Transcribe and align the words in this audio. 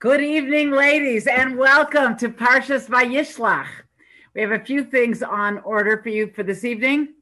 Good 0.00 0.20
evening, 0.20 0.72
ladies, 0.72 1.26
and 1.26 1.56
welcome 1.56 2.16
to 2.18 2.28
Parshas 2.28 2.88
Vayishlach. 2.88 3.68
We 4.34 4.42
have 4.42 4.50
a 4.50 4.58
few 4.58 4.84
things 4.84 5.22
on 5.22 5.60
order 5.60 6.02
for 6.02 6.10
you 6.10 6.26
for 6.26 6.42
this 6.42 6.62
evening. 6.64 7.14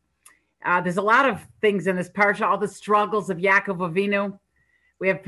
Uh, 0.64 0.80
there's 0.80 0.96
a 0.96 1.02
lot 1.02 1.28
of 1.28 1.46
things 1.60 1.86
in 1.86 1.94
this 1.94 2.08
parsha, 2.08 2.40
all 2.42 2.58
the 2.58 2.66
struggles 2.66 3.30
of 3.30 3.38
Yaakov 3.38 3.76
Avinu. 3.76 4.36
We 4.98 5.06
have 5.06 5.20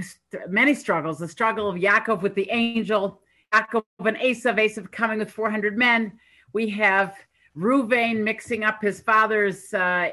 many 0.49 0.75
struggles. 0.75 1.19
The 1.19 1.29
struggle 1.29 1.69
of 1.69 1.77
Yaakov 1.77 2.23
with 2.23 2.35
the 2.35 2.51
angel, 2.51 3.21
Yaakov 3.53 3.85
and 4.01 4.17
Esav, 4.17 4.59
Esav 4.59 4.91
coming 4.91 5.21
with 5.21 5.31
400 5.31 5.77
men. 5.77 6.19
We 6.53 6.71
have 6.71 7.15
Ruvain 7.57 8.25
mixing 8.25 8.65
up 8.65 8.83
his 8.83 9.01
father's 9.01 9.73
uh, 9.75 10.11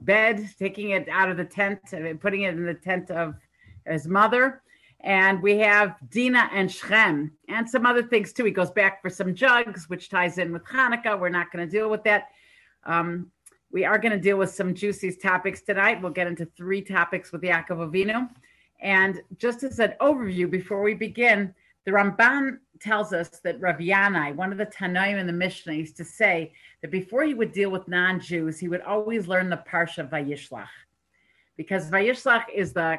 bed, 0.00 0.48
taking 0.58 0.90
it 0.90 1.08
out 1.10 1.30
of 1.30 1.36
the 1.36 1.44
tent, 1.44 1.80
and 1.92 2.18
putting 2.18 2.42
it 2.42 2.54
in 2.54 2.64
the 2.64 2.74
tent 2.74 3.10
of 3.10 3.34
his 3.86 4.06
mother. 4.06 4.62
And 5.04 5.42
we 5.42 5.58
have 5.58 5.96
Dina 6.08 6.48
and 6.50 6.72
Shechem 6.72 7.30
and 7.48 7.68
some 7.68 7.84
other 7.84 8.02
things 8.02 8.32
too. 8.32 8.46
He 8.46 8.50
goes 8.50 8.70
back 8.70 9.02
for 9.02 9.10
some 9.10 9.34
jugs, 9.34 9.86
which 9.90 10.08
ties 10.08 10.38
in 10.38 10.50
with 10.50 10.64
Hanukkah. 10.64 11.20
We're 11.20 11.28
not 11.28 11.52
going 11.52 11.68
to 11.68 11.70
deal 11.70 11.90
with 11.90 12.02
that. 12.04 12.28
Um, 12.84 13.30
we 13.70 13.84
are 13.84 13.98
going 13.98 14.12
to 14.12 14.18
deal 14.18 14.38
with 14.38 14.48
some 14.48 14.72
juicy 14.74 15.12
topics 15.12 15.60
tonight. 15.60 16.00
We'll 16.00 16.10
get 16.10 16.26
into 16.26 16.46
three 16.56 16.80
topics 16.80 17.32
with 17.32 17.42
Yaakov 17.42 17.90
Avinu. 17.90 18.30
And 18.80 19.20
just 19.36 19.62
as 19.62 19.78
an 19.78 19.92
overview 20.00 20.50
before 20.50 20.82
we 20.82 20.94
begin, 20.94 21.54
the 21.84 21.90
Ramban 21.90 22.60
tells 22.80 23.12
us 23.12 23.40
that 23.40 23.60
Rav 23.60 23.76
Yanai, 23.76 24.34
one 24.34 24.52
of 24.52 24.58
the 24.58 24.64
Tanaim 24.64 25.18
in 25.20 25.26
the 25.26 25.34
Mishnah, 25.34 25.74
used 25.74 25.98
to 25.98 26.04
say 26.04 26.54
that 26.80 26.90
before 26.90 27.24
he 27.24 27.34
would 27.34 27.52
deal 27.52 27.70
with 27.70 27.86
non-Jews, 27.88 28.58
he 28.58 28.68
would 28.68 28.80
always 28.80 29.28
learn 29.28 29.50
the 29.50 29.62
Parsha 29.68 30.08
Vayishlach, 30.08 30.66
because 31.58 31.90
Vayishlach 31.90 32.44
is 32.54 32.72
the 32.72 32.98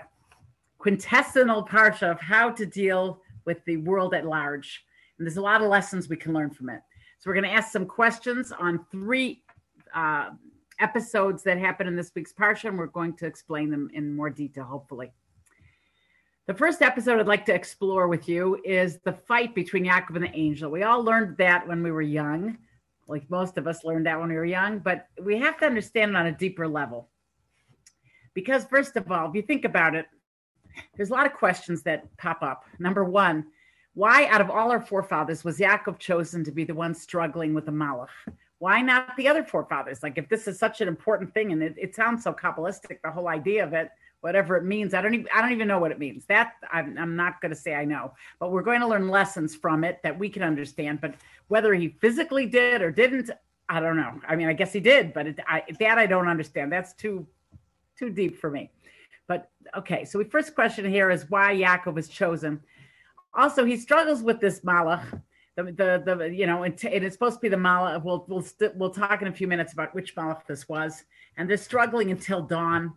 quintessential 0.86 1.66
Parsha 1.66 2.12
of 2.12 2.22
how 2.22 2.52
to 2.52 2.64
deal 2.64 3.20
with 3.46 3.58
the 3.66 3.78
world 3.78 4.14
at 4.14 4.24
large. 4.24 4.86
And 5.18 5.26
there's 5.26 5.38
a 5.38 5.42
lot 5.42 5.64
of 5.64 5.68
lessons 5.68 6.08
we 6.08 6.16
can 6.16 6.32
learn 6.32 6.52
from 6.52 6.70
it. 6.70 6.80
So 7.18 7.28
we're 7.28 7.34
going 7.34 7.50
to 7.50 7.56
ask 7.56 7.72
some 7.72 7.88
questions 7.88 8.52
on 8.52 8.86
three 8.92 9.42
uh, 9.96 10.30
episodes 10.80 11.42
that 11.42 11.58
happen 11.58 11.88
in 11.88 11.96
this 11.96 12.12
week's 12.14 12.34
Parsha, 12.34 12.66
and 12.66 12.78
we're 12.78 12.86
going 12.86 13.16
to 13.16 13.26
explain 13.26 13.72
them 13.72 13.90
in 13.96 14.16
more 14.16 14.30
detail, 14.30 14.66
hopefully. 14.66 15.12
The 16.46 16.54
first 16.54 16.84
episode 16.84 17.20
I'd 17.20 17.26
like 17.26 17.48
to 17.48 17.56
explore 17.56 18.08
with 18.08 18.30
you 18.30 18.62
is 18.64 19.00
the 19.00 19.14
fight 19.14 19.56
between 19.56 19.86
Yaakov 19.86 20.18
and 20.18 20.26
the 20.26 20.36
angel. 20.36 20.70
We 20.70 20.84
all 20.84 21.04
learned 21.04 21.36
that 21.38 21.68
when 21.68 21.82
we 21.82 21.90
were 21.90 22.04
young, 22.04 22.60
like 23.08 23.28
most 23.32 23.58
of 23.58 23.66
us 23.66 23.84
learned 23.84 24.06
that 24.06 24.20
when 24.20 24.30
we 24.30 24.36
were 24.36 24.46
young, 24.46 24.78
but 24.78 25.08
we 25.20 25.40
have 25.40 25.58
to 25.62 25.66
understand 25.66 26.12
it 26.12 26.18
on 26.18 26.28
a 26.28 26.32
deeper 26.32 26.68
level. 26.68 27.10
Because, 28.36 28.66
first 28.66 28.96
of 28.98 29.12
all, 29.12 29.30
if 29.30 29.34
you 29.34 29.42
think 29.42 29.66
about 29.66 29.96
it, 29.96 30.06
there's 30.96 31.10
a 31.10 31.14
lot 31.14 31.26
of 31.26 31.34
questions 31.34 31.84
that 31.84 32.16
pop 32.18 32.42
up. 32.42 32.66
Number 32.80 33.04
one, 33.04 33.46
why 33.94 34.28
out 34.28 34.42
of 34.42 34.50
all 34.50 34.72
our 34.72 34.82
forefathers 34.82 35.44
was 35.44 35.58
Yaakov 35.58 36.00
chosen 36.00 36.44
to 36.44 36.52
be 36.52 36.64
the 36.64 36.74
one 36.74 36.94
struggling 36.94 37.54
with 37.54 37.66
the 37.66 37.72
Malach? 37.72 38.10
Why 38.60 38.82
not 38.82 39.16
the 39.18 39.28
other 39.28 39.44
forefathers? 39.44 40.04
Like, 40.04 40.18
if 40.18 40.30
this 40.30 40.48
is 40.48 40.58
such 40.58 40.82
an 40.82 40.88
important 40.88 41.34
thing, 41.34 41.52
and 41.52 41.62
it, 41.62 41.76
it 41.78 41.96
sounds 41.96 42.24
so 42.24 42.34
kabbalistic, 42.34 43.00
the 43.04 43.12
whole 43.12 43.28
idea 43.28 43.64
of 43.64 43.74
it, 43.74 43.92
whatever 44.26 44.58
it 44.58 44.64
means. 44.64 44.96
I 44.96 45.02
don't 45.02 45.14
even 45.14 45.28
I 45.32 45.40
don't 45.40 45.52
even 45.52 45.68
know 45.68 45.78
what 45.78 45.92
it 45.92 46.00
means. 46.00 46.26
That 46.26 46.54
I'm, 46.72 46.98
I'm 46.98 47.16
not 47.16 47.42
going 47.42 47.52
to 47.52 47.56
say 47.56 47.76
I 47.76 47.86
know, 47.86 48.14
but 48.40 48.52
we're 48.52 48.64
going 48.64 48.80
to 48.80 48.88
learn 48.88 49.08
lessons 49.08 49.56
from 49.56 49.84
it 49.84 50.00
that 50.02 50.18
we 50.18 50.30
can 50.30 50.42
understand. 50.42 51.00
But 51.00 51.14
whether 51.48 51.76
he 51.76 51.90
physically 52.02 52.48
did 52.48 52.82
or 52.82 52.90
didn't, 52.92 53.30
I 53.70 53.80
don't 53.80 53.98
know. 53.98 54.20
I 54.28 54.36
mean, 54.36 54.48
I 54.48 54.54
guess 54.54 54.74
he 54.74 54.80
did, 54.80 55.14
but 55.14 55.28
it, 55.28 55.40
I, 55.48 55.64
that 55.80 56.00
I 56.00 56.08
don't 56.08 56.28
understand. 56.28 56.72
That's 56.72 56.94
too 56.94 57.28
too 57.98 58.10
deep 58.10 58.40
for 58.40 58.50
me. 58.50 58.72
But 59.28 59.50
okay, 59.76 60.06
so 60.06 60.20
the 60.20 60.26
first 60.26 60.56
question 60.56 60.90
here 60.90 61.10
is 61.10 61.30
why 61.30 61.56
Yaakov 61.56 61.96
was 61.96 62.08
chosen. 62.08 62.62
Also, 63.34 63.66
he 63.66 63.78
struggles 63.78 64.22
with 64.22 64.40
this 64.40 64.62
malach. 64.62 65.22
The, 65.56 65.64
the, 65.64 66.16
the 66.16 66.30
you 66.34 66.48
know 66.48 66.64
it, 66.64 66.84
is 66.84 67.14
supposed 67.14 67.36
to 67.36 67.42
be 67.42 67.50
the 67.50 67.56
malach. 67.56 68.04
We'll 68.04 68.26
we'll 68.28 68.40
we 68.40 68.46
st- 68.46 68.76
we'll 68.76 68.92
talk 68.92 69.22
in 69.22 69.28
a 69.28 69.34
few 69.34 69.48
minutes 69.48 69.74
about 69.74 69.96
which 69.96 70.16
malach 70.16 70.46
this 70.46 70.68
was, 70.68 71.04
and 71.38 71.50
they're 71.50 71.58
struggling 71.58 72.12
until 72.12 72.42
dawn 72.42 72.94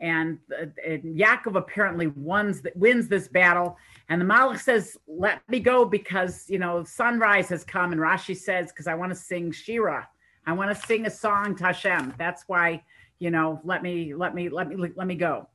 and, 0.00 0.38
uh, 0.50 0.66
and 0.86 1.02
Yaakov 1.18 1.56
apparently 1.56 2.08
wins 2.08 2.62
wins 2.74 3.08
this 3.08 3.28
battle. 3.28 3.76
And 4.08 4.20
the 4.20 4.24
Malach 4.24 4.58
says, 4.58 4.96
"Let 5.06 5.46
me 5.48 5.60
go 5.60 5.84
because 5.84 6.48
you 6.48 6.58
know 6.58 6.82
sunrise 6.84 7.48
has 7.50 7.64
come." 7.64 7.92
And 7.92 8.00
Rashi 8.00 8.36
says, 8.36 8.72
"Because 8.72 8.86
I 8.86 8.94
want 8.94 9.10
to 9.10 9.16
sing 9.16 9.52
Shira, 9.52 10.08
I 10.46 10.52
want 10.52 10.74
to 10.74 10.86
sing 10.86 11.06
a 11.06 11.10
song 11.10 11.54
to 11.56 11.64
Hashem. 11.64 12.14
That's 12.18 12.44
why 12.46 12.82
you 13.18 13.30
know 13.30 13.60
let 13.62 13.82
me 13.82 14.14
let 14.14 14.34
me 14.34 14.48
let 14.48 14.68
me 14.68 14.76
let 14.96 15.06
me 15.06 15.14
go." 15.14 15.48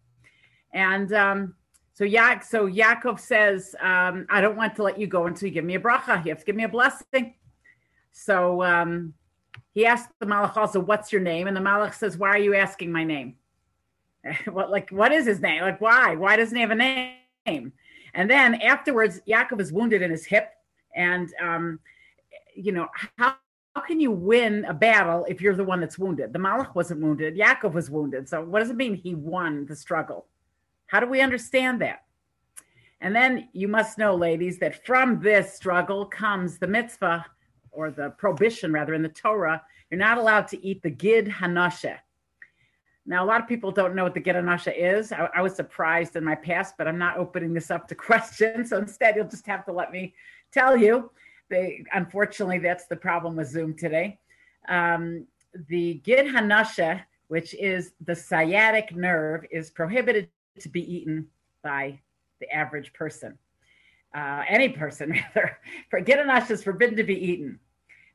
And 0.75 1.13
um, 1.13 1.55
so 1.93 2.03
Yak 2.03 2.43
so 2.43 2.67
Yaakov 2.67 3.19
says, 3.19 3.75
um, 3.79 4.27
"I 4.29 4.41
don't 4.41 4.57
want 4.57 4.75
to 4.75 4.83
let 4.83 4.99
you 4.99 5.07
go 5.07 5.25
until 5.25 5.47
you 5.47 5.53
give 5.53 5.63
me 5.63 5.75
a 5.75 5.79
bracha. 5.79 6.23
You 6.23 6.29
have 6.29 6.39
to 6.39 6.45
give 6.45 6.55
me 6.55 6.65
a 6.65 6.69
blessing." 6.69 7.33
So 8.11 8.61
um, 8.61 9.13
he 9.73 9.85
asked 9.85 10.09
the 10.19 10.25
Malach 10.25 10.57
also, 10.57 10.81
"What's 10.81 11.13
your 11.13 11.21
name?" 11.21 11.47
And 11.47 11.55
the 11.55 11.61
Malach 11.61 11.93
says, 11.93 12.17
"Why 12.17 12.29
are 12.29 12.37
you 12.37 12.55
asking 12.55 12.91
my 12.91 13.05
name?" 13.05 13.35
what 14.51 14.69
like 14.69 14.89
what 14.89 15.13
is 15.13 15.25
his 15.25 15.39
name? 15.39 15.61
Like 15.61 15.79
why? 15.79 16.15
Why 16.15 16.35
doesn't 16.35 16.55
he 16.55 16.61
have 16.61 16.71
a 16.71 16.75
name? 16.75 17.71
And 18.13 18.29
then 18.29 18.55
afterwards, 18.55 19.21
Yaakov 19.27 19.61
is 19.61 19.71
wounded 19.71 20.01
in 20.01 20.11
his 20.11 20.25
hip, 20.25 20.49
and 20.93 21.33
um, 21.41 21.79
you 22.53 22.73
know 22.73 22.89
how 23.17 23.35
how 23.75 23.81
can 23.81 24.01
you 24.01 24.11
win 24.11 24.65
a 24.65 24.73
battle 24.73 25.25
if 25.29 25.39
you're 25.39 25.55
the 25.55 25.63
one 25.63 25.79
that's 25.79 25.97
wounded? 25.97 26.33
The 26.33 26.39
Malach 26.39 26.75
wasn't 26.75 27.01
wounded. 27.01 27.37
Yaakov 27.37 27.73
was 27.73 27.89
wounded. 27.89 28.27
So 28.27 28.43
what 28.43 28.59
does 28.59 28.69
it 28.69 28.75
mean 28.75 28.95
he 28.95 29.15
won 29.15 29.65
the 29.65 29.75
struggle? 29.75 30.27
How 30.87 30.99
do 30.99 31.07
we 31.07 31.21
understand 31.21 31.81
that? 31.81 32.03
And 33.01 33.15
then 33.15 33.49
you 33.53 33.67
must 33.67 33.97
know, 33.97 34.15
ladies, 34.15 34.59
that 34.59 34.85
from 34.85 35.19
this 35.21 35.53
struggle 35.53 36.05
comes 36.05 36.57
the 36.57 36.67
mitzvah 36.67 37.25
or 37.71 37.91
the 37.91 38.11
prohibition, 38.11 38.71
rather, 38.71 38.93
in 38.93 39.03
the 39.03 39.09
Torah. 39.09 39.61
You're 39.89 39.99
not 39.99 40.17
allowed 40.17 40.47
to 40.49 40.65
eat 40.65 40.81
the 40.81 40.89
gid 40.89 41.27
hanasheh. 41.27 41.97
Now, 43.05 43.23
a 43.23 43.27
lot 43.27 43.39
of 43.39 43.47
people 43.47 43.71
don't 43.71 43.93
know 43.93 44.03
what 44.03 44.15
the 44.15 44.19
Gid 44.19 44.35
Hanasha 44.35 44.73
is. 44.75 45.11
I, 45.11 45.29
I, 45.35 45.41
was 45.41 45.55
surprised 45.55 46.15
in 46.15 46.23
my 46.23 46.33
past, 46.33 46.73
but 46.77 46.87
I'm 46.87 46.97
not 46.97 47.17
opening 47.17 47.53
this 47.53 47.69
up 47.69 47.87
to 47.89 47.95
questions. 48.09 48.69
So 48.69 48.77
instead, 48.77 49.15
you'll 49.15 49.27
just 49.27 49.45
have 49.45 49.65
to 49.65 49.71
let 49.71 49.91
me 49.91 50.13
tell 50.51 50.75
you. 50.75 51.11
They, 51.49 51.83
unfortunately, 51.93 52.57
that's 52.57 52.87
the 52.87 52.95
problem 52.95 53.35
with 53.35 53.49
Zoom 53.49 53.75
today. 53.75 54.17
Um, 54.67 55.27
the 55.69 55.95
Gid 56.03 56.25
Hanasha, 56.25 57.01
which 57.27 57.53
is 57.53 57.93
the 58.03 58.15
sciatic 58.15 58.95
nerve, 58.95 59.45
is 59.51 59.69
prohibited 59.69 60.29
to 60.59 60.69
be 60.69 60.81
eaten 60.81 61.27
by 61.63 61.99
the 62.39 62.49
average 62.53 62.93
person. 62.93 63.37
Uh, 64.15 64.43
any 64.47 64.69
person, 64.69 65.11
rather. 65.35 65.57
For 65.89 65.99
Gid 65.99 66.19
Hanasha 66.19 66.51
is 66.51 66.63
forbidden 66.63 66.95
to 66.97 67.03
be 67.03 67.15
eaten. 67.15 67.59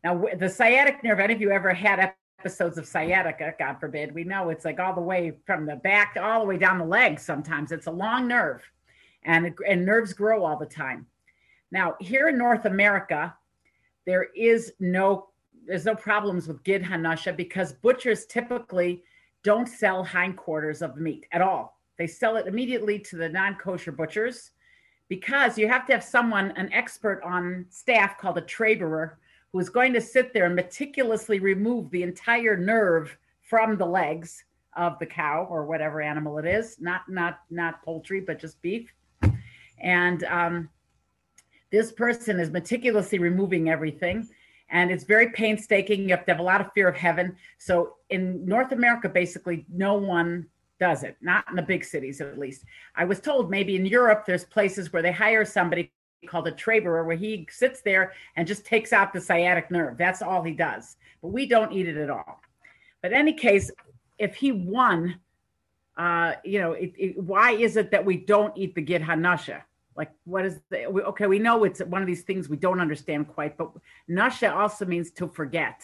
Now, 0.03 0.25
the 0.39 0.49
sciatic 0.49 1.05
nerve, 1.05 1.21
any 1.21 1.35
of 1.35 1.41
you 1.41 1.51
ever 1.51 1.75
had 1.75 2.15
episodes 2.39 2.79
of 2.79 2.87
sciatica, 2.87 3.55
God 3.59 3.75
forbid, 3.79 4.15
we 4.15 4.25
know 4.25 4.49
it's 4.49 4.65
like 4.65 4.81
all 4.81 4.95
the 4.95 5.01
way 5.01 5.33
from 5.45 5.67
the 5.67 5.77
back 5.77 6.17
all 6.21 6.41
the 6.41 6.47
way 6.47 6.57
down 6.57 6.79
the 6.79 6.85
leg. 6.85 7.21
Sometimes 7.21 7.71
it's 7.71 7.87
a 7.87 7.91
long 7.91 8.27
nerve, 8.27 8.63
and 9.25 9.55
and 9.69 9.85
nerves 9.85 10.15
grow 10.15 10.45
all 10.45 10.57
the 10.57 10.65
time. 10.65 11.07
Now 11.71 11.97
here 12.01 12.29
in 12.29 12.39
North 12.39 12.65
America, 12.65 13.35
there 14.07 14.29
is 14.35 14.73
no 14.81 15.29
there's 15.67 15.85
no 15.85 15.95
problems 15.95 16.49
with 16.49 16.65
gid 16.65 16.83
hanasha 16.83 17.37
because 17.37 17.75
butchers 17.75 18.25
typically 18.25 19.03
don't 19.43 19.69
sell 19.69 20.03
hindquarters 20.03 20.81
of 20.81 20.97
meat 20.97 21.27
at 21.33 21.43
all. 21.43 21.80
They 22.01 22.07
sell 22.07 22.37
it 22.37 22.47
immediately 22.47 22.99
to 22.99 23.17
the 23.17 23.29
non-kosher 23.29 23.93
butchers 23.93 24.53
because 25.11 25.59
you 25.59 25.69
have 25.69 25.87
to 25.87 25.93
have 25.93 26.03
someone, 26.03 26.51
an 26.53 26.73
expert 26.73 27.21
on 27.23 27.67
staff 27.69 28.17
called 28.17 28.39
a 28.39 28.41
traberer, 28.43 29.19
who 29.53 29.59
is 29.59 29.69
going 29.69 29.93
to 29.93 30.01
sit 30.01 30.33
there 30.33 30.47
and 30.47 30.57
meticulously 30.57 31.41
remove 31.41 31.91
the 31.91 32.03
entire 32.03 32.57
nerve 32.57 33.19
from 33.43 33.77
the 33.77 33.85
legs 33.85 34.45
of 34.79 34.99
the 34.99 35.05
cow 35.05 35.47
or 35.51 35.67
whatever 35.67 36.01
animal 36.01 36.39
it 36.39 36.47
is, 36.47 36.81
not 36.81 37.03
not 37.07 37.41
not 37.51 37.83
poultry, 37.83 38.23
but 38.23 38.39
just 38.39 38.63
beef. 38.63 38.91
And 39.83 40.25
um, 40.25 40.71
this 41.71 41.93
person 41.93 42.41
is 42.41 42.49
meticulously 42.49 43.19
removing 43.19 43.69
everything, 43.69 44.27
and 44.71 44.91
it's 44.91 45.05
very 45.05 45.33
painstaking. 45.33 46.05
You 46.05 46.17
have 46.17 46.25
to 46.25 46.33
have 46.33 46.41
a 46.41 46.45
lot 46.45 46.63
of 46.63 46.73
fear 46.73 46.89
of 46.89 46.97
heaven. 46.97 47.37
So 47.59 47.97
in 48.09 48.47
North 48.47 48.73
America, 48.73 49.11
basically, 49.11 49.67
no 49.69 49.97
one 49.99 50.47
does 50.81 51.05
it. 51.05 51.17
Not 51.21 51.45
in 51.49 51.55
the 51.55 51.63
big 51.63 51.85
cities, 51.85 52.21
at 52.21 52.39
least. 52.39 52.65
I 52.97 53.05
was 53.05 53.21
told 53.21 53.51
maybe 53.51 53.77
in 53.77 53.87
Europe, 53.87 54.25
there's 54.27 54.45
places 54.45 54.93
where 54.93 55.03
they 55.03 55.13
hire 55.13 55.45
somebody 55.45 55.93
called 56.27 56.49
a 56.49 56.53
traberer 56.53 57.05
where 57.05 57.17
he 57.17 57.47
sits 57.51 57.81
there 57.83 58.13
and 58.37 58.49
just 58.49 58.65
takes 58.65 58.93
out 58.93 59.13
the 59.13 59.21
sciatic 59.21 59.71
nerve. 59.71 59.97
That's 59.97 60.23
all 60.23 60.43
he 60.43 60.53
does. 60.53 60.97
But 61.23 61.29
we 61.29 61.47
don't 61.47 61.73
eat 61.73 61.89
it 61.89 61.97
at 61.97 62.11
all. 62.11 62.41
But 63.03 63.13
any 63.13 63.33
case, 63.33 63.71
if 64.19 64.35
he 64.35 64.53
won, 64.53 65.21
uh, 65.97 66.35
you 66.45 66.59
know, 66.61 66.73
it, 66.73 66.93
it, 66.97 67.19
why 67.23 67.53
is 67.53 67.77
it 67.77 67.91
that 67.91 68.05
we 68.05 68.17
don't 68.17 68.57
eat 68.57 68.75
the 68.75 68.83
gid 68.83 69.03
hanasha? 69.03 69.63
Like, 69.97 70.11
what 70.25 70.45
is 70.47 70.61
the, 70.71 70.87
okay, 70.87 71.27
we 71.27 71.39
know 71.39 71.65
it's 71.65 71.81
one 71.81 72.01
of 72.01 72.07
these 72.07 72.23
things 72.23 72.49
we 72.49 72.57
don't 72.57 72.81
understand 72.81 73.29
quite, 73.29 73.59
but 73.59 73.71
nasha 74.09 74.55
also 74.55 74.87
means 74.87 75.11
to 75.13 75.29
forget. 75.29 75.83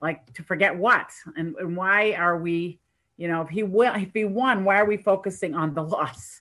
Like 0.00 0.32
to 0.34 0.42
forget 0.42 0.76
what? 0.76 1.10
And, 1.36 1.54
and 1.56 1.76
why 1.76 2.12
are 2.12 2.38
we, 2.38 2.80
you 3.18 3.28
know, 3.28 3.42
if 3.42 3.48
he 3.50 3.64
will, 3.64 3.92
if 3.94 4.14
he 4.14 4.24
won, 4.24 4.64
why 4.64 4.76
are 4.80 4.86
we 4.86 4.96
focusing 4.96 5.54
on 5.54 5.74
the 5.74 5.82
loss? 5.96 6.40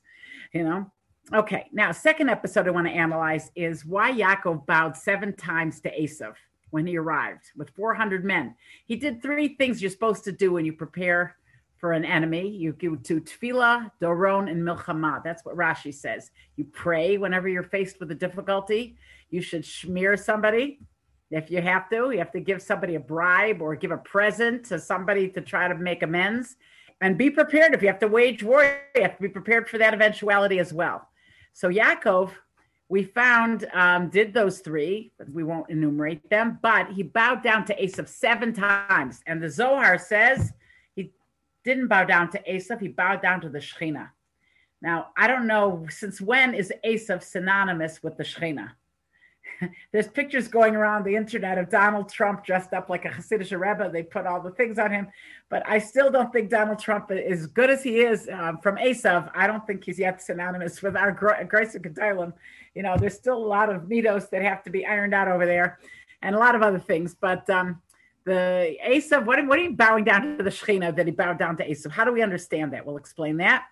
You 0.53 0.63
know? 0.63 0.91
Okay, 1.33 1.67
now 1.73 1.91
second 1.91 2.29
episode 2.29 2.69
I 2.69 2.71
want 2.71 2.87
to 2.87 2.93
analyze 2.93 3.51
is 3.53 3.85
why 3.85 4.13
Yaakov 4.13 4.65
bowed 4.65 4.95
seven 4.95 5.35
times 5.35 5.81
to 5.81 5.91
Esav 5.91 6.35
when 6.69 6.87
he 6.87 6.97
arrived 6.97 7.51
with 7.57 7.69
400 7.71 8.23
men. 8.23 8.55
He 8.85 8.95
did 8.95 9.21
three 9.21 9.49
things 9.55 9.81
you're 9.81 9.91
supposed 9.91 10.23
to 10.23 10.31
do 10.31 10.53
when 10.53 10.63
you 10.63 10.71
prepare 10.71 11.35
for 11.75 11.91
an 11.91 12.05
enemy. 12.05 12.47
You 12.47 12.71
go 12.71 12.95
to 12.95 13.19
tefillah, 13.19 13.91
doron, 14.01 14.49
and 14.49 14.61
milchama. 14.61 15.21
That's 15.21 15.43
what 15.43 15.57
Rashi 15.57 15.93
says. 15.93 16.31
You 16.55 16.63
pray 16.63 17.17
whenever 17.17 17.49
you're 17.49 17.63
faced 17.63 17.99
with 17.99 18.11
a 18.11 18.15
difficulty. 18.15 18.97
You 19.29 19.41
should 19.41 19.65
smear 19.65 20.15
somebody 20.15 20.79
if 21.31 21.51
you 21.51 21.61
have 21.61 21.89
to. 21.89 22.11
You 22.11 22.19
have 22.19 22.31
to 22.31 22.39
give 22.39 22.61
somebody 22.61 22.95
a 22.95 22.99
bribe 22.99 23.61
or 23.61 23.75
give 23.75 23.91
a 23.91 23.97
present 23.97 24.65
to 24.65 24.79
somebody 24.79 25.29
to 25.29 25.41
try 25.41 25.67
to 25.67 25.75
make 25.75 26.03
amends. 26.03 26.55
And 26.99 27.17
be 27.17 27.29
prepared 27.29 27.73
if 27.73 27.81
you 27.81 27.87
have 27.89 27.99
to 27.99 28.07
wage 28.07 28.41
war. 28.41 28.63
You 28.95 29.03
have 29.03 29.17
to 29.17 29.21
be 29.21 29.29
prepared 29.29 29.69
for 29.69 29.77
that 29.77 29.93
eventuality 29.93 30.59
as 30.59 30.73
well. 30.73 31.07
So 31.53 31.69
Yaakov, 31.69 32.31
we 32.89 33.03
found, 33.03 33.67
um, 33.73 34.09
did 34.09 34.33
those 34.33 34.59
three, 34.59 35.11
but 35.17 35.29
we 35.29 35.43
won't 35.43 35.69
enumerate 35.69 36.27
them, 36.29 36.57
but 36.61 36.89
he 36.89 37.03
bowed 37.03 37.43
down 37.43 37.65
to 37.65 37.75
Esav 37.75 38.07
seven 38.07 38.53
times. 38.53 39.21
And 39.27 39.43
the 39.43 39.49
Zohar 39.49 39.99
says 39.99 40.53
he 40.95 41.11
didn't 41.63 41.87
bow 41.87 42.05
down 42.05 42.31
to 42.31 42.41
Esav, 42.49 42.79
he 42.79 42.87
bowed 42.87 43.21
down 43.21 43.41
to 43.41 43.49
the 43.49 43.59
Shekhinah. 43.59 44.09
Now, 44.81 45.07
I 45.17 45.27
don't 45.27 45.47
know 45.47 45.85
since 45.89 46.21
when 46.21 46.53
is 46.53 46.71
Esav 46.85 47.23
synonymous 47.23 48.01
with 48.01 48.17
the 48.17 48.23
Shekhinah? 48.23 48.71
there's 49.91 50.07
pictures 50.07 50.47
going 50.47 50.75
around 50.75 51.03
the 51.03 51.15
internet 51.15 51.57
of 51.57 51.69
Donald 51.69 52.09
Trump 52.09 52.45
dressed 52.45 52.73
up 52.73 52.89
like 52.89 53.05
a 53.05 53.09
Hasidic 53.09 53.51
Rebbe. 53.51 53.89
They 53.91 54.03
put 54.03 54.25
all 54.25 54.41
the 54.41 54.51
things 54.51 54.77
on 54.79 54.91
him, 54.91 55.07
but 55.49 55.63
I 55.67 55.79
still 55.79 56.11
don't 56.11 56.31
think 56.31 56.49
Donald 56.49 56.79
Trump, 56.79 57.11
as 57.11 57.47
good 57.47 57.69
as 57.69 57.83
he 57.83 58.01
is 58.01 58.29
um, 58.31 58.59
from 58.59 58.77
Esav, 58.77 59.31
I 59.35 59.47
don't 59.47 59.65
think 59.65 59.83
he's 59.83 59.99
yet 59.99 60.21
synonymous 60.21 60.81
with 60.81 60.95
our 60.95 61.11
Grace 61.11 61.75
and. 61.75 62.33
You 62.75 62.83
know, 62.83 62.95
there's 62.97 63.15
still 63.15 63.37
a 63.37 63.47
lot 63.47 63.73
of 63.73 63.83
mitos 63.83 64.29
that 64.29 64.41
have 64.41 64.63
to 64.63 64.69
be 64.69 64.85
ironed 64.85 65.13
out 65.13 65.27
over 65.27 65.45
there, 65.45 65.79
and 66.21 66.35
a 66.35 66.39
lot 66.39 66.55
of 66.55 66.61
other 66.61 66.79
things. 66.79 67.15
But 67.19 67.49
um, 67.49 67.81
the 68.25 68.77
Esav, 68.85 69.25
what, 69.25 69.45
what 69.47 69.57
are 69.57 69.63
you 69.63 69.73
bowing 69.73 70.03
down 70.03 70.37
to 70.37 70.43
the 70.43 70.49
Shekhinah 70.49 70.95
that 70.95 71.05
he 71.05 71.11
bowed 71.11 71.39
down 71.39 71.57
to 71.57 71.67
Esav? 71.67 71.91
How 71.91 72.03
do 72.03 72.11
we 72.11 72.21
understand 72.21 72.73
that? 72.73 72.85
We'll 72.85 72.97
explain 72.97 73.37
that. 73.37 73.65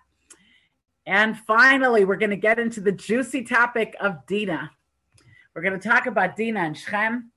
And 1.06 1.38
finally, 1.38 2.04
we're 2.04 2.16
going 2.16 2.30
to 2.30 2.36
get 2.36 2.58
into 2.58 2.80
the 2.80 2.90
juicy 2.90 3.44
topic 3.44 3.94
of 4.00 4.26
Dinah. 4.26 4.72
We're 5.56 5.62
going 5.62 5.80
to 5.80 5.88
talk 5.88 6.04
about 6.04 6.36
Dina 6.36 6.60
and 6.60 6.76
Shechem. 6.76 7.32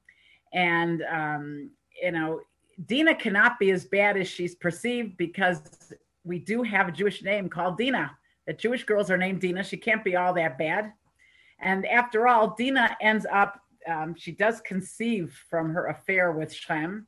And, 0.52 1.04
um, 1.10 1.72
you 2.04 2.12
know, 2.12 2.42
Dina 2.86 3.16
cannot 3.16 3.58
be 3.60 3.72
as 3.72 3.86
bad 3.86 4.18
as 4.18 4.28
she's 4.28 4.56
perceived 4.56 5.16
because 5.16 5.94
we 6.26 6.38
do 6.38 6.62
have 6.62 6.90
a 6.90 6.92
Jewish 6.92 7.24
name 7.24 7.48
called 7.48 7.78
Dina. 7.78 8.12
The 8.46 8.52
Jewish 8.52 8.84
girls 8.84 9.10
are 9.10 9.18
named 9.18 9.40
Dina. 9.40 9.64
She 9.64 9.78
can't 9.78 10.04
be 10.04 10.18
all 10.18 10.34
that 10.34 10.58
bad. 10.58 10.92
And 11.62 11.88
after 11.88 12.28
all, 12.28 12.56
Dina 12.58 12.98
ends 13.00 13.26
up, 13.32 13.62
um, 13.88 14.14
she 14.18 14.34
does 14.34 14.60
conceive 14.62 15.34
from 15.50 15.70
her 15.70 15.88
affair 15.88 16.34
with 16.34 16.54
Shechem. 16.54 17.08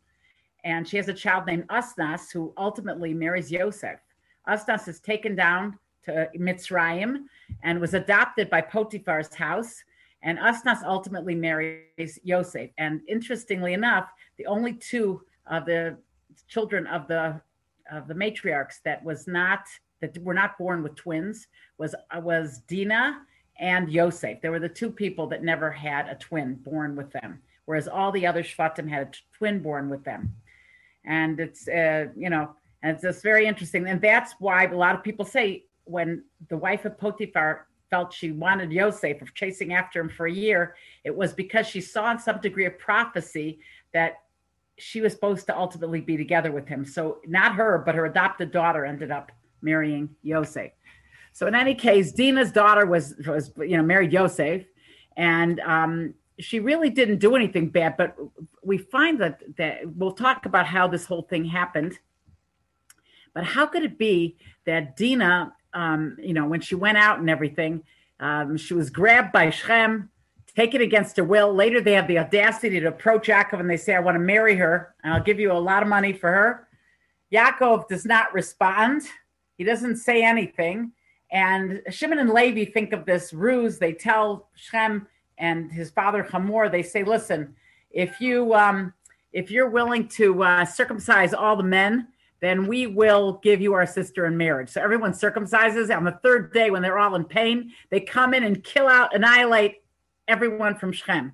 And 0.63 0.87
she 0.87 0.95
has 0.95 1.09
a 1.09 1.13
child 1.13 1.45
named 1.45 1.67
Asnas 1.67 2.31
who 2.31 2.53
ultimately 2.57 3.13
marries 3.13 3.51
Yosef. 3.51 3.99
Asnas 4.47 4.87
is 4.87 5.01
taken 5.01 5.35
down 5.35 5.77
to 6.05 6.29
Mitzrayim 6.37 7.25
and 7.63 7.81
was 7.81 7.95
adopted 7.95 8.49
by 8.49 8.61
Potiphar's 8.61 9.33
house. 9.33 9.83
And 10.23 10.37
Asnas 10.37 10.83
ultimately 10.83 11.35
marries 11.35 12.19
Yosef. 12.23 12.69
And 12.77 13.01
interestingly 13.07 13.73
enough, 13.73 14.09
the 14.37 14.45
only 14.45 14.73
two 14.73 15.21
of 15.47 15.65
the 15.65 15.97
children 16.47 16.87
of 16.87 17.07
the 17.07 17.41
of 17.91 18.07
the 18.07 18.13
matriarchs 18.13 18.81
that 18.85 19.03
was 19.03 19.27
not 19.27 19.65
that 19.99 20.17
were 20.19 20.33
not 20.33 20.57
born 20.57 20.83
with 20.83 20.95
twins 20.95 21.47
was 21.77 21.95
was 22.21 22.59
Dinah 22.67 23.21
and 23.59 23.91
Yosef. 23.91 24.41
They 24.41 24.49
were 24.49 24.59
the 24.59 24.69
two 24.69 24.91
people 24.91 25.27
that 25.27 25.43
never 25.43 25.71
had 25.71 26.07
a 26.07 26.15
twin 26.15 26.55
born 26.55 26.95
with 26.95 27.11
them, 27.11 27.41
whereas 27.65 27.87
all 27.87 28.11
the 28.11 28.25
other 28.25 28.43
Shvatim 28.43 28.89
had 28.89 29.07
a 29.07 29.37
twin 29.37 29.61
born 29.61 29.89
with 29.89 30.03
them. 30.03 30.35
And 31.05 31.39
it's 31.39 31.67
uh, 31.67 32.07
you 32.15 32.29
know, 32.29 32.55
and 32.83 32.93
it's 32.93 33.03
just 33.03 33.23
very 33.23 33.45
interesting. 33.47 33.87
And 33.87 34.01
that's 34.01 34.35
why 34.39 34.65
a 34.65 34.75
lot 34.75 34.95
of 34.95 35.03
people 35.03 35.25
say 35.25 35.65
when 35.85 36.23
the 36.49 36.57
wife 36.57 36.85
of 36.85 36.97
Potiphar 36.97 37.67
felt 37.91 38.13
she 38.13 38.31
wanted 38.31 38.71
Yosef 38.71 39.21
of 39.21 39.35
chasing 39.35 39.73
after 39.73 39.99
him 39.99 40.09
for 40.09 40.25
a 40.25 40.31
year, 40.31 40.75
it 41.03 41.15
was 41.15 41.33
because 41.33 41.67
she 41.67 41.81
saw 41.81 42.09
in 42.09 42.17
some 42.17 42.39
degree 42.39 42.65
of 42.65 42.79
prophecy 42.79 43.59
that 43.93 44.21
she 44.79 45.01
was 45.01 45.13
supposed 45.13 45.45
to 45.45 45.55
ultimately 45.55 46.01
be 46.01 46.17
together 46.17 46.51
with 46.51 46.67
him. 46.67 46.85
So 46.85 47.19
not 47.27 47.53
her, 47.53 47.83
but 47.85 47.93
her 47.93 48.05
adopted 48.05 48.51
daughter 48.51 48.85
ended 48.85 49.11
up 49.11 49.31
marrying 49.61 50.09
Yosef. 50.23 50.71
So 51.33 51.45
in 51.45 51.53
any 51.53 51.75
case, 51.75 52.11
Dina's 52.11 52.51
daughter 52.51 52.85
was 52.85 53.13
was 53.27 53.51
you 53.57 53.77
know 53.77 53.83
married 53.83 54.11
Yosef, 54.11 54.63
and 55.15 55.59
um, 55.61 56.13
she 56.39 56.59
really 56.59 56.89
didn't 56.89 57.19
do 57.19 57.35
anything 57.35 57.69
bad. 57.69 57.95
But 57.95 58.17
we 58.63 58.77
find 58.77 59.19
that 59.21 59.41
that 59.57 59.81
we'll 59.95 60.13
talk 60.13 60.45
about 60.45 60.65
how 60.65 60.87
this 60.87 61.05
whole 61.05 61.23
thing 61.23 61.45
happened. 61.45 61.99
But 63.33 63.45
how 63.45 63.65
could 63.65 63.83
it 63.83 63.97
be 63.97 64.37
that 64.65 64.97
Dinah 64.97 65.53
um, 65.73 66.17
you 66.19 66.33
know, 66.33 66.47
when 66.47 66.61
she 66.61 66.75
went 66.75 66.97
out 66.97 67.19
and 67.19 67.29
everything, 67.29 67.83
um, 68.19 68.57
she 68.57 68.73
was 68.73 68.89
grabbed 68.89 69.31
by 69.31 69.49
Shechem, 69.49 70.09
taken 70.55 70.81
against 70.81 71.17
her 71.17 71.23
will. 71.23 71.53
Later, 71.53 71.81
they 71.81 71.93
have 71.93 72.07
the 72.07 72.19
audacity 72.19 72.79
to 72.79 72.87
approach 72.87 73.27
Yaakov 73.27 73.59
and 73.59 73.69
they 73.69 73.77
say, 73.77 73.95
I 73.95 73.99
want 73.99 74.15
to 74.15 74.19
marry 74.19 74.55
her, 74.55 74.93
and 75.03 75.13
I'll 75.13 75.23
give 75.23 75.39
you 75.39 75.51
a 75.51 75.53
lot 75.53 75.81
of 75.81 75.89
money 75.89 76.13
for 76.13 76.31
her. 76.31 76.67
Yaakov 77.31 77.87
does 77.87 78.05
not 78.05 78.33
respond, 78.33 79.03
he 79.57 79.63
doesn't 79.63 79.97
say 79.97 80.23
anything. 80.23 80.91
And 81.31 81.81
Shimon 81.89 82.19
and 82.19 82.31
Levi 82.31 82.65
think 82.65 82.91
of 82.91 83.05
this 83.05 83.31
ruse. 83.31 83.79
They 83.79 83.93
tell 83.93 84.49
Shechem 84.55 85.07
and 85.37 85.71
his 85.71 85.89
father 85.89 86.23
Hamor, 86.23 86.67
they 86.67 86.83
say, 86.83 87.03
listen, 87.03 87.55
if 87.89 88.19
you 88.19 88.53
um, 88.53 88.93
if 89.33 89.49
you're 89.49 89.69
willing 89.69 90.07
to 90.09 90.43
uh, 90.43 90.65
circumcise 90.65 91.33
all 91.33 91.55
the 91.55 91.63
men, 91.63 92.07
then 92.41 92.67
we 92.67 92.87
will 92.87 93.33
give 93.43 93.61
you 93.61 93.73
our 93.73 93.85
sister 93.85 94.25
in 94.25 94.35
marriage. 94.35 94.69
So 94.69 94.81
everyone 94.81 95.13
circumcises. 95.13 95.95
On 95.95 96.03
the 96.03 96.19
third 96.23 96.51
day, 96.51 96.71
when 96.71 96.81
they're 96.81 96.97
all 96.97 97.15
in 97.15 97.23
pain, 97.23 97.71
they 97.91 98.01
come 98.01 98.33
in 98.33 98.43
and 98.43 98.63
kill 98.63 98.87
out, 98.87 99.15
annihilate 99.15 99.83
everyone 100.27 100.75
from 100.75 100.91
Shechem. 100.91 101.33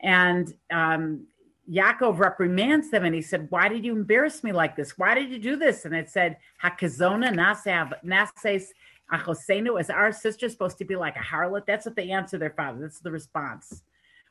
And 0.00 0.54
um, 0.70 1.26
Yaakov 1.70 2.18
reprimands 2.18 2.90
them 2.90 3.04
and 3.04 3.14
he 3.14 3.22
said, 3.22 3.46
Why 3.50 3.68
did 3.68 3.84
you 3.84 3.92
embarrass 3.92 4.42
me 4.42 4.52
like 4.52 4.74
this? 4.74 4.96
Why 4.96 5.14
did 5.14 5.30
you 5.30 5.38
do 5.38 5.56
this? 5.56 5.84
And 5.84 5.94
it 5.94 6.08
said, 6.08 6.38
Hakazona 6.62 7.34
nases 8.04 8.68
achosenu. 9.12 9.78
Is 9.80 9.90
our 9.90 10.12
sister 10.12 10.48
supposed 10.48 10.78
to 10.78 10.84
be 10.84 10.96
like 10.96 11.16
a 11.16 11.20
harlot? 11.20 11.66
That's 11.66 11.84
what 11.84 11.96
they 11.96 12.10
answer 12.10 12.38
their 12.38 12.50
father. 12.50 12.80
That's 12.80 13.00
the 13.00 13.10
response. 13.10 13.82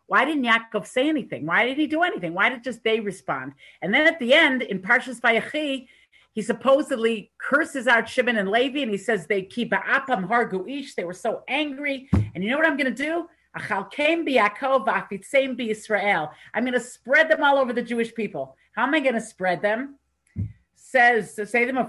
Why 0.08 0.26
didn't 0.26 0.44
Yaakov 0.44 0.86
say 0.86 1.10
anything? 1.10 1.46
Why 1.46 1.66
didn't 1.66 1.80
he 1.80 1.88
do 1.88 2.04
anything? 2.04 2.34
Why 2.34 2.50
did 2.50 2.64
just 2.64 2.84
they 2.84 3.00
respond? 3.00 3.54
And 3.82 3.94
then 3.94 4.06
at 4.06 4.20
the 4.20 4.34
end, 4.34 4.62
in 4.62 4.80
Parshas 4.80 5.20
Vayechi, 5.20 5.88
he 6.34 6.42
supposedly 6.42 7.32
curses 7.38 7.88
out 7.88 8.10
Shimon 8.10 8.38
and 8.38 8.52
Levi, 8.52 8.82
and 8.82 8.92
he 8.92 8.98
says 8.98 9.26
they 9.26 9.42
keep 9.42 9.72
apam 9.72 10.28
hargu 10.28 10.70
ish. 10.70 10.94
They 10.94 11.06
were 11.06 11.14
so 11.14 11.44
angry, 11.48 12.10
and 12.14 12.44
you 12.44 12.50
know 12.50 12.58
what 12.58 12.68
I'm 12.68 12.78
going 12.78 12.94
to 12.94 13.04
do? 13.04 13.28
Achalkame 13.58 14.28
beyakovakseim 14.28 15.56
be 15.56 15.72
Israel. 15.72 16.32
I'm 16.54 16.64
going 16.64 16.74
to 16.74 16.80
spread 16.80 17.30
them 17.30 17.42
all 17.42 17.58
over 17.58 17.72
the 17.72 17.82
Jewish 17.82 18.14
people. 18.14 18.58
How 18.74 18.84
am 18.84 18.94
I 18.94 19.00
going 19.00 19.16
to 19.16 19.22
spread 19.22 19.62
them? 19.62 19.96
Says 20.76 21.40
say 21.50 21.66
them 21.66 21.78
a 21.78 21.88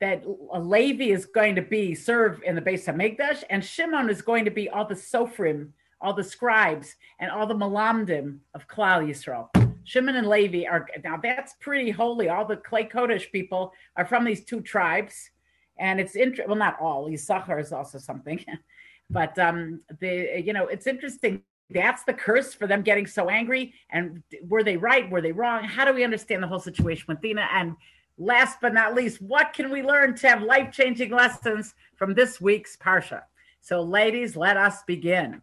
that 0.00 0.24
Levi 0.26 1.04
is 1.04 1.26
going 1.26 1.54
to 1.54 1.62
be 1.62 1.94
served 1.94 2.42
in 2.42 2.56
the 2.56 2.60
base 2.60 2.88
of 2.88 2.96
Mikdash, 2.96 3.44
and 3.48 3.64
Shimon 3.64 4.10
is 4.10 4.22
going 4.22 4.44
to 4.44 4.50
be 4.50 4.68
all 4.68 4.84
the 4.84 4.94
Sofrim 4.94 5.68
all 6.02 6.12
the 6.12 6.24
scribes 6.24 6.96
and 7.20 7.30
all 7.30 7.46
the 7.46 7.54
malamdim 7.54 8.38
of 8.54 8.66
Klal 8.68 9.08
Yisrael. 9.08 9.48
Shimon 9.84 10.16
and 10.16 10.28
Levi 10.28 10.64
are 10.66 10.86
now 11.02 11.16
that's 11.16 11.54
pretty 11.60 11.90
holy. 11.90 12.28
All 12.28 12.44
the 12.44 12.56
Klei 12.56 12.90
Kodesh 12.90 13.30
people 13.32 13.72
are 13.96 14.04
from 14.04 14.24
these 14.24 14.44
two 14.44 14.60
tribes, 14.60 15.30
and 15.78 16.00
it's 16.00 16.16
interesting. 16.16 16.48
Well, 16.48 16.58
not 16.58 16.78
all. 16.80 17.08
Yisachar 17.08 17.60
is 17.60 17.72
also 17.72 17.98
something, 17.98 18.44
but 19.10 19.38
um, 19.38 19.80
the 20.00 20.42
you 20.44 20.52
know 20.52 20.66
it's 20.66 20.86
interesting. 20.86 21.42
That's 21.70 22.04
the 22.04 22.12
curse 22.12 22.52
for 22.52 22.66
them 22.66 22.82
getting 22.82 23.06
so 23.06 23.30
angry. 23.30 23.72
And 23.90 24.22
were 24.46 24.62
they 24.62 24.76
right? 24.76 25.10
Were 25.10 25.22
they 25.22 25.32
wrong? 25.32 25.64
How 25.64 25.86
do 25.86 25.94
we 25.94 26.04
understand 26.04 26.42
the 26.42 26.46
whole 26.46 26.60
situation 26.60 27.06
with 27.08 27.22
Dina? 27.22 27.48
And 27.50 27.76
last 28.18 28.58
but 28.60 28.74
not 28.74 28.94
least, 28.94 29.22
what 29.22 29.54
can 29.54 29.70
we 29.70 29.82
learn 29.82 30.14
to 30.16 30.28
have 30.28 30.42
life 30.42 30.70
changing 30.70 31.12
lessons 31.12 31.74
from 31.96 32.12
this 32.12 32.42
week's 32.42 32.76
parsha? 32.76 33.22
So, 33.62 33.80
ladies, 33.80 34.36
let 34.36 34.58
us 34.58 34.82
begin. 34.82 35.40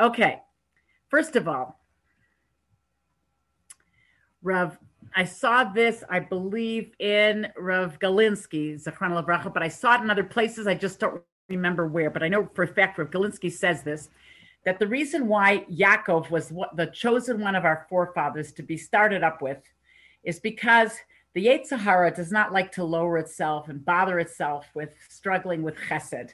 Okay. 0.00 0.40
First 1.08 1.36
of 1.36 1.46
all, 1.46 1.78
Rav, 4.42 4.78
I 5.14 5.24
saw 5.24 5.64
this, 5.64 6.02
I 6.08 6.20
believe, 6.20 6.92
in 6.98 7.48
Rav 7.56 7.98
Galinsky, 7.98 8.82
Zachron 8.82 9.12
Lavracha, 9.12 9.52
but 9.52 9.62
I 9.62 9.68
saw 9.68 9.96
it 9.96 10.00
in 10.02 10.10
other 10.10 10.24
places. 10.24 10.66
I 10.66 10.74
just 10.74 10.98
don't 10.98 11.22
remember 11.48 11.86
where, 11.86 12.10
but 12.10 12.22
I 12.22 12.28
know 12.28 12.48
for 12.54 12.64
a 12.64 12.68
fact 12.68 12.98
Rav 12.98 13.10
Galinsky 13.10 13.52
says 13.52 13.82
this 13.82 14.08
that 14.64 14.78
the 14.78 14.86
reason 14.86 15.26
why 15.26 15.66
Yaakov 15.70 16.30
was 16.30 16.52
the 16.76 16.90
chosen 16.92 17.40
one 17.40 17.56
of 17.56 17.64
our 17.64 17.86
forefathers 17.88 18.52
to 18.52 18.62
be 18.62 18.76
started 18.76 19.24
up 19.24 19.42
with 19.42 19.58
is 20.22 20.38
because 20.38 20.92
the 21.34 21.46
Yetzer 21.46 22.14
does 22.14 22.30
not 22.30 22.52
like 22.52 22.70
to 22.72 22.84
lower 22.84 23.18
itself 23.18 23.68
and 23.68 23.84
bother 23.84 24.20
itself 24.20 24.66
with 24.74 24.90
struggling 25.08 25.62
with 25.62 25.74
chesed 25.76 26.30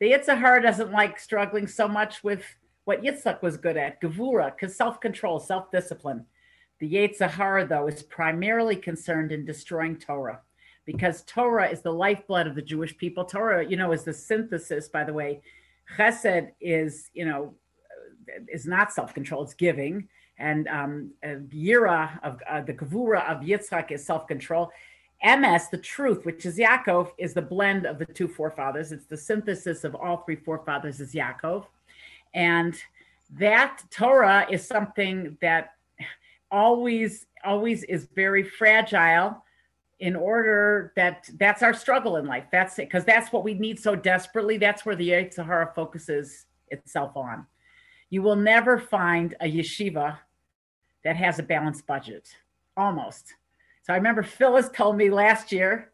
The 0.00 0.12
Yetzer 0.12 0.62
doesn't 0.62 0.92
like 0.92 1.18
struggling 1.18 1.66
so 1.66 1.88
much 1.88 2.22
with 2.22 2.44
what 2.88 3.02
Yitzchak 3.02 3.42
was 3.42 3.58
good 3.58 3.76
at, 3.76 4.00
Gevura, 4.00 4.50
because 4.50 4.74
self-control, 4.74 5.40
self-discipline. 5.40 6.24
The 6.78 6.90
Yetzer 6.90 7.28
Hara, 7.28 7.66
though, 7.66 7.86
is 7.86 8.02
primarily 8.02 8.76
concerned 8.76 9.30
in 9.30 9.44
destroying 9.44 9.98
Torah 9.98 10.40
because 10.86 11.22
Torah 11.24 11.68
is 11.68 11.82
the 11.82 11.92
lifeblood 11.92 12.46
of 12.46 12.54
the 12.54 12.62
Jewish 12.62 12.96
people. 12.96 13.26
Torah, 13.26 13.62
you 13.62 13.76
know, 13.76 13.92
is 13.92 14.04
the 14.04 14.14
synthesis, 14.14 14.88
by 14.88 15.04
the 15.04 15.12
way. 15.12 15.42
Chesed 15.98 16.48
is, 16.62 17.10
you 17.12 17.26
know, 17.26 17.52
is 18.50 18.64
not 18.64 18.90
self-control, 18.90 19.42
it's 19.42 19.52
giving. 19.52 20.08
And 20.38 20.66
um, 20.68 21.10
Yira 21.22 22.18
of 22.22 22.40
uh, 22.48 22.62
the 22.62 22.72
Gevura 22.72 23.28
of 23.30 23.42
Yitzchak 23.42 23.90
is 23.90 24.02
self-control. 24.06 24.70
Emes, 25.22 25.68
the 25.68 25.76
truth, 25.76 26.24
which 26.24 26.46
is 26.46 26.56
Yaakov, 26.56 27.10
is 27.18 27.34
the 27.34 27.42
blend 27.42 27.84
of 27.84 27.98
the 27.98 28.06
two 28.06 28.28
forefathers. 28.28 28.92
It's 28.92 29.04
the 29.04 29.18
synthesis 29.18 29.84
of 29.84 29.94
all 29.94 30.22
three 30.24 30.36
forefathers 30.36 31.02
is 31.02 31.12
Yaakov. 31.12 31.66
And 32.34 32.74
that 33.30 33.82
Torah 33.90 34.46
is 34.50 34.66
something 34.66 35.36
that 35.40 35.74
always, 36.50 37.26
always 37.44 37.84
is 37.84 38.08
very 38.14 38.42
fragile 38.42 39.44
in 40.00 40.14
order 40.14 40.92
that 40.96 41.28
that's 41.38 41.62
our 41.62 41.74
struggle 41.74 42.16
in 42.16 42.26
life. 42.26 42.44
That's 42.52 42.78
it, 42.78 42.88
because 42.88 43.04
that's 43.04 43.32
what 43.32 43.44
we 43.44 43.54
need 43.54 43.78
so 43.78 43.96
desperately. 43.96 44.56
That's 44.56 44.86
where 44.86 44.96
the 44.96 45.10
Yetzer 45.10 45.44
Hara 45.44 45.72
focuses 45.74 46.46
itself 46.68 47.16
on. 47.16 47.46
You 48.10 48.22
will 48.22 48.36
never 48.36 48.78
find 48.78 49.34
a 49.40 49.50
yeshiva 49.50 50.18
that 51.04 51.16
has 51.16 51.38
a 51.38 51.42
balanced 51.42 51.86
budget, 51.86 52.28
almost. 52.76 53.34
So 53.82 53.92
I 53.92 53.96
remember 53.96 54.22
Phyllis 54.22 54.68
told 54.68 54.96
me 54.96 55.10
last 55.10 55.52
year 55.52 55.90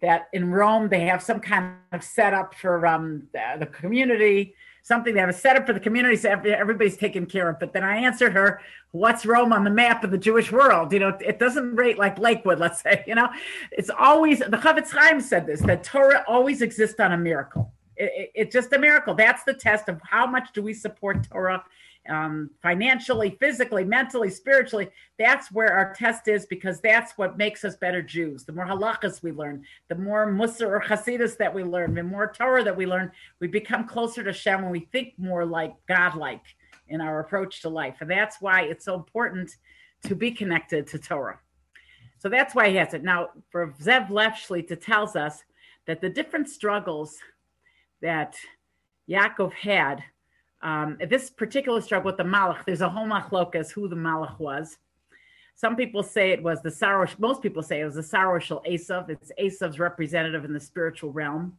that 0.00 0.28
in 0.32 0.50
Rome 0.50 0.88
they 0.88 1.06
have 1.06 1.22
some 1.22 1.40
kind 1.40 1.74
of 1.92 2.02
setup 2.02 2.54
for 2.54 2.86
um, 2.86 3.24
the, 3.32 3.56
the 3.60 3.66
community 3.66 4.54
something 4.82 5.14
they 5.14 5.20
have 5.20 5.28
a 5.28 5.32
setup 5.32 5.66
for 5.66 5.72
the 5.72 5.80
community 5.80 6.16
so 6.16 6.30
everybody's 6.30 6.96
taken 6.96 7.26
care 7.26 7.48
of. 7.48 7.58
But 7.58 7.72
then 7.72 7.84
i 7.84 7.96
answered 7.96 8.32
her 8.32 8.60
what's 8.92 9.24
rome 9.24 9.52
on 9.52 9.64
the 9.64 9.70
map 9.70 10.04
of 10.04 10.10
the 10.10 10.18
jewish 10.18 10.50
world? 10.50 10.92
You 10.92 11.00
know 11.00 11.18
it 11.20 11.38
doesn't 11.38 11.76
rate 11.76 11.98
like 11.98 12.18
lakewood 12.18 12.58
let's 12.58 12.82
say 12.82 13.04
you 13.06 13.14
know? 13.14 13.28
It's 13.72 13.90
always 13.90 14.40
the 14.40 14.58
Chofetz 14.58 14.90
Chaim 14.90 15.20
said 15.20 15.46
this 15.46 15.60
that 15.62 15.84
torah 15.84 16.24
always 16.26 16.62
exists 16.62 17.00
on 17.00 17.12
a 17.12 17.18
miracle. 17.18 17.72
It, 17.96 18.12
it, 18.16 18.32
it's 18.34 18.52
just 18.52 18.72
a 18.72 18.78
miracle. 18.78 19.14
That's 19.14 19.44
the 19.44 19.54
test 19.54 19.88
of 19.88 20.00
how 20.02 20.26
much 20.26 20.52
do 20.52 20.62
we 20.62 20.74
support 20.74 21.28
torah 21.30 21.64
um, 22.08 22.50
financially, 22.62 23.36
physically, 23.38 23.84
mentally, 23.84 24.30
spiritually. 24.30 24.88
That's 25.18 25.52
where 25.52 25.72
our 25.72 25.94
test 25.94 26.28
is 26.28 26.46
because 26.46 26.80
that's 26.80 27.12
what 27.18 27.36
makes 27.36 27.64
us 27.64 27.76
better 27.76 28.02
Jews. 28.02 28.44
The 28.44 28.52
more 28.52 28.66
halachas 28.66 29.22
we 29.22 29.32
learn, 29.32 29.64
the 29.88 29.94
more 29.94 30.26
Mussar 30.26 30.68
or 30.68 30.80
Hasidus 30.80 31.36
that 31.38 31.54
we 31.54 31.62
learn, 31.62 31.94
the 31.94 32.02
more 32.02 32.32
Torah 32.32 32.64
that 32.64 32.76
we 32.76 32.86
learn, 32.86 33.12
we 33.38 33.48
become 33.48 33.86
closer 33.86 34.24
to 34.24 34.32
Shem 34.32 34.62
and 34.62 34.70
we 34.70 34.88
think 34.92 35.14
more 35.18 35.44
like 35.44 35.74
God-like 35.86 36.42
in 36.88 37.00
our 37.00 37.20
approach 37.20 37.60
to 37.62 37.68
life. 37.68 37.96
And 38.00 38.10
that's 38.10 38.40
why 38.40 38.62
it's 38.62 38.84
so 38.84 38.94
important 38.94 39.56
to 40.04 40.14
be 40.14 40.30
connected 40.30 40.86
to 40.88 40.98
Torah. 40.98 41.38
So 42.18 42.28
that's 42.28 42.54
why 42.54 42.68
he 42.70 42.76
has 42.76 42.94
it. 42.94 43.02
Now, 43.02 43.30
for 43.50 43.74
Zev 43.80 44.10
Leff 44.10 44.34
shlit, 44.46 44.78
tells 44.80 45.16
us 45.16 45.42
that 45.86 46.00
the 46.00 46.10
different 46.10 46.48
struggles 46.48 47.16
that 48.02 48.36
Yaakov 49.08 49.52
had 49.52 50.02
um, 50.62 50.98
this 51.08 51.30
particular 51.30 51.80
struggle 51.80 52.06
with 52.06 52.18
the 52.18 52.24
Malach, 52.24 52.64
there's 52.66 52.80
a 52.80 52.88
whole 52.88 53.06
machlokas 53.06 53.70
who 53.70 53.88
the 53.88 53.96
Malach 53.96 54.38
was. 54.38 54.76
Some 55.54 55.76
people 55.76 56.02
say 56.02 56.30
it 56.30 56.42
was 56.42 56.62
the 56.62 56.70
Sarosh, 56.70 57.18
most 57.18 57.42
people 57.42 57.62
say 57.62 57.80
it 57.80 57.84
was 57.84 57.94
the 57.94 58.02
Sar 58.02 58.40
shel 58.40 58.62
Esav. 58.66 59.10
It's 59.10 59.30
Esav's 59.38 59.78
representative 59.78 60.44
in 60.44 60.52
the 60.52 60.60
spiritual 60.60 61.12
realm. 61.12 61.56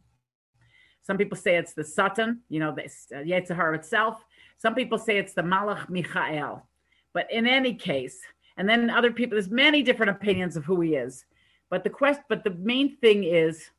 Some 1.02 1.18
people 1.18 1.36
say 1.36 1.56
it's 1.56 1.72
the 1.72 1.84
Satan, 1.84 2.40
you 2.48 2.60
know, 2.60 2.72
the 2.72 2.84
uh, 2.84 3.22
Yetzer 3.22 3.56
Hara 3.56 3.76
itself. 3.76 4.24
Some 4.58 4.74
people 4.74 4.98
say 4.98 5.18
it's 5.18 5.34
the 5.34 5.42
Malach 5.42 5.88
Michael. 5.88 6.66
But 7.12 7.30
in 7.30 7.46
any 7.46 7.74
case, 7.74 8.20
and 8.56 8.68
then 8.68 8.90
other 8.90 9.10
people, 9.10 9.36
there's 9.36 9.50
many 9.50 9.82
different 9.82 10.10
opinions 10.10 10.56
of 10.56 10.64
who 10.64 10.80
he 10.80 10.94
is. 10.94 11.24
But 11.70 11.84
the 11.84 11.90
quest, 11.90 12.20
but 12.28 12.44
the 12.44 12.50
main 12.50 12.96
thing 12.96 13.24
is 13.24 13.70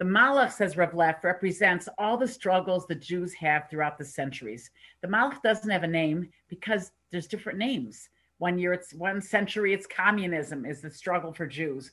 the 0.00 0.06
Malach, 0.06 0.50
says 0.50 0.78
Rav 0.78 0.94
Leff, 0.94 1.22
represents 1.22 1.86
all 1.98 2.16
the 2.16 2.26
struggles 2.26 2.86
the 2.86 2.94
Jews 2.94 3.34
have 3.34 3.68
throughout 3.68 3.98
the 3.98 4.04
centuries. 4.04 4.70
The 5.02 5.08
Malach 5.08 5.42
doesn't 5.42 5.68
have 5.68 5.82
a 5.82 5.88
name 5.88 6.30
because 6.48 6.90
there's 7.12 7.26
different 7.26 7.58
names. 7.58 8.08
One 8.38 8.58
year 8.58 8.72
it's 8.72 8.94
one 8.94 9.20
century, 9.20 9.74
it's 9.74 9.86
communism 9.86 10.64
is 10.64 10.80
the 10.80 10.90
struggle 10.90 11.34
for 11.34 11.46
Jews. 11.46 11.92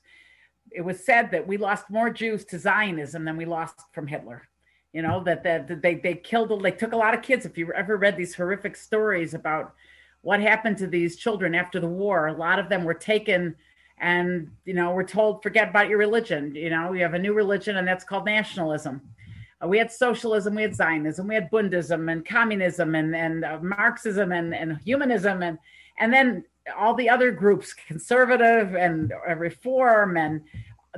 It 0.71 0.79
was 0.79 1.05
said 1.05 1.31
that 1.31 1.45
we 1.45 1.57
lost 1.57 1.89
more 1.89 2.09
Jews 2.09 2.45
to 2.45 2.57
Zionism 2.57 3.25
than 3.25 3.35
we 3.35 3.43
lost 3.43 3.75
from 3.91 4.07
Hitler. 4.07 4.47
You 4.93 5.01
know, 5.01 5.21
that, 5.25 5.43
that, 5.43 5.81
they, 5.81 5.95
they 5.95 6.15
killed, 6.15 6.63
they 6.63 6.71
took 6.71 6.93
a 6.93 6.97
lot 6.97 7.13
of 7.13 7.21
kids. 7.21 7.45
If 7.45 7.57
you 7.57 7.73
ever 7.73 7.97
read 7.97 8.15
these 8.15 8.33
horrific 8.33 8.77
stories 8.77 9.33
about 9.33 9.73
what 10.21 10.39
happened 10.39 10.77
to 10.77 10.87
these 10.87 11.17
children 11.17 11.53
after 11.53 11.81
the 11.81 11.89
war, 11.89 12.27
a 12.27 12.33
lot 12.33 12.57
of 12.57 12.69
them 12.69 12.85
were 12.85 12.93
taken 12.93 13.53
and 13.99 14.49
you 14.65 14.73
know 14.73 14.91
we're 14.91 15.03
told 15.03 15.41
forget 15.41 15.69
about 15.69 15.89
your 15.89 15.97
religion 15.97 16.53
you 16.53 16.69
know 16.69 16.91
we 16.91 16.99
have 16.99 17.13
a 17.13 17.19
new 17.19 17.33
religion 17.33 17.77
and 17.77 17.87
that's 17.87 18.03
called 18.03 18.25
nationalism. 18.25 19.01
Uh, 19.63 19.67
we 19.67 19.77
had 19.77 19.91
socialism 19.91 20.55
we 20.55 20.61
had 20.61 20.75
zionism 20.75 21.27
we 21.27 21.35
had 21.35 21.49
bundism 21.49 22.11
and 22.11 22.25
communism 22.25 22.95
and 22.95 23.15
and 23.15 23.43
uh, 23.43 23.57
marxism 23.61 24.31
and 24.31 24.53
and 24.53 24.77
humanism 24.85 25.41
and 25.41 25.57
and 25.99 26.13
then 26.13 26.43
all 26.77 26.93
the 26.93 27.09
other 27.09 27.31
groups 27.31 27.73
conservative 27.73 28.75
and 28.75 29.13
uh, 29.27 29.35
reform 29.35 30.17
and 30.17 30.41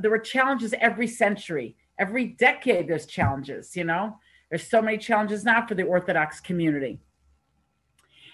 there 0.01 0.11
were 0.11 0.19
challenges 0.19 0.73
every 0.79 1.07
century. 1.07 1.75
Every 1.97 2.27
decade 2.27 2.87
there's 2.87 3.05
challenges 3.05 3.75
you 3.75 3.83
know? 3.83 4.17
There's 4.49 4.67
so 4.67 4.81
many 4.81 4.97
challenges 4.97 5.45
now 5.45 5.65
for 5.65 5.75
the 5.75 5.83
orthodox 5.83 6.39
community. 6.39 6.99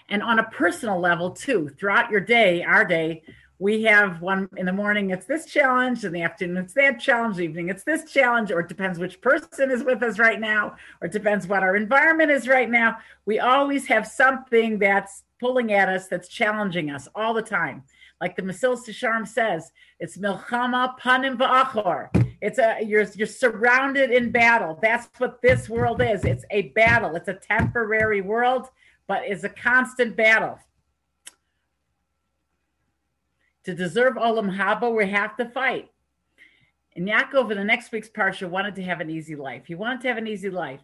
And 0.08 0.22
on 0.22 0.38
a 0.38 0.44
personal 0.44 0.98
level 0.98 1.30
too 1.30 1.68
throughout 1.78 2.10
your 2.10 2.20
day 2.20 2.62
our 2.62 2.84
day 2.84 3.22
we 3.58 3.82
have 3.84 4.20
one 4.20 4.48
in 4.56 4.66
the 4.66 4.72
morning 4.72 5.10
it's 5.10 5.26
this 5.26 5.46
challenge 5.46 6.04
in 6.04 6.12
the 6.12 6.22
afternoon 6.22 6.56
it's 6.58 6.74
that 6.74 7.00
challenge 7.00 7.38
evening 7.38 7.68
it's 7.68 7.84
this 7.84 8.10
challenge 8.10 8.50
or 8.50 8.60
it 8.60 8.68
depends 8.68 8.98
which 8.98 9.20
person 9.20 9.70
is 9.70 9.82
with 9.82 10.02
us 10.02 10.18
right 10.18 10.40
now 10.40 10.74
or 11.00 11.06
it 11.06 11.12
depends 11.12 11.46
what 11.46 11.62
our 11.62 11.76
environment 11.76 12.30
is 12.30 12.48
right 12.48 12.70
now. 12.70 12.98
We 13.24 13.38
always 13.38 13.86
have 13.86 14.06
something 14.06 14.78
that's 14.78 15.24
pulling 15.40 15.72
at 15.72 15.88
us 15.88 16.08
that's 16.08 16.28
challenging 16.28 16.90
us 16.90 17.08
all 17.14 17.34
the 17.34 17.42
time. 17.42 17.82
Like 18.20 18.36
the 18.36 18.42
Mesilas 18.42 18.88
Yesharim 18.88 19.26
says 19.26 19.72
it's 20.00 20.16
milchama 20.16 20.98
panim 20.98 21.36
va'achor 21.36 22.08
it's 22.40 22.58
a 22.58 22.78
you're 22.84 23.06
you're 23.14 23.26
surrounded 23.26 24.10
in 24.10 24.30
battle. 24.30 24.78
That's 24.82 25.08
what 25.18 25.40
this 25.40 25.68
world 25.68 26.02
is. 26.02 26.24
It's 26.24 26.44
a 26.50 26.68
battle. 26.70 27.16
It's 27.16 27.28
a 27.28 27.34
temporary 27.34 28.20
world 28.20 28.68
but 29.08 29.22
it's 29.24 29.44
a 29.44 29.48
constant 29.48 30.16
battle 30.16 30.58
to 33.66 33.74
deserve 33.74 34.14
Olam 34.14 34.56
Haba, 34.56 34.94
we 34.94 35.08
have 35.10 35.36
to 35.36 35.44
fight. 35.44 35.90
And 36.94 37.06
Yaakov 37.06 37.50
in 37.50 37.58
the 37.58 37.64
next 37.64 37.90
week's 37.90 38.08
parsha 38.08 38.48
wanted 38.48 38.76
to 38.76 38.82
have 38.84 39.00
an 39.00 39.10
easy 39.10 39.34
life. 39.34 39.64
He 39.66 39.74
wanted 39.74 40.00
to 40.02 40.08
have 40.08 40.18
an 40.18 40.28
easy 40.28 40.50
life, 40.50 40.80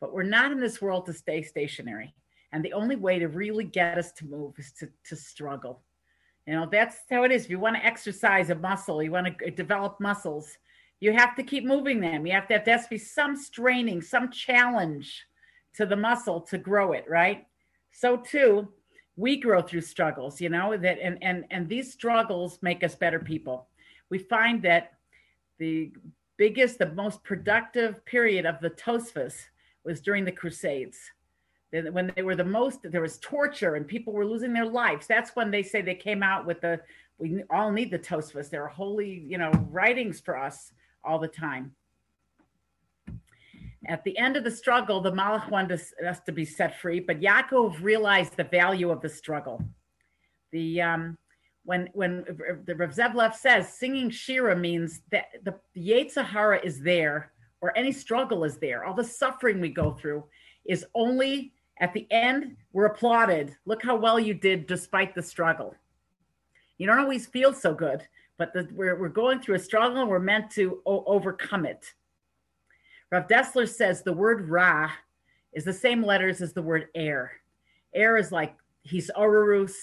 but 0.00 0.12
we're 0.12 0.24
not 0.24 0.50
in 0.50 0.58
this 0.58 0.82
world 0.82 1.06
to 1.06 1.12
stay 1.12 1.42
stationary. 1.42 2.12
And 2.50 2.64
the 2.64 2.72
only 2.72 2.96
way 2.96 3.20
to 3.20 3.28
really 3.28 3.62
get 3.62 3.98
us 3.98 4.10
to 4.14 4.26
move 4.26 4.54
is 4.58 4.72
to, 4.80 4.88
to 5.04 5.14
struggle. 5.14 5.80
You 6.44 6.54
know, 6.54 6.68
that's 6.70 6.96
how 7.08 7.22
it 7.22 7.30
is. 7.30 7.44
If 7.44 7.50
you 7.50 7.60
want 7.60 7.76
to 7.76 7.86
exercise 7.86 8.50
a 8.50 8.56
muscle, 8.56 9.00
you 9.00 9.12
want 9.12 9.38
to 9.38 9.50
develop 9.52 10.00
muscles, 10.00 10.58
you 10.98 11.12
have 11.12 11.36
to 11.36 11.44
keep 11.44 11.64
moving 11.64 12.00
them. 12.00 12.26
You 12.26 12.32
have 12.32 12.48
to 12.48 12.54
have 12.54 12.64
there 12.64 12.76
has 12.76 12.86
to 12.86 12.90
be 12.90 12.98
some 12.98 13.36
straining, 13.36 14.02
some 14.02 14.32
challenge 14.32 15.24
to 15.74 15.86
the 15.86 15.94
muscle 15.94 16.40
to 16.40 16.58
grow 16.58 16.94
it, 16.94 17.04
right? 17.08 17.46
So 17.92 18.16
too, 18.16 18.72
we 19.18 19.36
grow 19.36 19.60
through 19.60 19.80
struggles 19.80 20.40
you 20.40 20.48
know 20.48 20.76
that 20.76 20.98
and 21.02 21.18
and 21.22 21.44
and 21.50 21.68
these 21.68 21.92
struggles 21.92 22.58
make 22.62 22.84
us 22.84 22.94
better 22.94 23.18
people. 23.18 23.66
We 24.10 24.18
find 24.18 24.62
that 24.62 24.92
the 25.58 25.92
biggest 26.36 26.78
the 26.78 26.92
most 26.92 27.22
productive 27.24 28.04
period 28.06 28.46
of 28.46 28.60
the 28.60 28.70
tosfos 28.70 29.34
was 29.84 30.00
during 30.00 30.24
the 30.24 30.32
crusades. 30.32 30.98
When 31.72 32.12
they 32.14 32.22
were 32.22 32.36
the 32.36 32.44
most 32.44 32.78
there 32.84 33.02
was 33.02 33.18
torture 33.18 33.74
and 33.74 33.86
people 33.86 34.12
were 34.12 34.24
losing 34.24 34.52
their 34.52 34.64
lives. 34.64 35.08
That's 35.08 35.34
when 35.34 35.50
they 35.50 35.64
say 35.64 35.82
they 35.82 35.96
came 35.96 36.22
out 36.22 36.46
with 36.46 36.60
the 36.60 36.80
we 37.18 37.42
all 37.50 37.72
need 37.72 37.90
the 37.90 37.98
tosfos. 37.98 38.48
They're 38.48 38.68
holy 38.68 39.24
you 39.26 39.36
know 39.36 39.50
writings 39.70 40.20
for 40.20 40.38
us 40.38 40.72
all 41.04 41.18
the 41.18 41.28
time 41.28 41.72
at 43.86 44.02
the 44.04 44.16
end 44.18 44.36
of 44.36 44.44
the 44.44 44.50
struggle, 44.50 45.00
the 45.00 45.12
Malach 45.12 45.48
wanted 45.50 45.80
us 46.06 46.20
to 46.20 46.32
be 46.32 46.44
set 46.44 46.80
free, 46.80 47.00
but 47.00 47.20
Yaakov 47.20 47.80
realized 47.82 48.36
the 48.36 48.44
value 48.44 48.90
of 48.90 49.00
the 49.00 49.08
struggle. 49.08 49.62
The 50.50 50.80
um, 50.80 51.18
when 51.64 51.88
when 51.92 52.24
the 52.64 52.74
Rav 52.74 52.90
Zev 52.90 53.14
Leff 53.14 53.36
says 53.36 53.72
singing 53.72 54.10
Shira 54.10 54.56
means 54.56 55.02
that 55.12 55.26
the, 55.44 55.54
the 55.74 55.90
Yetzer 55.90 56.64
is 56.64 56.80
there, 56.80 57.30
or 57.60 57.76
any 57.76 57.92
struggle 57.92 58.44
is 58.44 58.56
there. 58.56 58.84
All 58.84 58.94
the 58.94 59.04
suffering 59.04 59.60
we 59.60 59.68
go 59.68 59.92
through 59.92 60.24
is 60.64 60.84
only 60.94 61.52
at 61.80 61.92
the 61.92 62.06
end 62.10 62.56
we're 62.72 62.86
applauded. 62.86 63.54
Look 63.64 63.82
how 63.82 63.96
well 63.96 64.18
you 64.18 64.34
did 64.34 64.66
despite 64.66 65.14
the 65.14 65.22
struggle. 65.22 65.74
You 66.78 66.86
don't 66.86 66.98
always 66.98 67.26
feel 67.26 67.52
so 67.52 67.74
good, 67.74 68.02
but 68.38 68.52
the, 68.52 68.68
we're 68.72 68.98
we're 68.98 69.08
going 69.08 69.40
through 69.40 69.56
a 69.56 69.60
struggle 69.60 70.00
and 70.00 70.10
we're 70.10 70.18
meant 70.18 70.50
to 70.52 70.80
o- 70.84 71.04
overcome 71.06 71.64
it. 71.64 71.94
Rav 73.10 73.26
Dessler 73.26 73.68
says 73.68 74.02
the 74.02 74.12
word 74.12 74.48
Ra 74.48 74.90
is 75.52 75.64
the 75.64 75.72
same 75.72 76.04
letters 76.04 76.42
as 76.42 76.52
the 76.52 76.62
word 76.62 76.88
air. 76.94 77.32
Air 77.94 78.16
is 78.16 78.30
like 78.30 78.54
he's 78.82 79.10
orurus. 79.16 79.74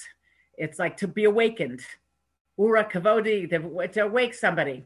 It's 0.57 0.79
like 0.79 0.97
to 0.97 1.07
be 1.07 1.23
awakened. 1.23 1.81
Ura 2.57 2.85
kavodi, 2.85 3.49
to 3.93 4.03
awake 4.03 4.33
somebody. 4.33 4.85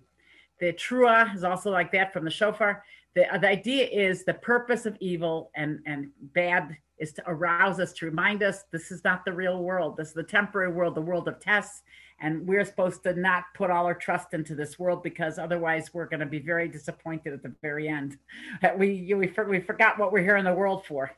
The 0.59 0.73
trua 0.73 1.35
is 1.35 1.43
also 1.43 1.71
like 1.71 1.91
that 1.91 2.11
from 2.11 2.25
the 2.25 2.31
shofar. 2.31 2.83
The, 3.15 3.25
the 3.39 3.47
idea 3.47 3.87
is 3.87 4.23
the 4.23 4.33
purpose 4.33 4.85
of 4.85 4.97
evil 4.99 5.51
and, 5.55 5.79
and 5.85 6.09
bad 6.33 6.77
is 6.97 7.13
to 7.13 7.23
arouse 7.27 7.79
us, 7.79 7.93
to 7.93 8.05
remind 8.05 8.43
us 8.43 8.63
this 8.71 8.91
is 8.91 9.03
not 9.03 9.25
the 9.25 9.33
real 9.33 9.63
world. 9.63 9.97
This 9.97 10.09
is 10.09 10.13
the 10.13 10.23
temporary 10.23 10.71
world, 10.71 10.95
the 10.95 11.01
world 11.01 11.27
of 11.27 11.39
tests. 11.39 11.83
And 12.21 12.45
we're 12.47 12.65
supposed 12.65 13.03
to 13.03 13.13
not 13.13 13.45
put 13.53 13.69
all 13.71 13.85
our 13.85 13.93
trust 13.93 14.33
into 14.33 14.55
this 14.55 14.77
world 14.77 15.03
because 15.03 15.39
otherwise 15.39 15.93
we're 15.93 16.05
going 16.05 16.19
to 16.19 16.25
be 16.25 16.39
very 16.39 16.67
disappointed 16.67 17.33
at 17.33 17.43
the 17.43 17.53
very 17.61 17.87
end. 17.87 18.17
We, 18.77 19.13
we, 19.13 19.31
we 19.47 19.59
forgot 19.59 19.97
what 19.97 20.11
we're 20.11 20.23
here 20.23 20.37
in 20.37 20.45
the 20.45 20.53
world 20.53 20.85
for. 20.85 21.11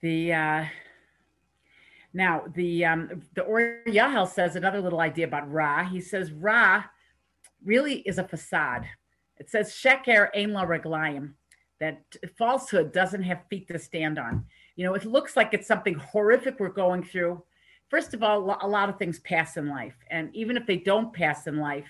The 0.00 0.32
uh, 0.32 0.64
now 2.14 2.44
the 2.54 2.84
um, 2.84 3.22
the 3.34 3.42
Or 3.42 3.80
Yahel 3.86 4.26
says 4.26 4.54
another 4.56 4.80
little 4.80 5.00
idea 5.00 5.26
about 5.26 5.50
Ra. 5.50 5.84
He 5.84 6.00
says 6.00 6.30
Ra 6.32 6.84
really 7.64 8.00
is 8.00 8.18
a 8.18 8.24
facade. 8.24 8.86
It 9.38 9.50
says 9.50 9.72
Sheker 9.72 10.28
Ein 10.36 10.52
La 10.52 10.64
Reglayim 10.64 11.32
that 11.80 12.02
falsehood 12.36 12.92
doesn't 12.92 13.22
have 13.22 13.40
feet 13.48 13.68
to 13.68 13.78
stand 13.78 14.18
on. 14.18 14.44
You 14.76 14.84
know, 14.84 14.94
it 14.94 15.04
looks 15.04 15.36
like 15.36 15.54
it's 15.54 15.66
something 15.66 15.94
horrific 15.94 16.58
we're 16.58 16.68
going 16.68 17.02
through. 17.02 17.42
First 17.88 18.14
of 18.14 18.22
all, 18.22 18.58
a 18.60 18.68
lot 18.68 18.88
of 18.88 18.98
things 18.98 19.18
pass 19.20 19.56
in 19.56 19.68
life. 19.68 19.94
And 20.10 20.34
even 20.34 20.56
if 20.56 20.66
they 20.66 20.76
don't 20.76 21.12
pass 21.12 21.46
in 21.46 21.58
life, 21.58 21.86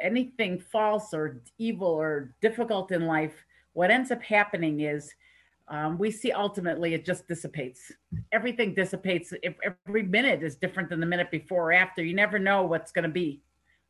anything 0.00 0.58
false 0.58 1.12
or 1.12 1.42
evil 1.58 1.88
or 1.88 2.34
difficult 2.40 2.92
in 2.92 3.06
life, 3.06 3.34
what 3.74 3.90
ends 3.90 4.10
up 4.10 4.22
happening 4.22 4.80
is 4.80 5.14
um, 5.68 5.98
we 5.98 6.10
see 6.10 6.32
ultimately 6.32 6.94
it 6.94 7.04
just 7.04 7.28
dissipates. 7.28 7.92
Everything 8.32 8.74
dissipates. 8.74 9.34
If 9.42 9.54
Every 9.86 10.02
minute 10.02 10.42
is 10.42 10.56
different 10.56 10.88
than 10.88 11.00
the 11.00 11.06
minute 11.06 11.30
before 11.30 11.70
or 11.70 11.72
after. 11.72 12.02
You 12.02 12.14
never 12.14 12.38
know 12.38 12.62
what's 12.62 12.90
going 12.90 13.02
to 13.02 13.10
be. 13.10 13.42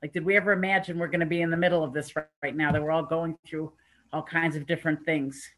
Like, 0.02 0.12
did 0.12 0.24
we 0.24 0.36
ever 0.36 0.52
imagine 0.52 0.98
we're 0.98 1.08
going 1.08 1.20
to 1.20 1.26
be 1.26 1.42
in 1.42 1.50
the 1.50 1.56
middle 1.56 1.84
of 1.84 1.92
this 1.92 2.14
right 2.16 2.56
now 2.56 2.72
that 2.72 2.82
we're 2.82 2.90
all 2.90 3.04
going 3.04 3.36
through 3.46 3.72
all 4.12 4.22
kinds 4.22 4.56
of 4.56 4.66
different 4.66 5.04
things. 5.04 5.50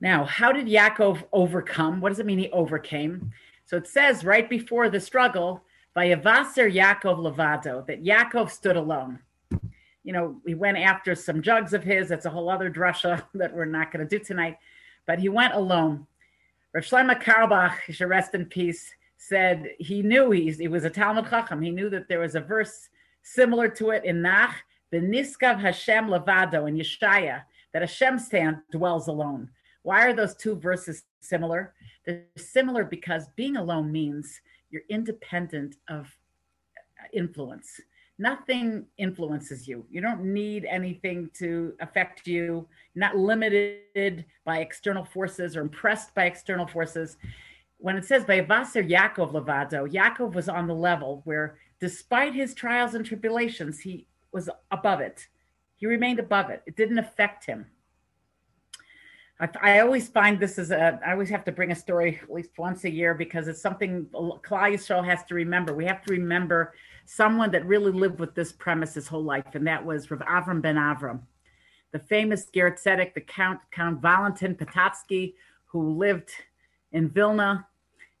Now, 0.00 0.24
how 0.24 0.52
did 0.52 0.66
Yaakov 0.66 1.24
overcome? 1.32 2.00
What 2.00 2.10
does 2.10 2.18
it 2.18 2.26
mean 2.26 2.38
he 2.38 2.50
overcame? 2.50 3.32
So 3.66 3.76
it 3.76 3.86
says 3.86 4.24
right 4.24 4.48
before 4.48 4.88
the 4.88 5.00
struggle, 5.00 5.62
Vayavaser 5.96 6.72
Yaakov 6.72 7.18
Levado, 7.18 7.84
that 7.86 8.02
Yaakov 8.02 8.50
stood 8.50 8.76
alone. 8.76 9.18
You 10.04 10.12
know, 10.12 10.36
he 10.46 10.54
went 10.54 10.78
after 10.78 11.14
some 11.14 11.42
jugs 11.42 11.72
of 11.74 11.82
his. 11.82 12.08
That's 12.08 12.26
a 12.26 12.30
whole 12.30 12.48
other 12.48 12.70
drasha 12.70 13.22
that 13.34 13.52
we're 13.52 13.64
not 13.64 13.92
going 13.92 14.06
to 14.06 14.18
do 14.18 14.24
tonight. 14.24 14.58
But 15.06 15.18
he 15.18 15.28
went 15.28 15.54
alone. 15.54 16.06
Rav 16.72 16.84
Shlomo 16.84 17.20
Carlebach, 17.20 17.80
he 17.86 17.92
should 17.92 18.08
rest 18.08 18.34
in 18.34 18.46
peace, 18.46 18.90
said 19.16 19.70
he 19.78 20.02
knew 20.02 20.30
he's, 20.30 20.58
he 20.58 20.68
was 20.68 20.84
a 20.84 20.90
Talmud 20.90 21.28
Chacham. 21.28 21.60
He 21.60 21.70
knew 21.70 21.90
that 21.90 22.08
there 22.08 22.20
was 22.20 22.34
a 22.34 22.40
verse 22.40 22.88
similar 23.22 23.68
to 23.68 23.90
it 23.90 24.04
in 24.04 24.22
Nach 24.22 24.54
the 24.90 24.98
Nisgav 24.98 25.58
Hashem 25.58 26.08
Levado 26.08 26.66
in 26.66 26.76
Yeshaya, 26.76 27.42
that 27.72 27.82
Hashem 27.82 28.18
stand 28.18 28.58
dwells 28.70 29.08
alone. 29.08 29.50
Why 29.82 30.06
are 30.06 30.12
those 30.12 30.34
two 30.34 30.56
verses 30.56 31.04
similar? 31.20 31.74
They're 32.06 32.24
similar 32.36 32.84
because 32.84 33.28
being 33.36 33.56
alone 33.56 33.90
means 33.90 34.40
you're 34.70 34.82
independent 34.88 35.76
of 35.88 36.16
influence. 37.12 37.80
Nothing 38.18 38.86
influences 38.96 39.68
you. 39.68 39.84
You 39.90 40.00
don't 40.00 40.24
need 40.24 40.64
anything 40.64 41.30
to 41.34 41.74
affect 41.80 42.26
you. 42.26 42.66
You're 42.94 43.00
not 43.00 43.16
limited 43.16 44.24
by 44.44 44.60
external 44.60 45.04
forces 45.04 45.56
or 45.56 45.60
impressed 45.60 46.14
by 46.14 46.24
external 46.24 46.66
forces. 46.66 47.18
When 47.78 47.96
it 47.96 48.06
says 48.06 48.24
by 48.24 48.40
Vaser 48.40 48.88
Yaakov 48.88 49.32
Levado, 49.32 49.86
Yaakov 49.86 50.32
was 50.32 50.48
on 50.48 50.66
the 50.66 50.74
level 50.74 51.20
where, 51.24 51.58
despite 51.78 52.34
his 52.34 52.54
trials 52.54 52.94
and 52.94 53.04
tribulations, 53.04 53.80
he 53.80 54.06
was 54.32 54.48
above 54.70 55.00
it. 55.00 55.26
He 55.74 55.86
remained 55.86 56.18
above 56.18 56.48
it. 56.48 56.62
It 56.66 56.76
didn't 56.76 56.98
affect 56.98 57.44
him. 57.44 57.66
I, 59.38 59.48
I, 59.60 59.80
always 59.80 60.08
find 60.08 60.40
this 60.40 60.58
is 60.58 60.70
a. 60.70 60.98
I 61.06 61.12
always 61.12 61.28
have 61.28 61.44
to 61.44 61.52
bring 61.52 61.70
a 61.70 61.74
story 61.74 62.20
at 62.22 62.32
least 62.32 62.50
once 62.56 62.84
a 62.84 62.90
year 62.90 63.14
because 63.14 63.48
it's 63.48 63.60
something 63.60 64.06
Klal 64.14 64.40
Yisrael 64.42 65.04
has 65.04 65.24
to 65.24 65.34
remember. 65.34 65.74
We 65.74 65.84
have 65.84 66.02
to 66.04 66.12
remember 66.12 66.72
someone 67.04 67.50
that 67.50 67.66
really 67.66 67.92
lived 67.92 68.18
with 68.18 68.34
this 68.34 68.52
premise 68.52 68.94
his 68.94 69.08
whole 69.08 69.22
life, 69.22 69.54
and 69.54 69.66
that 69.66 69.84
was 69.84 70.10
Rav 70.10 70.20
Avram 70.20 70.62
ben 70.62 70.76
Avram, 70.76 71.20
the 71.92 71.98
famous 71.98 72.46
Ger 72.46 72.70
Tzedek, 72.70 73.14
the 73.14 73.20
Count 73.20 73.60
Count 73.70 74.00
Valentin 74.00 74.54
Potocki, 74.54 75.34
who 75.66 75.96
lived 75.96 76.30
in 76.92 77.10
Vilna 77.10 77.66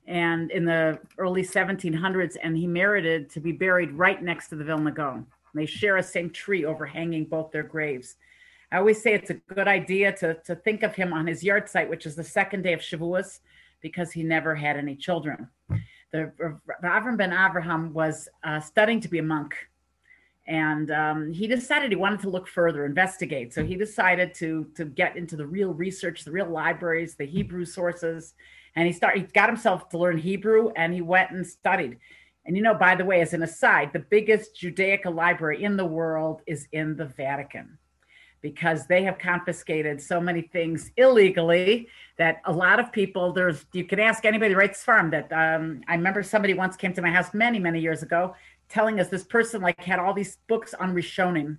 and 0.06 0.50
in 0.50 0.64
the 0.64 0.98
early 1.18 1.42
1700s, 1.42 2.36
and 2.42 2.56
he 2.56 2.66
merited 2.66 3.30
to 3.30 3.40
be 3.40 3.52
buried 3.52 3.92
right 3.92 4.22
next 4.22 4.48
to 4.48 4.56
the 4.56 4.64
Vilna 4.64 4.92
Gaon. 4.92 5.26
They 5.54 5.66
share 5.66 5.96
a 5.96 6.02
same 6.02 6.30
tree 6.30 6.66
overhanging 6.66 7.24
both 7.24 7.50
their 7.50 7.62
graves. 7.62 8.16
I 8.72 8.78
always 8.78 9.00
say 9.00 9.14
it's 9.14 9.30
a 9.30 9.34
good 9.34 9.68
idea 9.68 10.12
to, 10.18 10.34
to 10.44 10.56
think 10.56 10.82
of 10.82 10.94
him 10.94 11.12
on 11.12 11.26
his 11.26 11.42
yahrzeit, 11.44 11.88
which 11.88 12.06
is 12.06 12.16
the 12.16 12.24
second 12.24 12.62
day 12.62 12.72
of 12.72 12.80
Shavuos, 12.80 13.40
because 13.80 14.10
he 14.10 14.22
never 14.22 14.54
had 14.54 14.76
any 14.76 14.96
children. 14.96 15.48
The 16.12 16.32
Avram 16.82 17.16
ben 17.16 17.30
Avraham 17.30 17.92
was 17.92 18.28
uh, 18.42 18.60
studying 18.60 19.00
to 19.00 19.08
be 19.08 19.18
a 19.18 19.22
monk, 19.22 19.54
and 20.46 20.90
um, 20.90 21.32
he 21.32 21.46
decided 21.46 21.90
he 21.90 21.96
wanted 21.96 22.20
to 22.20 22.30
look 22.30 22.48
further, 22.48 22.86
investigate. 22.86 23.52
So 23.52 23.64
he 23.64 23.76
decided 23.76 24.34
to 24.34 24.66
to 24.76 24.84
get 24.84 25.16
into 25.16 25.36
the 25.36 25.46
real 25.46 25.74
research, 25.74 26.24
the 26.24 26.30
real 26.30 26.48
libraries, 26.48 27.14
the 27.14 27.26
Hebrew 27.26 27.64
sources, 27.64 28.34
and 28.76 28.86
he 28.86 28.92
started. 28.92 29.20
He 29.20 29.26
got 29.26 29.48
himself 29.48 29.88
to 29.90 29.98
learn 29.98 30.18
Hebrew, 30.18 30.70
and 30.76 30.92
he 30.94 31.02
went 31.02 31.32
and 31.32 31.46
studied. 31.46 31.98
And 32.46 32.56
you 32.56 32.62
know, 32.62 32.74
by 32.74 32.94
the 32.94 33.04
way, 33.04 33.20
as 33.20 33.34
an 33.34 33.42
aside, 33.42 33.92
the 33.92 33.98
biggest 33.98 34.56
Judaica 34.60 35.12
library 35.12 35.64
in 35.64 35.76
the 35.76 35.84
world 35.84 36.42
is 36.46 36.68
in 36.72 36.96
the 36.96 37.06
Vatican 37.06 37.78
because 38.42 38.86
they 38.86 39.02
have 39.02 39.18
confiscated 39.18 40.00
so 40.00 40.20
many 40.20 40.42
things 40.42 40.90
illegally 40.96 41.88
that 42.18 42.40
a 42.44 42.52
lot 42.52 42.78
of 42.78 42.92
people 42.92 43.32
there's 43.32 43.66
you 43.72 43.84
can 43.84 43.98
ask 44.00 44.24
anybody 44.24 44.54
right 44.54 44.70
this 44.70 44.82
farm 44.82 45.10
that 45.10 45.30
um, 45.32 45.80
i 45.88 45.94
remember 45.94 46.22
somebody 46.22 46.54
once 46.54 46.76
came 46.76 46.92
to 46.92 47.02
my 47.02 47.10
house 47.10 47.32
many 47.34 47.58
many 47.58 47.80
years 47.80 48.02
ago 48.02 48.34
telling 48.68 49.00
us 49.00 49.08
this 49.08 49.24
person 49.24 49.60
like 49.60 49.80
had 49.82 49.98
all 49.98 50.14
these 50.14 50.38
books 50.48 50.74
on 50.74 50.94
rishonim 50.94 51.56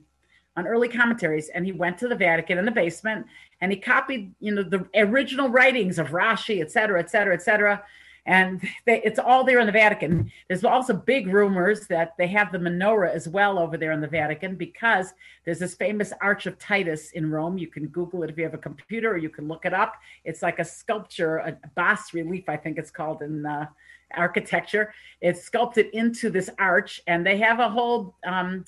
on 0.55 0.67
early 0.67 0.87
commentaries 0.87 1.49
and 1.49 1.65
he 1.65 1.71
went 1.71 1.97
to 1.97 2.07
the 2.07 2.15
vatican 2.15 2.57
in 2.57 2.65
the 2.65 2.71
basement 2.71 3.25
and 3.61 3.71
he 3.71 3.77
copied 3.79 4.33
you 4.39 4.53
know 4.53 4.63
the 4.63 4.87
original 4.95 5.49
writings 5.49 5.99
of 5.99 6.09
rashi 6.09 6.61
et 6.61 6.71
cetera 6.71 6.99
et 6.99 7.09
cetera 7.09 7.33
et 7.33 7.41
cetera 7.41 7.83
and 8.27 8.61
they, 8.85 9.01
it's 9.03 9.19
all 9.19 9.45
there 9.45 9.59
in 9.59 9.65
the 9.65 9.71
Vatican. 9.71 10.29
There's 10.49 10.65
also 10.65 10.93
big 10.93 11.27
rumors 11.27 11.87
that 11.87 12.13
they 12.17 12.27
have 12.27 12.51
the 12.51 12.57
menorah 12.57 13.13
as 13.13 13.27
well 13.27 13.57
over 13.57 13.77
there 13.77 13.93
in 13.93 14.01
the 14.01 14.07
Vatican 14.07 14.55
because 14.55 15.13
there's 15.45 15.59
this 15.59 15.75
famous 15.75 16.11
Arch 16.21 16.45
of 16.45 16.59
Titus 16.59 17.11
in 17.11 17.31
Rome. 17.31 17.57
You 17.57 17.67
can 17.67 17.87
Google 17.87 18.23
it 18.23 18.29
if 18.29 18.37
you 18.37 18.43
have 18.43 18.53
a 18.53 18.59
computer, 18.59 19.11
or 19.11 19.17
you 19.17 19.29
can 19.29 19.47
look 19.47 19.65
it 19.65 19.73
up. 19.73 19.95
It's 20.25 20.41
like 20.41 20.59
a 20.59 20.65
sculpture, 20.65 21.37
a 21.37 21.57
bas 21.75 22.13
relief, 22.13 22.49
I 22.49 22.57
think 22.57 22.77
it's 22.77 22.91
called 22.91 23.21
in 23.21 23.45
uh, 23.45 23.67
architecture. 24.13 24.93
It's 25.21 25.43
sculpted 25.43 25.87
into 25.93 26.29
this 26.29 26.49
arch, 26.59 27.01
and 27.07 27.25
they 27.25 27.37
have 27.37 27.59
a 27.59 27.69
whole. 27.69 28.15
Um, 28.25 28.65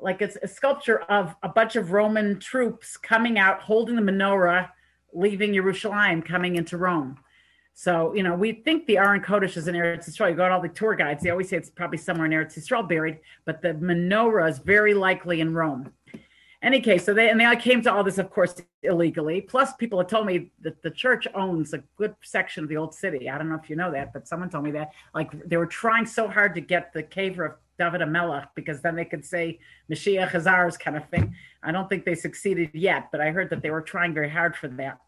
like 0.00 0.20
it's 0.20 0.36
a 0.42 0.48
sculpture 0.48 1.02
of 1.02 1.36
a 1.44 1.48
bunch 1.48 1.76
of 1.76 1.92
Roman 1.92 2.40
troops 2.40 2.96
coming 2.96 3.38
out, 3.38 3.60
holding 3.60 3.94
the 3.94 4.02
menorah, 4.02 4.68
leaving 5.12 5.54
Jerusalem, 5.54 6.22
coming 6.22 6.56
into 6.56 6.76
Rome. 6.76 7.18
So, 7.74 8.14
you 8.14 8.22
know, 8.22 8.34
we 8.34 8.52
think 8.52 8.86
the 8.86 8.98
Aron 8.98 9.22
Kodesh 9.22 9.56
is 9.56 9.66
in 9.66 9.74
Eretz 9.74 10.08
Yisrael. 10.08 10.30
You 10.30 10.36
go 10.36 10.46
to 10.46 10.54
all 10.54 10.60
the 10.60 10.68
tour 10.68 10.94
guides, 10.94 11.22
they 11.22 11.30
always 11.30 11.48
say 11.48 11.56
it's 11.56 11.70
probably 11.70 11.98
somewhere 11.98 12.26
in 12.26 12.32
Eretz 12.32 12.58
Yisrael 12.58 12.86
buried, 12.86 13.18
but 13.44 13.62
the 13.62 13.74
menorah 13.74 14.48
is 14.48 14.58
very 14.58 14.94
likely 14.94 15.40
in 15.40 15.54
Rome. 15.54 15.92
Any 16.62 16.80
case, 16.80 17.04
so 17.04 17.12
they 17.12 17.28
and 17.28 17.40
they 17.40 17.44
all 17.44 17.56
came 17.56 17.82
to 17.82 17.92
all 17.92 18.04
this, 18.04 18.18
of 18.18 18.30
course, 18.30 18.54
illegally. 18.84 19.40
Plus, 19.40 19.72
people 19.74 19.98
have 19.98 20.06
told 20.06 20.26
me 20.26 20.52
that 20.60 20.80
the 20.80 20.92
church 20.92 21.26
owns 21.34 21.74
a 21.74 21.82
good 21.96 22.14
section 22.22 22.62
of 22.62 22.68
the 22.68 22.76
old 22.76 22.94
city. 22.94 23.28
I 23.28 23.36
don't 23.36 23.48
know 23.48 23.58
if 23.60 23.68
you 23.68 23.74
know 23.74 23.90
that, 23.90 24.12
but 24.12 24.28
someone 24.28 24.48
told 24.48 24.62
me 24.62 24.70
that. 24.72 24.92
Like 25.12 25.32
they 25.48 25.56
were 25.56 25.66
trying 25.66 26.06
so 26.06 26.28
hard 26.28 26.54
to 26.54 26.60
get 26.60 26.92
the 26.92 27.02
kever 27.02 27.46
of 27.46 27.52
David 27.80 28.00
HaMelech 28.00 28.48
because 28.54 28.80
then 28.80 28.94
they 28.94 29.04
could 29.04 29.24
say 29.24 29.58
Mashiach 29.90 30.30
Hazars 30.30 30.76
kind 30.76 30.96
of 30.96 31.08
thing. 31.08 31.34
I 31.64 31.72
don't 31.72 31.88
think 31.88 32.04
they 32.04 32.14
succeeded 32.14 32.70
yet, 32.74 33.08
but 33.10 33.20
I 33.20 33.32
heard 33.32 33.50
that 33.50 33.60
they 33.60 33.70
were 33.70 33.82
trying 33.82 34.14
very 34.14 34.30
hard 34.30 34.54
for 34.54 34.68
that. 34.68 34.98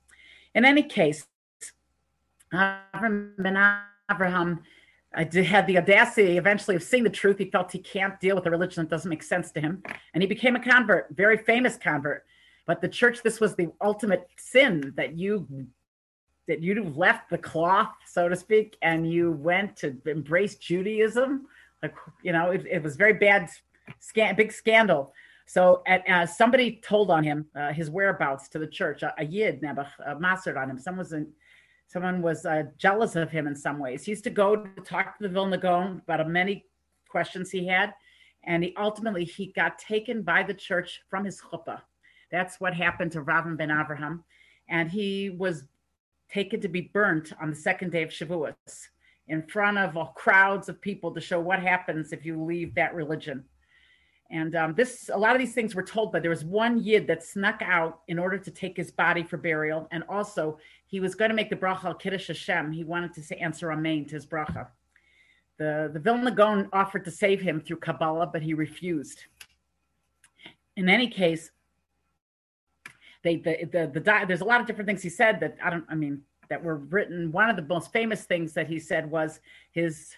In 0.57 0.65
any 0.65 0.83
case, 0.83 1.25
Avram 2.55 3.33
ben 3.39 3.57
Abraham 4.11 4.63
I 5.17 5.25
did, 5.25 5.45
had 5.45 5.67
the 5.67 5.79
audacity 5.79 6.39
eventually 6.39 6.77
of 6.77 6.83
seeing 6.83 7.05
the 7.05 7.11
truth. 7.11 7.39
He 7.39 7.51
felt 7.51 7.73
he 7.73 7.79
can't 7.79 8.19
deal 8.21 8.35
with 8.35 8.47
a 8.47 8.51
religion 8.51 8.83
that 8.83 8.91
doesn't 8.91 9.09
make 9.09 9.23
sense 9.23 9.51
to 9.53 9.61
him. 9.61 9.83
And 10.13 10.23
he 10.23 10.27
became 10.27 10.57
a 10.57 10.61
convert, 10.61 11.09
very 11.15 11.37
famous 11.37 11.77
convert. 11.77 12.25
But 12.67 12.81
the 12.81 12.89
church, 12.89 13.23
this 13.23 13.41
was 13.41 13.55
the 13.55 13.69
ultimate 13.81 14.29
sin 14.39 14.93
that 14.97 15.17
you 15.17 15.47
that 16.47 16.61
you 16.61 16.85
left 16.95 17.31
the 17.31 17.39
cloth, 17.39 17.95
so 18.07 18.29
to 18.29 18.37
speak, 18.37 18.77
and 18.83 19.11
you 19.11 19.33
went 19.33 19.77
to 19.77 19.97
embrace 20.05 20.57
Judaism. 20.57 21.47
Like, 21.83 21.95
you 22.23 22.33
know, 22.33 22.51
it, 22.51 22.67
it 22.71 22.83
was 22.83 22.97
very 22.97 23.15
bad, 23.15 23.49
scan, 23.99 24.37
big 24.37 24.53
scandal. 24.53 25.15
So 25.47 25.83
at, 25.87 26.07
uh, 26.07 26.27
somebody 26.27 26.83
told 26.85 27.11
on 27.11 27.25
him 27.25 27.47
uh, 27.57 27.73
his 27.73 27.89
whereabouts 27.89 28.49
to 28.51 28.59
the 28.59 28.67
church. 28.67 29.03
A, 29.03 29.15
a 29.17 29.25
yid 29.25 29.63
nebuch 29.63 29.89
uh, 30.07 30.17
mastered 30.17 30.59
on 30.59 30.69
him. 30.69 30.79
Someone 30.79 30.99
was 30.99 31.15
in, 31.15 31.29
someone 31.87 32.23
was 32.23 32.45
uh, 32.45 32.65
jealous 32.79 33.17
of 33.17 33.31
him 33.31 33.47
in 33.47 33.55
some 33.55 33.79
ways. 33.79 34.05
He 34.05 34.13
used 34.13 34.25
to 34.25 34.31
go 34.31 34.57
to 34.57 34.81
talk 34.83 35.17
to 35.19 35.23
the 35.23 35.29
Vilna 35.29 35.59
Gaon 35.59 36.03
about 36.07 36.29
many 36.29 36.65
questions 37.09 37.51
he 37.51 37.67
had, 37.67 37.95
and 38.45 38.65
he 38.65 38.75
ultimately 38.77 39.25
he 39.25 39.53
got 39.53 39.79
taken 39.79 40.23
by 40.23 40.43
the 40.43 40.55
church 40.55 41.03
from 41.09 41.25
his 41.25 41.41
chuppah. 41.41 41.81
That's 42.31 42.61
what 42.61 42.75
happened 42.75 43.13
to 43.13 43.23
Ravin 43.23 43.57
ben 43.57 43.69
Avraham, 43.69 44.23
and 44.69 44.91
he 44.91 45.31
was 45.31 45.65
taken 46.31 46.61
to 46.61 46.69
be 46.69 46.91
burnt 46.93 47.33
on 47.41 47.51
the 47.51 47.57
second 47.57 47.93
day 47.93 48.03
of 48.03 48.11
Shavuos 48.11 48.89
in 49.29 49.43
front 49.43 49.79
of 49.79 50.15
crowds 50.15 50.69
of 50.69 50.81
people 50.81 51.13
to 51.15 51.21
show 51.21 51.41
what 51.41 51.61
happens 51.61 52.13
if 52.13 52.25
you 52.25 52.43
leave 52.43 52.75
that 52.75 52.95
religion. 52.95 53.45
And 54.31 54.55
um, 54.57 54.75
this, 54.75 55.11
a 55.13 55.19
lot 55.19 55.35
of 55.35 55.39
these 55.39 55.53
things 55.53 55.75
were 55.75 55.83
told, 55.83 56.11
but 56.11 56.23
there 56.23 56.31
was 56.31 56.45
one 56.45 56.83
yid 56.83 57.07
that 57.09 57.23
snuck 57.23 57.61
out 57.63 58.01
in 58.09 58.19
order 58.19 58.39
to 58.39 58.51
take 58.51 58.77
his 58.77 58.91
body 58.91 59.23
for 59.23 59.37
burial, 59.37 59.87
and 59.93 60.03
also 60.09 60.59
he 60.87 60.99
was 60.99 61.15
going 61.15 61.29
to 61.29 61.35
make 61.35 61.51
the 61.51 61.57
bracha 61.57 61.85
al 61.85 61.95
kiddush 61.95 62.29
Hashem. 62.29 62.73
He 62.73 62.85
wanted 62.85 63.13
to 63.15 63.23
say 63.23 63.37
answer 63.37 63.71
amen 63.71 64.07
to 64.07 64.15
his 64.15 64.27
bracha. 64.27 64.69
The 65.59 65.91
the 65.93 66.01
Vilna 66.01 66.31
Gaon 66.31 66.69
offered 66.73 67.05
to 67.05 67.11
save 67.11 67.41
him 67.41 67.61
through 67.61 67.77
Kabbalah, 67.77 68.27
but 68.27 68.43
he 68.43 68.55
refused. 68.55 69.25
In 70.77 70.89
any 70.89 71.09
case, 71.09 71.51
they 73.23 73.37
the 73.37 73.65
the, 73.71 73.91
the, 73.93 74.01
the 74.01 74.25
there's 74.27 74.41
a 74.41 74.45
lot 74.45 74.61
of 74.61 74.67
different 74.67 74.89
things 74.89 75.03
he 75.03 75.11
said 75.11 75.39
that 75.41 75.57
I 75.63 75.71
don't 75.71 75.85
I 75.89 75.95
mean 75.95 76.23
that 76.49 76.63
were 76.63 76.77
written. 76.77 77.31
One 77.31 77.51
of 77.51 77.57
the 77.57 77.63
most 77.63 77.93
famous 77.93 78.25
things 78.25 78.53
that 78.55 78.69
he 78.69 78.79
said 78.79 79.11
was 79.11 79.41
his 79.73 80.15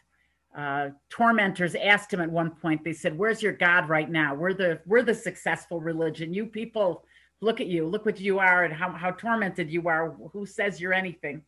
uh, 0.56 0.88
tormentors 1.10 1.74
asked 1.74 2.12
him 2.12 2.20
at 2.20 2.30
one 2.30 2.50
point. 2.50 2.82
They 2.82 2.92
said, 2.92 3.16
"Where's 3.16 3.42
your 3.42 3.52
God 3.52 3.88
right 3.88 4.10
now? 4.10 4.34
We're 4.34 4.54
the 4.54 4.80
we're 4.86 5.02
the 5.02 5.14
successful 5.14 5.80
religion. 5.80 6.32
You 6.32 6.46
people, 6.46 7.04
look 7.40 7.60
at 7.60 7.66
you. 7.66 7.86
Look 7.86 8.06
what 8.06 8.18
you 8.18 8.38
are, 8.38 8.64
and 8.64 8.74
how 8.74 8.90
how 8.90 9.10
tormented 9.12 9.70
you 9.70 9.86
are. 9.88 10.16
Who 10.32 10.46
says 10.46 10.80
you're 10.80 10.94
anything?" 10.94 11.42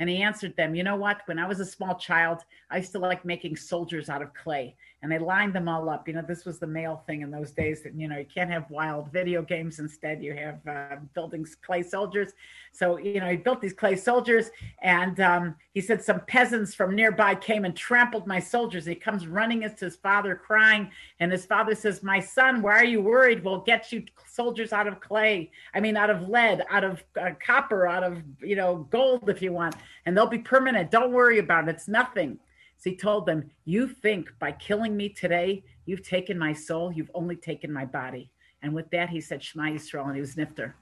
And 0.00 0.08
he 0.08 0.22
answered 0.22 0.56
them, 0.56 0.74
You 0.74 0.84
know 0.84 0.96
what? 0.96 1.22
When 1.26 1.38
I 1.38 1.46
was 1.46 1.60
a 1.60 1.66
small 1.66 1.96
child, 1.96 2.42
I 2.70 2.78
used 2.78 2.92
to 2.92 2.98
like 2.98 3.24
making 3.24 3.56
soldiers 3.56 4.08
out 4.08 4.22
of 4.22 4.34
clay 4.34 4.76
and 5.00 5.12
they 5.12 5.18
lined 5.18 5.52
them 5.52 5.68
all 5.68 5.88
up. 5.88 6.08
You 6.08 6.14
know, 6.14 6.24
this 6.26 6.44
was 6.44 6.58
the 6.58 6.66
male 6.66 7.04
thing 7.06 7.22
in 7.22 7.30
those 7.30 7.52
days 7.52 7.82
that, 7.82 7.94
you 7.94 8.08
know, 8.08 8.18
you 8.18 8.26
can't 8.26 8.50
have 8.50 8.68
wild 8.68 9.12
video 9.12 9.42
games. 9.42 9.78
Instead, 9.78 10.22
you 10.24 10.34
have 10.34 10.66
uh, 10.66 10.96
building 11.14 11.46
clay 11.64 11.84
soldiers. 11.84 12.32
So, 12.72 12.96
you 12.96 13.20
know, 13.20 13.28
he 13.28 13.36
built 13.36 13.60
these 13.60 13.72
clay 13.72 13.94
soldiers 13.94 14.50
and 14.82 15.20
um, 15.20 15.54
he 15.72 15.80
said 15.80 16.02
some 16.02 16.22
peasants 16.26 16.74
from 16.74 16.96
nearby 16.96 17.36
came 17.36 17.64
and 17.64 17.76
trampled 17.76 18.26
my 18.26 18.40
soldiers. 18.40 18.84
He 18.86 18.96
comes 18.96 19.28
running 19.28 19.62
into 19.62 19.84
his 19.84 19.94
father 19.94 20.34
crying. 20.34 20.90
And 21.20 21.30
his 21.30 21.46
father 21.46 21.76
says, 21.76 22.02
My 22.02 22.18
son, 22.18 22.60
why 22.60 22.72
are 22.72 22.84
you 22.84 23.00
worried? 23.00 23.44
We'll 23.44 23.60
get 23.60 23.92
you 23.92 24.04
soldiers 24.26 24.72
out 24.72 24.88
of 24.88 24.98
clay. 24.98 25.52
I 25.74 25.80
mean, 25.80 25.96
out 25.96 26.10
of 26.10 26.28
lead, 26.28 26.64
out 26.70 26.82
of 26.82 27.04
uh, 27.20 27.30
copper, 27.44 27.86
out 27.86 28.02
of, 28.02 28.20
you 28.40 28.56
know, 28.56 28.88
gold 28.90 29.30
if 29.30 29.42
you 29.42 29.52
want. 29.52 29.76
And 30.06 30.16
they'll 30.16 30.26
be 30.26 30.38
permanent. 30.38 30.90
Don't 30.90 31.12
worry 31.12 31.38
about 31.38 31.68
it. 31.68 31.76
It's 31.76 31.86
nothing. 31.86 32.40
So 32.78 32.90
he 32.90 32.96
told 32.96 33.26
them, 33.26 33.50
You 33.64 33.88
think 33.88 34.32
by 34.38 34.52
killing 34.52 34.96
me 34.96 35.08
today, 35.08 35.64
you've 35.84 36.06
taken 36.06 36.38
my 36.38 36.52
soul, 36.52 36.92
you've 36.92 37.10
only 37.12 37.36
taken 37.36 37.72
my 37.72 37.84
body. 37.84 38.30
And 38.62 38.72
with 38.72 38.90
that, 38.90 39.08
he 39.08 39.20
said, 39.20 39.42
Shema 39.42 39.64
Yisrael, 39.64 40.06
and 40.06 40.14
he 40.14 40.20
was 40.20 40.34
nifter. 40.34 40.72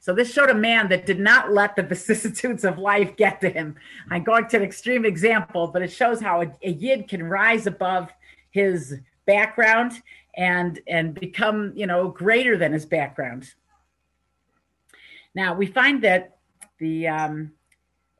So 0.00 0.14
this 0.14 0.32
showed 0.32 0.50
a 0.50 0.54
man 0.54 0.88
that 0.88 1.06
did 1.06 1.18
not 1.18 1.52
let 1.52 1.76
the 1.76 1.82
vicissitudes 1.94 2.64
of 2.64 2.78
life 2.78 3.16
get 3.16 3.40
to 3.40 3.48
him. 3.48 3.74
I'm 4.10 4.22
going 4.22 4.48
to 4.48 4.58
an 4.58 4.62
extreme 4.62 5.04
example, 5.04 5.66
but 5.66 5.82
it 5.82 5.90
shows 5.90 6.20
how 6.20 6.42
a, 6.42 6.52
a 6.62 6.70
yid 6.70 7.08
can 7.08 7.22
rise 7.22 7.66
above 7.66 8.10
his 8.50 8.94
background 9.26 10.02
and 10.36 10.80
and 10.86 11.14
become, 11.14 11.72
you 11.74 11.86
know, 11.86 12.08
greater 12.08 12.56
than 12.56 12.72
his 12.72 12.84
background. 12.84 13.54
Now 15.34 15.54
we 15.54 15.66
find 15.66 16.02
that 16.02 16.36
the 16.78 17.08
um, 17.08 17.52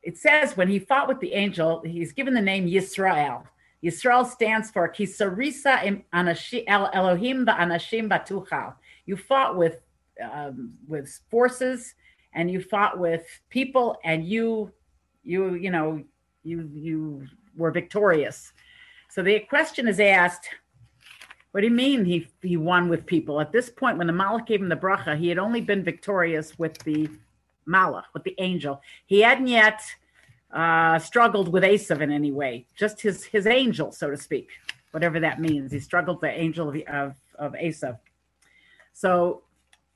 it 0.04 0.18
says 0.18 0.56
when 0.56 0.68
he 0.68 0.78
fought 0.78 1.08
with 1.08 1.18
the 1.20 1.32
angel, 1.32 1.82
he's 1.84 2.12
given 2.12 2.34
the 2.34 2.40
name 2.40 2.68
Yisrael. 2.68 3.44
Yisrael 3.82 4.26
stands 4.26 4.70
for 4.70 4.88
Kisarisa 4.88 6.02
El 6.66 6.90
Elohim 6.92 7.46
Anashim 7.46 8.08
Batuchal. 8.08 8.74
You 9.06 9.16
fought 9.16 9.56
with 9.56 9.78
um, 10.22 10.74
with 10.86 11.20
forces, 11.30 11.94
and 12.34 12.50
you 12.50 12.60
fought 12.60 12.98
with 12.98 13.26
people, 13.48 13.98
and 14.04 14.26
you 14.26 14.70
you 15.22 15.54
you 15.54 15.70
know 15.70 16.04
you 16.42 16.70
you 16.74 17.26
were 17.56 17.70
victorious. 17.70 18.52
So 19.10 19.22
the 19.22 19.40
question 19.40 19.88
is 19.88 20.00
asked. 20.00 20.48
What 21.52 21.60
do 21.60 21.68
you 21.68 21.72
mean 21.74 22.04
he 22.04 22.28
he 22.42 22.56
won 22.56 22.88
with 22.88 23.06
people? 23.06 23.40
At 23.40 23.52
this 23.52 23.70
point, 23.70 23.96
when 23.96 24.06
the 24.06 24.12
Malach 24.12 24.46
gave 24.46 24.60
him 24.60 24.68
the 24.68 24.76
bracha, 24.76 25.16
he 25.16 25.28
had 25.28 25.38
only 25.38 25.60
been 25.60 25.84
victorious 25.84 26.58
with 26.58 26.76
the 26.78 27.08
Malach, 27.68 28.04
with 28.12 28.24
the 28.24 28.34
angel. 28.38 28.80
He 29.06 29.20
hadn't 29.20 29.46
yet 29.46 29.82
uh, 30.52 30.98
struggled 30.98 31.52
with 31.52 31.62
Esav 31.62 32.00
in 32.00 32.10
any 32.10 32.32
way, 32.32 32.66
just 32.76 33.00
his 33.00 33.24
his 33.24 33.46
angel, 33.46 33.92
so 33.92 34.10
to 34.10 34.16
speak, 34.16 34.50
whatever 34.92 35.18
that 35.20 35.40
means. 35.40 35.72
He 35.72 35.80
struggled 35.80 36.20
the 36.20 36.30
angel 36.30 36.68
of 36.68 36.76
of, 36.86 37.14
of 37.36 37.52
Esav. 37.54 37.98
So 38.92 39.42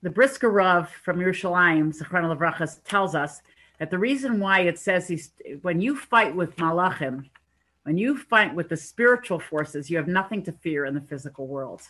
the 0.02 0.10
Brisker 0.10 0.50
Rav 0.50 0.90
from 0.90 1.18
Yerushalayim, 1.18 1.96
Zechron 1.96 2.36
Levrachas, 2.36 2.80
tells 2.84 3.14
us 3.14 3.40
that 3.78 3.90
the 3.90 3.98
reason 3.98 4.40
why 4.40 4.60
it 4.60 4.78
says 4.78 5.08
he's 5.08 5.32
when 5.62 5.80
you 5.80 5.96
fight 5.96 6.34
with 6.34 6.56
Malachim, 6.56 7.28
when 7.84 7.96
you 7.96 8.16
fight 8.16 8.54
with 8.54 8.68
the 8.68 8.76
spiritual 8.76 9.38
forces, 9.38 9.88
you 9.88 9.96
have 9.96 10.08
nothing 10.08 10.42
to 10.44 10.52
fear 10.52 10.84
in 10.84 10.94
the 10.94 11.00
physical 11.00 11.46
world. 11.46 11.82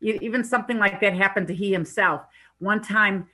Even 0.00 0.42
something 0.42 0.78
like 0.78 1.00
that 1.00 1.14
happened 1.14 1.46
to 1.46 1.54
he 1.54 1.70
himself. 1.72 2.22
One 2.58 2.82
time 2.82 3.28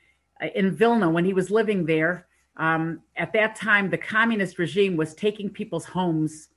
in 0.54 0.74
Vilna, 0.74 1.10
when 1.10 1.24
he 1.24 1.32
was 1.32 1.50
living 1.50 1.86
there, 1.86 2.26
um, 2.56 3.00
at 3.16 3.32
that 3.32 3.54
time, 3.54 3.88
the 3.88 3.98
communist 3.98 4.58
regime 4.58 4.96
was 4.96 5.14
taking 5.14 5.48
people's 5.48 5.84
homes 5.84 6.48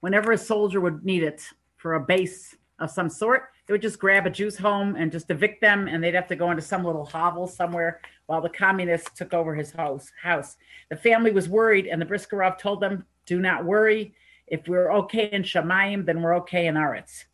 whenever 0.00 0.32
a 0.32 0.38
soldier 0.38 0.80
would 0.80 1.04
need 1.04 1.22
it 1.22 1.42
for 1.76 1.94
a 1.94 2.00
base 2.00 2.56
of 2.78 2.90
some 2.90 3.10
sort. 3.10 3.50
They 3.66 3.72
would 3.74 3.82
just 3.82 3.98
grab 3.98 4.26
a 4.26 4.30
Jew's 4.30 4.56
home 4.56 4.96
and 4.96 5.12
just 5.12 5.30
evict 5.30 5.60
them, 5.60 5.86
and 5.86 6.02
they'd 6.02 6.14
have 6.14 6.28
to 6.28 6.36
go 6.36 6.50
into 6.50 6.62
some 6.62 6.82
little 6.82 7.04
hovel 7.04 7.46
somewhere 7.46 8.00
while 8.26 8.40
the 8.40 8.48
communists 8.48 9.10
took 9.16 9.34
over 9.34 9.54
his 9.54 9.70
house. 9.70 10.10
House. 10.20 10.56
The 10.88 10.96
family 10.96 11.30
was 11.30 11.48
worried, 11.48 11.86
and 11.86 12.00
the 12.00 12.06
Brisker 12.06 12.36
Rav 12.36 12.58
told 12.58 12.80
them, 12.80 13.04
"Do 13.26 13.38
not 13.38 13.64
worry. 13.64 14.14
If 14.46 14.66
we're 14.66 14.92
okay 14.92 15.28
in 15.30 15.42
Shemayim, 15.42 16.06
then 16.06 16.22
we're 16.22 16.36
okay 16.38 16.66
in 16.66 16.74
Aretz." 16.74 17.26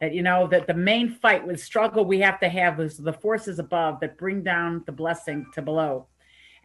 That 0.00 0.14
you 0.14 0.22
know 0.22 0.46
that 0.46 0.66
the 0.66 0.74
main 0.74 1.10
fight, 1.10 1.44
with 1.46 1.60
struggle 1.60 2.04
we 2.04 2.20
have 2.20 2.38
to 2.40 2.48
have 2.48 2.78
is 2.80 2.96
the 2.96 3.12
forces 3.12 3.58
above 3.58 3.98
that 4.00 4.16
bring 4.16 4.42
down 4.42 4.84
the 4.86 4.92
blessing 4.92 5.46
to 5.54 5.62
below 5.62 6.06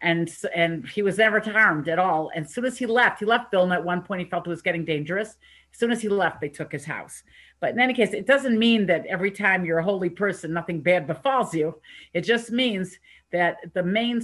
and 0.03 0.29
and 0.53 0.87
he 0.87 1.01
was 1.01 1.17
never 1.17 1.39
harmed 1.39 1.87
at 1.87 1.97
all. 1.97 2.29
And 2.35 2.45
as 2.45 2.53
soon 2.53 2.65
as 2.65 2.77
he 2.77 2.85
left, 2.85 3.19
he 3.19 3.25
left 3.25 3.51
Vilna 3.51 3.75
at 3.75 3.83
one 3.83 4.03
point. 4.03 4.21
He 4.21 4.29
felt 4.29 4.45
it 4.45 4.49
was 4.49 4.61
getting 4.61 4.85
dangerous. 4.85 5.37
As 5.71 5.79
soon 5.79 5.91
as 5.91 6.01
he 6.01 6.09
left, 6.09 6.41
they 6.41 6.49
took 6.49 6.71
his 6.71 6.85
house. 6.85 7.23
But 7.59 7.71
in 7.71 7.79
any 7.79 7.93
case, 7.93 8.11
it 8.11 8.27
doesn't 8.27 8.59
mean 8.59 8.85
that 8.87 9.05
every 9.05 9.31
time 9.31 9.65
you're 9.65 9.79
a 9.79 9.83
holy 9.83 10.09
person, 10.09 10.53
nothing 10.53 10.81
bad 10.81 11.07
befalls 11.07 11.55
you. 11.55 11.79
It 12.13 12.21
just 12.21 12.51
means 12.51 12.99
that 13.31 13.57
the 13.73 13.81
main 13.81 14.21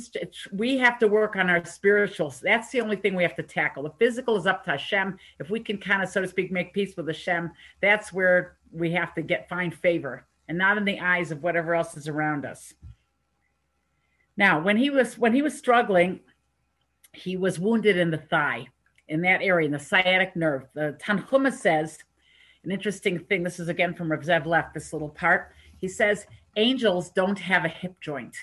we 0.52 0.78
have 0.78 1.00
to 1.00 1.08
work 1.08 1.38
on 1.38 1.50
our 1.50 1.64
spirituals. 1.64 2.42
That's 2.42 2.70
the 2.72 2.82
only 2.82 2.98
thing 2.98 3.16
we 3.16 3.24
have 3.24 3.38
to 3.38 3.44
tackle. 3.44 3.84
The 3.84 3.94
physical 3.98 4.36
is 4.36 4.46
up 4.46 4.66
to 4.66 4.72
Hashem. 4.72 5.18
If 5.40 5.50
we 5.50 5.62
can 5.62 5.78
kind 5.78 6.04
of, 6.04 6.10
so 6.10 6.22
to 6.22 6.28
speak, 6.28 6.52
make 6.52 6.74
peace 6.74 6.96
with 6.98 7.08
Hashem, 7.08 7.52
that's 7.82 8.12
where 8.12 8.58
we 8.72 8.92
have 8.92 9.14
to 9.16 9.22
get 9.22 9.50
find 9.50 9.74
favor, 9.74 10.26
and 10.48 10.58
not 10.58 10.78
in 10.78 10.86
the 10.86 11.00
eyes 11.00 11.32
of 11.32 11.44
whatever 11.44 11.76
else 11.76 11.96
is 11.98 12.08
around 12.08 12.46
us. 12.46 12.74
Now, 14.38 14.62
when 14.62 14.78
he 14.78 14.90
was 14.90 15.18
when 15.18 15.34
he 15.34 15.42
was 15.42 15.58
struggling, 15.58 16.22
he 17.14 17.36
was 17.36 17.60
wounded 17.60 17.98
in 17.98 18.12
the 18.12 18.18
thigh, 18.18 18.68
in 19.08 19.22
that 19.22 19.42
area, 19.42 19.66
in 19.66 19.72
the 19.72 19.80
sciatic 19.80 20.36
nerve. 20.36 20.66
The 20.74 20.98
Tanchuma 21.02 21.52
says 21.52 22.00
an 22.64 22.72
interesting 22.72 23.20
thing. 23.20 23.44
This 23.44 23.60
is 23.60 23.70
again 23.70 23.94
from 23.94 24.12
Rav 24.12 24.22
Zev 24.22 24.46
Leff 24.46 24.74
this 24.74 24.94
little 24.94 25.10
part. 25.10 25.52
He 25.78 25.88
says 25.88 26.26
angels 26.56 27.10
don't 27.12 27.40
have 27.40 27.66
a 27.66 27.70
hip 27.70 27.96
joint. 28.02 28.36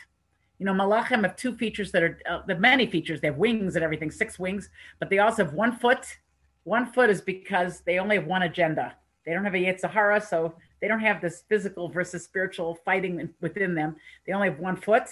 You 0.59 0.67
know, 0.67 0.73
malachim 0.73 1.23
have 1.23 1.37
two 1.37 1.55
features 1.55 1.93
that 1.93 2.03
are 2.03 2.19
uh, 2.29 2.41
the 2.47 2.57
many 2.57 2.87
features. 2.87 3.21
They 3.21 3.29
have 3.29 3.37
wings 3.37 3.77
and 3.77 3.85
everything, 3.85 4.11
six 4.11 4.39
wings, 4.39 4.71
but 4.99 5.11
they 5.11 5.19
also 5.19 5.45
have 5.45 5.55
one 5.55 5.73
foot. 5.73 6.19
One 6.65 6.93
foot 6.93 7.11
is 7.11 7.21
because 7.21 7.81
they 7.81 7.99
only 7.99 8.17
have 8.17 8.27
one 8.27 8.43
agenda. 8.43 8.97
They 9.27 9.35
don't 9.35 9.45
have 9.45 9.55
a 9.55 9.59
Yetzer 9.59 9.91
Hara, 9.91 10.21
so 10.21 10.55
they 10.81 10.89
don't 10.89 11.01
have 11.01 11.21
this 11.21 11.43
physical 11.49 11.89
versus 11.89 12.25
spiritual 12.25 12.79
fighting 12.85 13.29
within 13.41 13.75
them. 13.75 13.97
They 14.27 14.33
only 14.33 14.51
have 14.51 14.61
one 14.61 14.77
foot. 14.77 15.09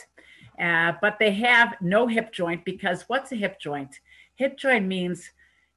Uh, 0.59 0.93
but 1.01 1.19
they 1.19 1.33
have 1.33 1.75
no 1.81 2.07
hip 2.07 2.33
joint 2.33 2.65
because 2.65 3.03
what's 3.09 3.33
a 3.33 3.37
hip 3.37 3.59
joint? 3.61 3.99
Hip 4.37 4.57
joint 4.57 4.87
means 4.87 5.31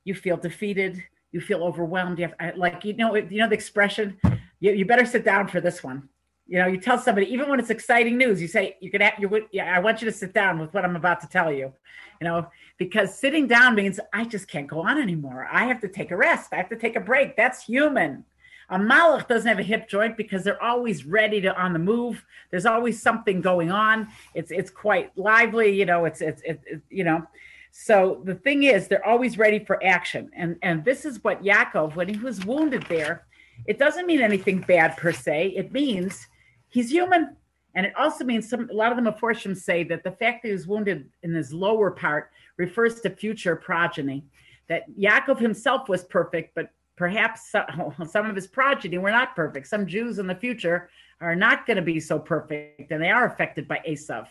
you 0.03 0.13
feel 0.13 0.37
defeated, 0.37 1.03
you 1.31 1.41
feel 1.41 1.63
overwhelmed. 1.63 2.19
You 2.19 2.29
have 2.39 2.57
like 2.57 2.85
you 2.85 2.93
know 2.93 3.15
you 3.15 3.39
know 3.39 3.49
the 3.49 3.55
expression. 3.55 4.17
You, 4.59 4.73
you 4.73 4.85
better 4.85 5.05
sit 5.05 5.25
down 5.25 5.47
for 5.47 5.61
this 5.61 5.83
one. 5.83 6.07
You 6.47 6.59
know, 6.59 6.67
you 6.67 6.77
tell 6.77 6.97
somebody 6.97 7.31
even 7.33 7.49
when 7.49 7.59
it's 7.59 7.69
exciting 7.69 8.17
news, 8.17 8.41
you 8.41 8.47
say 8.47 8.77
you 8.79 8.89
could 8.89 9.03
you 9.19 9.47
yeah 9.51 9.75
I 9.75 9.79
want 9.79 10.01
you 10.01 10.09
to 10.09 10.15
sit 10.15 10.33
down 10.33 10.59
with 10.59 10.73
what 10.73 10.85
I'm 10.85 10.95
about 10.95 11.19
to 11.21 11.27
tell 11.27 11.51
you. 11.51 11.73
You 12.21 12.27
know, 12.27 12.47
because 12.77 13.17
sitting 13.17 13.47
down 13.47 13.75
means 13.75 13.99
I 14.13 14.25
just 14.25 14.47
can't 14.47 14.67
go 14.67 14.79
on 14.79 14.99
anymore. 14.99 15.47
I 15.51 15.65
have 15.65 15.81
to 15.81 15.87
take 15.87 16.11
a 16.11 16.17
rest. 16.17 16.53
I 16.53 16.55
have 16.55 16.69
to 16.69 16.75
take 16.75 16.95
a 16.95 17.01
break. 17.01 17.35
That's 17.35 17.63
human. 17.65 18.23
A 18.69 18.77
malach 18.77 19.27
doesn't 19.27 19.47
have 19.47 19.59
a 19.59 19.63
hip 19.63 19.87
joint 19.87 20.17
because 20.17 20.43
they're 20.43 20.61
always 20.61 21.05
ready 21.05 21.39
to 21.41 21.55
on 21.61 21.73
the 21.73 21.79
move. 21.79 22.25
There's 22.49 22.65
always 22.65 23.01
something 23.01 23.39
going 23.39 23.71
on. 23.71 24.07
It's 24.33 24.51
it's 24.51 24.69
quite 24.69 25.17
lively, 25.17 25.71
you 25.71 25.85
know. 25.85 26.05
It's 26.05 26.21
it's 26.21 26.41
it, 26.43 26.61
it, 26.65 26.81
you 26.89 27.03
know. 27.03 27.25
So 27.71 28.21
the 28.25 28.35
thing 28.35 28.63
is, 28.63 28.87
they're 28.87 29.05
always 29.05 29.37
ready 29.37 29.59
for 29.59 29.81
action, 29.83 30.31
and 30.35 30.57
and 30.61 30.83
this 30.83 31.05
is 31.05 31.23
what 31.23 31.43
Yaakov, 31.43 31.95
when 31.95 32.09
he 32.09 32.17
was 32.17 32.45
wounded 32.45 32.83
there, 32.89 33.25
it 33.67 33.79
doesn't 33.79 34.07
mean 34.07 34.21
anything 34.21 34.59
bad 34.61 34.97
per 34.97 35.11
se. 35.11 35.53
It 35.55 35.71
means 35.71 36.27
he's 36.69 36.91
human, 36.91 37.35
and 37.75 37.85
it 37.85 37.93
also 37.95 38.25
means 38.25 38.49
some. 38.49 38.69
A 38.69 38.73
lot 38.73 38.91
of 38.91 39.03
the 39.03 39.11
Meforshim 39.11 39.55
say 39.55 39.83
that 39.83 40.03
the 40.03 40.11
fact 40.11 40.43
that 40.43 40.49
he 40.49 40.53
was 40.53 40.67
wounded 40.67 41.09
in 41.23 41.33
his 41.33 41.53
lower 41.53 41.91
part 41.91 42.31
refers 42.57 43.01
to 43.01 43.09
future 43.09 43.55
progeny. 43.55 44.25
That 44.67 44.83
Yaakov 44.99 45.39
himself 45.39 45.87
was 45.87 46.03
perfect, 46.03 46.53
but 46.53 46.71
perhaps 46.97 47.51
some 48.09 48.25
of 48.25 48.35
his 48.35 48.47
progeny 48.47 48.97
were 48.97 49.11
not 49.11 49.35
perfect. 49.35 49.67
Some 49.67 49.85
Jews 49.85 50.19
in 50.19 50.27
the 50.27 50.35
future 50.35 50.89
are 51.21 51.35
not 51.35 51.65
going 51.65 51.77
to 51.77 51.83
be 51.83 51.99
so 51.99 52.19
perfect, 52.19 52.91
and 52.91 53.01
they 53.01 53.09
are 53.09 53.25
affected 53.25 53.67
by 53.67 53.79
Esav. 53.87 54.27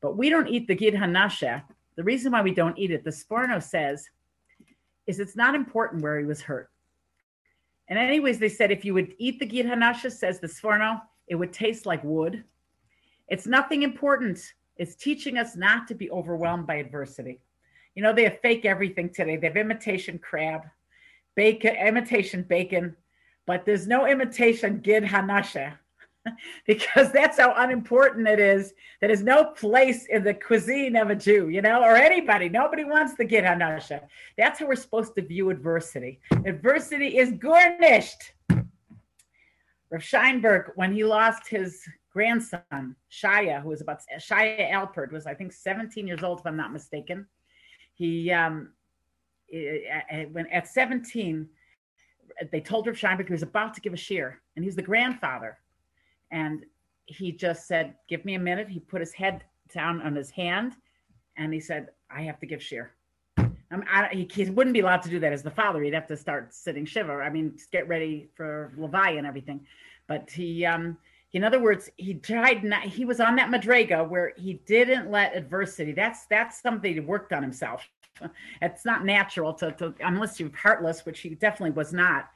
But 0.00 0.16
we 0.16 0.30
don't 0.30 0.48
eat 0.48 0.66
the 0.66 0.74
Gid 0.74 0.94
Hanasha. 0.94 1.62
The 1.96 2.04
reason 2.04 2.32
why 2.32 2.42
we 2.42 2.54
don't 2.54 2.78
eat 2.78 2.90
it, 2.90 3.04
the 3.04 3.10
Sforno 3.10 3.62
says, 3.62 4.08
is 5.06 5.20
it's 5.20 5.36
not 5.36 5.54
important 5.54 6.02
where 6.02 6.18
he 6.18 6.24
was 6.24 6.40
hurt. 6.40 6.70
And 7.88 7.98
anyways, 7.98 8.38
they 8.38 8.48
said 8.48 8.70
if 8.70 8.84
you 8.84 8.94
would 8.94 9.14
eat 9.18 9.38
the 9.38 9.46
Gid 9.46 9.66
Hanasha, 9.66 10.10
says 10.10 10.40
the 10.40 10.46
Sforno, 10.46 11.00
it 11.28 11.34
would 11.34 11.52
taste 11.52 11.86
like 11.86 12.02
wood. 12.04 12.44
It's 13.28 13.46
nothing 13.46 13.82
important. 13.82 14.40
It's 14.76 14.94
teaching 14.94 15.38
us 15.38 15.56
not 15.56 15.86
to 15.88 15.94
be 15.94 16.10
overwhelmed 16.10 16.66
by 16.66 16.76
adversity. 16.76 17.40
You 17.94 18.02
know, 18.02 18.12
they 18.12 18.24
have 18.24 18.40
fake 18.40 18.64
everything 18.64 19.10
today. 19.10 19.36
They 19.36 19.46
have 19.46 19.56
imitation 19.56 20.18
crab 20.18 20.62
bacon, 21.36 21.74
imitation 21.74 22.42
bacon, 22.42 22.96
but 23.46 23.64
there's 23.64 23.86
no 23.86 24.06
imitation 24.06 24.80
gid 24.80 25.04
hanasha 25.04 25.74
because 26.66 27.12
that's 27.12 27.38
how 27.38 27.54
unimportant 27.56 28.26
it 28.26 28.38
is. 28.38 28.72
There 29.00 29.10
is 29.10 29.22
no 29.22 29.44
place 29.44 30.06
in 30.06 30.24
the 30.24 30.34
cuisine 30.34 30.96
of 30.96 31.10
a 31.10 31.16
Jew, 31.16 31.48
you 31.48 31.60
know, 31.62 31.82
or 31.82 31.96
anybody. 31.96 32.48
Nobody 32.48 32.84
wants 32.84 33.14
the 33.14 33.24
gid 33.24 33.44
hanasha. 33.44 34.00
That's 34.38 34.60
how 34.60 34.66
we're 34.66 34.76
supposed 34.76 35.14
to 35.16 35.22
view 35.22 35.50
adversity. 35.50 36.20
Adversity 36.46 37.18
is 37.18 37.32
garnished. 37.32 38.32
Rav 39.94 40.02
Scheinberg, 40.02 40.72
when 40.74 40.92
he 40.92 41.04
lost 41.04 41.46
his 41.46 41.80
grandson, 42.12 42.96
Shaya, 43.12 43.62
who 43.62 43.68
was 43.68 43.80
about 43.80 44.00
Shaya 44.18 44.72
Alpert, 44.72 45.12
was 45.12 45.24
I 45.24 45.34
think 45.34 45.52
17 45.52 46.04
years 46.08 46.24
old, 46.24 46.40
if 46.40 46.46
I'm 46.46 46.56
not 46.56 46.72
mistaken. 46.72 47.28
He 47.94 48.32
um, 48.32 48.72
when 50.32 50.48
at 50.48 50.66
17, 50.66 51.48
they 52.50 52.60
told 52.60 52.88
Rav 52.88 52.96
Scheinberg 52.96 53.28
he 53.28 53.32
was 53.32 53.42
about 53.42 53.72
to 53.74 53.80
give 53.80 53.92
a 53.92 53.96
shiur, 53.96 54.34
and 54.56 54.64
he's 54.64 54.74
the 54.74 54.82
grandfather. 54.82 55.58
And 56.32 56.64
he 57.06 57.30
just 57.30 57.68
said, 57.68 57.94
Give 58.08 58.24
me 58.24 58.34
a 58.34 58.40
minute. 58.40 58.68
He 58.68 58.80
put 58.80 59.00
his 59.00 59.12
head 59.12 59.44
down 59.72 60.02
on 60.02 60.16
his 60.16 60.30
hand 60.30 60.74
and 61.36 61.54
he 61.54 61.60
said, 61.60 61.90
I 62.10 62.22
have 62.22 62.40
to 62.40 62.46
give 62.46 62.58
shiur. 62.58 62.88
Um, 63.74 63.84
I, 63.90 64.08
he, 64.12 64.28
he, 64.30 64.50
wouldn't 64.50 64.74
be 64.74 64.80
allowed 64.80 65.02
to 65.02 65.08
do 65.08 65.18
that 65.20 65.32
as 65.32 65.42
the 65.42 65.50
father. 65.50 65.82
He'd 65.82 65.94
have 65.94 66.06
to 66.06 66.16
start 66.16 66.54
sitting 66.54 66.86
shiva. 66.86 67.14
I 67.14 67.28
mean, 67.28 67.56
get 67.72 67.88
ready 67.88 68.28
for 68.34 68.72
Levi 68.76 69.10
and 69.10 69.26
everything. 69.26 69.66
But 70.06 70.30
he, 70.30 70.64
um, 70.64 70.96
in 71.32 71.42
other 71.42 71.60
words, 71.60 71.90
he 71.96 72.14
tried 72.14 72.62
not, 72.62 72.82
he 72.82 73.04
was 73.04 73.18
on 73.18 73.34
that 73.36 73.50
madrega 73.50 74.08
where 74.08 74.32
he 74.36 74.54
didn't 74.66 75.10
let 75.10 75.36
adversity. 75.36 75.92
That's 75.92 76.26
that's 76.26 76.62
something 76.62 76.94
he 76.94 77.00
worked 77.00 77.32
on 77.32 77.42
himself. 77.42 77.88
it's 78.62 78.84
not 78.84 79.04
natural 79.04 79.52
to, 79.54 79.72
to 79.72 79.92
unless 80.00 80.38
you're 80.38 80.50
heartless, 80.56 81.04
which 81.04 81.20
he 81.20 81.30
definitely 81.30 81.72
was 81.72 81.92
not. 81.92 82.28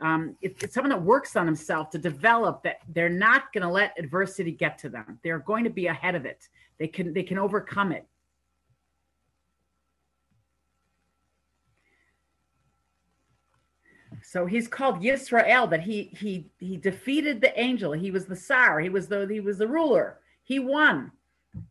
Um, 0.00 0.36
it, 0.40 0.56
it's 0.62 0.74
someone 0.74 0.90
that 0.90 1.02
works 1.02 1.36
on 1.36 1.46
himself 1.46 1.90
to 1.90 1.98
develop 1.98 2.62
that 2.62 2.78
they're 2.88 3.08
not 3.10 3.52
going 3.52 3.62
to 3.62 3.68
let 3.68 3.98
adversity 3.98 4.52
get 4.52 4.78
to 4.78 4.88
them. 4.88 5.18
They're 5.22 5.38
going 5.40 5.64
to 5.64 5.70
be 5.70 5.88
ahead 5.88 6.14
of 6.14 6.24
it. 6.24 6.48
They 6.78 6.88
can 6.88 7.12
they 7.12 7.22
can 7.22 7.38
overcome 7.38 7.92
it. 7.92 8.06
So 14.28 14.44
he's 14.44 14.66
called 14.66 15.02
Yisrael. 15.02 15.70
That 15.70 15.82
he 15.82 16.10
he 16.18 16.50
he 16.58 16.76
defeated 16.76 17.40
the 17.40 17.58
angel. 17.58 17.92
He 17.92 18.10
was 18.10 18.26
the 18.26 18.34
sar. 18.34 18.80
He 18.80 18.88
was 18.88 19.06
the 19.06 19.24
he 19.30 19.38
was 19.38 19.58
the 19.58 19.68
ruler. 19.68 20.18
He 20.42 20.58
won, 20.58 21.12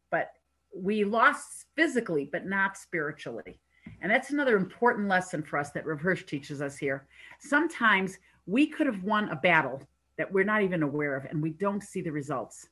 but 0.10 0.32
we 0.74 1.04
lost 1.04 1.66
physically, 1.76 2.30
but 2.32 2.46
not 2.46 2.78
spiritually. 2.78 3.60
And 4.02 4.10
that's 4.10 4.30
another 4.30 4.56
important 4.56 5.10
lesson 5.10 5.44
for 5.44 5.60
us 5.60 5.72
that 5.72 5.84
Hirsch 5.84 6.24
teaches 6.24 6.62
us 6.62 6.78
here. 6.78 7.08
Sometimes 7.40 8.18
we 8.46 8.68
could 8.68 8.88
have 8.88 9.04
won 9.04 9.28
a 9.30 9.36
battle 9.36 9.82
that 10.18 10.32
we're 10.32 10.46
not 10.46 10.62
even 10.62 10.82
aware 10.82 11.18
of 11.18 11.26
and 11.26 11.44
we 11.44 11.52
don't 11.52 11.84
see 11.84 12.02
the 12.02 12.12
results. 12.12 12.70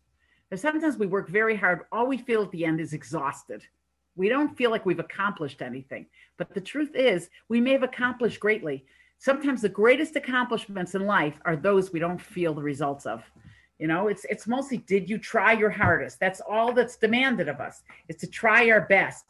But 0.49 0.61
sometimes 0.61 0.97
we 0.97 1.07
work 1.07 1.27
very 1.27 1.57
hard. 1.57 1.81
All 1.91 2.07
we 2.07 2.17
feel 2.17 2.43
at 2.43 2.51
the 2.51 2.63
end 2.63 2.79
is 2.79 2.93
exhausted. 2.93 3.63
We 4.15 4.29
don't 4.29 4.55
feel 4.55 4.71
like 4.71 4.85
we've 4.85 4.99
accomplished 4.99 5.61
anything. 5.61 6.05
But 6.37 6.53
the 6.53 6.61
truth 6.61 6.95
is, 6.95 7.29
we 7.49 7.59
may 7.59 7.71
have 7.71 7.83
accomplished 7.83 8.39
greatly. 8.39 8.85
Sometimes 9.23 9.62
the 9.62 9.69
greatest 9.69 10.17
accomplishments 10.17 10.95
in 10.95 11.05
life 11.05 11.39
are 11.45 11.55
those 11.55 11.93
we 11.93 11.99
don't 12.01 12.21
feel 12.21 12.53
the 12.53 12.62
results 12.62 13.05
of. 13.05 13.23
You 13.79 13.88
know, 13.88 14.09
it's 14.09 14.25
it's 14.25 14.47
mostly 14.47 14.79
did 14.79 15.09
you 15.09 15.17
try 15.17 15.53
your 15.53 15.69
hardest? 15.69 16.19
That's 16.19 16.41
all 16.41 16.73
that's 16.73 16.97
demanded 16.97 17.47
of 17.47 17.62
us 17.62 17.83
is 18.09 18.17
to 18.17 18.27
try 18.27 18.69
our 18.69 18.81
best. 18.81 19.23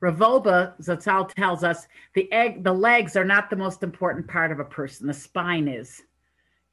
Rav 0.00 0.18
Wolbe 0.18 0.74
Zatzal 0.82 1.32
tells 1.32 1.64
us 1.64 1.88
the 2.14 2.30
egg, 2.30 2.62
the 2.62 2.74
legs 2.74 3.16
are 3.16 3.24
not 3.24 3.48
the 3.48 3.56
most 3.56 3.82
important 3.82 4.28
part 4.28 4.52
of 4.52 4.60
a 4.60 4.64
person. 4.66 5.06
The 5.06 5.14
spine 5.14 5.66
is, 5.66 6.02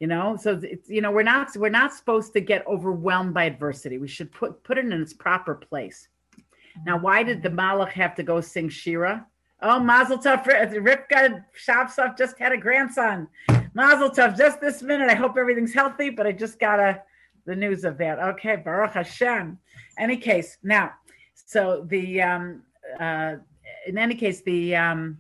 you 0.01 0.07
know. 0.07 0.35
So 0.35 0.59
it's 0.61 0.89
you 0.89 0.99
know 0.99 1.11
we're 1.11 1.23
not 1.23 1.55
we're 1.55 1.69
not 1.69 1.93
supposed 1.93 2.33
to 2.33 2.41
get 2.41 2.67
overwhelmed 2.67 3.33
by 3.33 3.45
adversity. 3.45 3.99
We 3.99 4.09
should 4.09 4.33
put 4.33 4.61
put 4.65 4.77
it 4.77 4.83
in 4.83 5.01
its 5.01 5.13
proper 5.13 5.55
place. 5.55 6.09
Now, 6.85 6.99
why 6.99 7.23
did 7.23 7.41
the 7.41 7.49
Malach 7.49 7.93
have 7.93 8.15
to 8.15 8.23
go 8.23 8.41
sing 8.41 8.67
Shira? 8.67 9.25
Oh, 9.61 9.79
Mazel 9.79 10.19
Tov! 10.19 10.45
Ripka 10.45 11.43
Shavsov 11.57 12.17
just 12.17 12.37
had 12.37 12.51
a 12.51 12.57
grandson. 12.57 13.27
Mazel 13.73 14.09
Tov! 14.09 14.37
Just 14.37 14.61
this 14.61 14.83
minute. 14.83 15.09
I 15.09 15.15
hope 15.15 15.35
everything's 15.37 15.73
healthy, 15.73 16.11
but 16.11 16.27
I 16.27 16.31
just 16.31 16.59
got 16.59 16.79
a 16.79 17.01
the 17.47 17.55
news 17.55 17.83
of 17.85 17.97
that. 17.97 18.19
Okay, 18.19 18.57
Baruch 18.57 18.93
Hashem. 18.93 19.57
Any 19.97 20.17
case, 20.17 20.57
now, 20.61 20.91
so 21.33 21.85
the 21.87 22.21
um, 22.21 22.61
uh, 22.99 23.37
in 23.87 23.97
any 23.97 24.13
case, 24.13 24.41
the 24.41 24.75
um, 24.75 25.19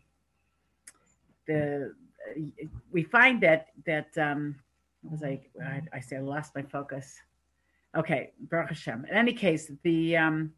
the 1.47 1.95
we 2.91 3.03
find 3.03 3.41
that 3.41 3.67
that 3.85 4.15
um, 4.17 4.55
was 5.01 5.23
I, 5.23 5.41
I 5.63 5.81
I 5.93 5.99
say 5.99 6.17
I 6.17 6.19
lost 6.19 6.53
my 6.53 6.61
focus. 6.61 7.15
Okay, 7.95 8.33
Baruch 8.39 8.69
Hashem. 8.69 9.05
In 9.09 9.15
any 9.15 9.33
case, 9.33 9.71
the 9.83 10.17
um, 10.17 10.53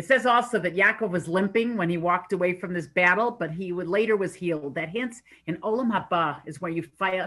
it 0.00 0.06
says 0.06 0.24
also 0.24 0.58
that 0.60 0.74
Yaakov 0.74 1.10
was 1.10 1.28
limping 1.28 1.76
when 1.76 1.90
he 1.90 1.98
walked 1.98 2.32
away 2.32 2.54
from 2.54 2.72
this 2.72 2.86
battle, 2.86 3.30
but 3.30 3.50
he 3.50 3.70
would 3.70 3.86
later 3.86 4.16
was 4.16 4.34
healed. 4.34 4.74
That 4.74 4.88
hints 4.88 5.20
in 5.46 5.58
Olam 5.58 5.92
Haba 5.92 6.40
is 6.46 6.58
where 6.58 6.70
you 6.70 6.84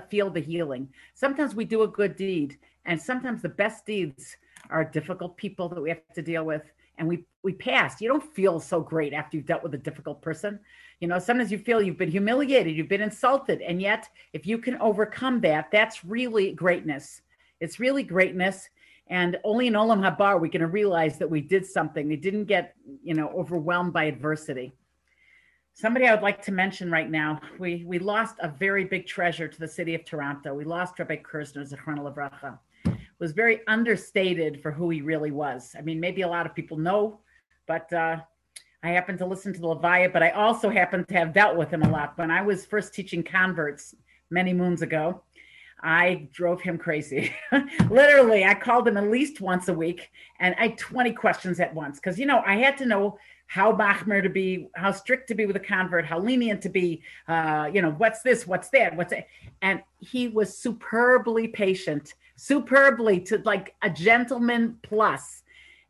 feel 0.10 0.32
the 0.32 0.40
healing. 0.40 0.90
Sometimes 1.14 1.54
we 1.54 1.66
do 1.66 1.84
a 1.84 1.88
good 1.88 2.16
deed, 2.16 2.58
and 2.86 3.00
sometimes 3.00 3.44
the 3.44 3.50
best 3.50 3.86
deeds 3.86 4.38
are 4.72 4.84
difficult 4.84 5.38
people 5.38 5.70
that 5.70 5.82
we 5.82 5.90
have 5.90 6.02
to 6.16 6.24
deal 6.24 6.46
with, 6.46 6.64
and 6.98 7.08
we 7.08 7.24
we 7.44 7.54
pass. 7.54 8.02
You 8.02 8.10
don't 8.10 8.34
feel 8.34 8.60
so 8.60 8.82
great 8.82 9.14
after 9.14 9.38
you've 9.38 9.46
dealt 9.46 9.62
with 9.62 9.76
a 9.76 9.78
difficult 9.78 10.24
person. 10.24 10.60
You 11.00 11.08
know, 11.08 11.20
sometimes 11.20 11.52
you 11.52 11.60
feel 11.60 11.80
you've 11.80 12.00
been 12.00 12.10
humiliated, 12.10 12.76
you've 12.76 12.90
been 12.90 13.02
insulted, 13.02 13.62
and 13.62 13.84
yet 13.84 14.10
if 14.34 14.48
you 14.48 14.58
can 14.58 14.78
overcome 14.82 15.42
that, 15.42 15.70
that's 15.72 16.04
really 16.04 16.54
greatness. 16.54 17.22
It's 17.60 17.80
really 17.80 18.02
greatness 18.02 18.68
and 19.08 19.38
only 19.44 19.68
in 19.68 19.74
Olam 19.74 20.00
Haba 20.00 20.22
are 20.22 20.38
we 20.38 20.50
going 20.50 20.62
to 20.62 20.68
realize 20.68 21.18
that 21.20 21.30
we 21.30 21.42
did 21.42 21.66
something. 21.66 22.08
We 22.08 22.16
didn't 22.16 22.46
get, 22.46 22.76
you 23.04 23.14
know, 23.14 23.30
overwhelmed 23.30 23.94
by 23.94 24.06
adversity. 24.06 24.74
Somebody 25.74 26.08
I 26.08 26.14
would 26.14 26.24
like 26.24 26.42
to 26.44 26.52
mention 26.52 26.92
right 26.92 27.10
now, 27.10 27.42
we, 27.60 27.84
we 27.86 28.00
lost 28.00 28.36
a 28.40 28.48
very 28.48 28.86
big 28.86 29.08
treasure 29.08 29.48
to 29.48 29.60
the 29.60 29.68
city 29.68 29.96
of 29.96 30.06
Toronto. 30.06 30.54
We 30.54 30.66
lost 30.66 31.00
Rabbi 31.00 31.18
Kirzner, 31.18 31.68
Zechron 31.68 32.00
Levracha. 32.00 32.60
Was 33.20 33.32
very 33.32 33.62
understated 33.68 34.62
for 34.62 34.72
who 34.72 34.90
he 34.90 35.02
really 35.02 35.32
was. 35.32 35.76
I 35.78 35.82
mean, 35.82 36.00
maybe 36.00 36.22
a 36.22 36.28
lot 36.28 36.46
of 36.46 36.54
people 36.54 36.78
know, 36.78 37.20
but 37.68 37.92
uh, 37.94 38.18
I 38.84 38.90
happen 38.90 39.18
to 39.18 39.26
listen 39.26 39.54
to 39.54 39.62
the 39.62 39.68
Levaya, 39.68 40.12
but 40.12 40.22
I 40.22 40.32
also 40.32 40.70
happen 40.70 41.06
to 41.06 41.14
have 41.14 41.34
dealt 41.34 41.56
with 41.56 41.70
him 41.70 41.84
a 41.84 41.90
lot. 41.90 42.18
When 42.18 42.30
I 42.30 42.42
was 42.42 42.66
first 42.66 42.94
teaching 42.94 43.24
converts 43.24 43.96
many 44.30 44.54
moons 44.54 44.82
ago, 44.82 45.24
I 45.84 46.30
drove 46.32 46.62
him 46.62 46.78
crazy. 46.78 47.36
Literally, 47.90 48.46
I 48.46 48.54
called 48.54 48.88
him 48.88 48.96
at 48.96 49.10
least 49.10 49.42
once 49.42 49.68
a 49.68 49.74
week 49.74 50.10
and 50.40 50.56
I 50.58 50.68
had 50.68 50.78
20 50.78 51.12
questions 51.12 51.60
at 51.60 51.76
once 51.76 52.00
because, 52.00 52.18
you 52.18 52.26
know, 52.26 52.42
I 52.46 52.56
had 52.56 52.78
to 52.78 52.86
know 52.86 53.20
how 53.48 53.76
machmir 53.76 54.24
to 54.24 54.30
be, 54.30 54.70
how 54.76 54.92
strict 54.92 55.28
to 55.28 55.36
be 55.36 55.46
with 55.46 55.58
a 55.58 55.60
convert, 55.60 56.06
how 56.06 56.20
lenient 56.20 56.62
to 56.62 56.70
be, 56.70 57.04
uh, 57.28 57.70
you 57.72 57.82
know, 57.82 57.92
what's 57.92 58.22
this, 58.22 58.48
what's 58.48 58.70
that, 58.70 58.96
what's 58.96 59.12
it. 59.12 59.28
And 59.62 59.84
he 60.00 60.30
was 60.30 60.58
superbly 60.58 61.50
patient, 61.50 62.14
superbly 62.38 63.20
to 63.22 63.40
like 63.40 63.76
a 63.82 63.90
gentleman 63.90 64.78
plus. 64.84 65.44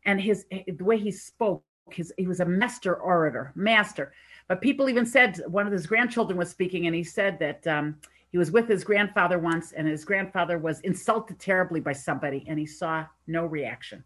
And 0.04 0.20
his, 0.20 0.44
the 0.50 0.84
way 0.84 0.98
he 0.98 1.12
spoke, 1.12 1.62
his, 1.90 2.12
he 2.18 2.26
was 2.26 2.40
a 2.40 2.44
master 2.44 2.96
orator, 2.96 3.52
master. 3.54 4.12
But 4.48 4.60
people 4.60 4.88
even 4.88 5.06
said 5.06 5.40
one 5.46 5.66
of 5.66 5.72
his 5.72 5.86
grandchildren 5.86 6.38
was 6.38 6.50
speaking, 6.50 6.86
and 6.86 6.94
he 6.94 7.04
said 7.04 7.38
that 7.38 7.66
um, 7.66 7.96
he 8.30 8.38
was 8.38 8.50
with 8.50 8.68
his 8.68 8.84
grandfather 8.84 9.38
once, 9.38 9.72
and 9.72 9.86
his 9.86 10.04
grandfather 10.04 10.58
was 10.58 10.80
insulted 10.80 11.38
terribly 11.38 11.80
by 11.80 11.92
somebody, 11.92 12.44
and 12.48 12.58
he 12.58 12.66
saw 12.66 13.06
no 13.26 13.46
reaction. 13.46 14.04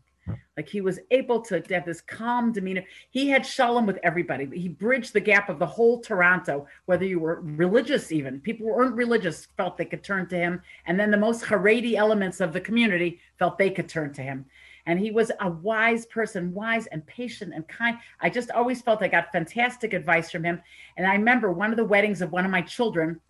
Like 0.57 0.69
he 0.69 0.81
was 0.81 0.99
able 1.11 1.41
to 1.43 1.63
have 1.71 1.85
this 1.85 2.01
calm 2.01 2.53
demeanor. 2.53 2.85
He 3.11 3.29
had 3.29 3.47
shalom 3.47 3.87
with 3.87 3.99
everybody. 4.03 4.47
He 4.59 4.69
bridged 4.69 5.13
the 5.13 5.21
gap 5.21 5.49
of 5.49 5.59
the 5.59 5.67
whole 5.67 6.01
Toronto, 6.01 6.67
whether 6.87 7.05
you 7.05 7.19
were 7.19 7.41
religious, 7.41 8.13
even 8.13 8.41
people 8.41 8.67
who 8.67 8.75
weren't 8.75 8.97
religious 8.97 9.47
felt 9.57 9.77
they 9.77 9.85
could 9.85 10.05
turn 10.05 10.29
to 10.29 10.37
him. 10.37 10.61
And 10.87 10.99
then 10.99 11.11
the 11.11 11.17
most 11.17 11.45
Haredi 11.45 11.95
elements 11.95 12.41
of 12.41 12.53
the 12.53 12.61
community 12.61 13.21
felt 13.39 13.57
they 13.57 13.71
could 13.71 13.89
turn 13.89 14.13
to 14.15 14.23
him. 14.23 14.45
And 14.89 14.99
he 14.99 15.11
was 15.11 15.31
a 15.41 15.51
wise 15.51 16.07
person, 16.07 16.55
wise 16.55 16.87
and 16.87 17.07
patient 17.07 17.53
and 17.55 17.69
kind. 17.69 17.99
I 18.23 18.31
just 18.31 18.51
always 18.51 18.81
felt 18.81 19.03
I 19.03 19.09
got 19.09 19.31
fantastic 19.31 19.93
advice 19.93 20.31
from 20.31 20.43
him. 20.43 20.63
And 20.97 21.07
I 21.07 21.13
remember 21.13 21.53
one 21.53 21.71
of 21.71 21.77
the 21.77 21.85
weddings 21.85 22.23
of 22.23 22.33
one 22.33 22.47
of 22.47 22.51
my 22.51 22.63
children, 22.63 23.21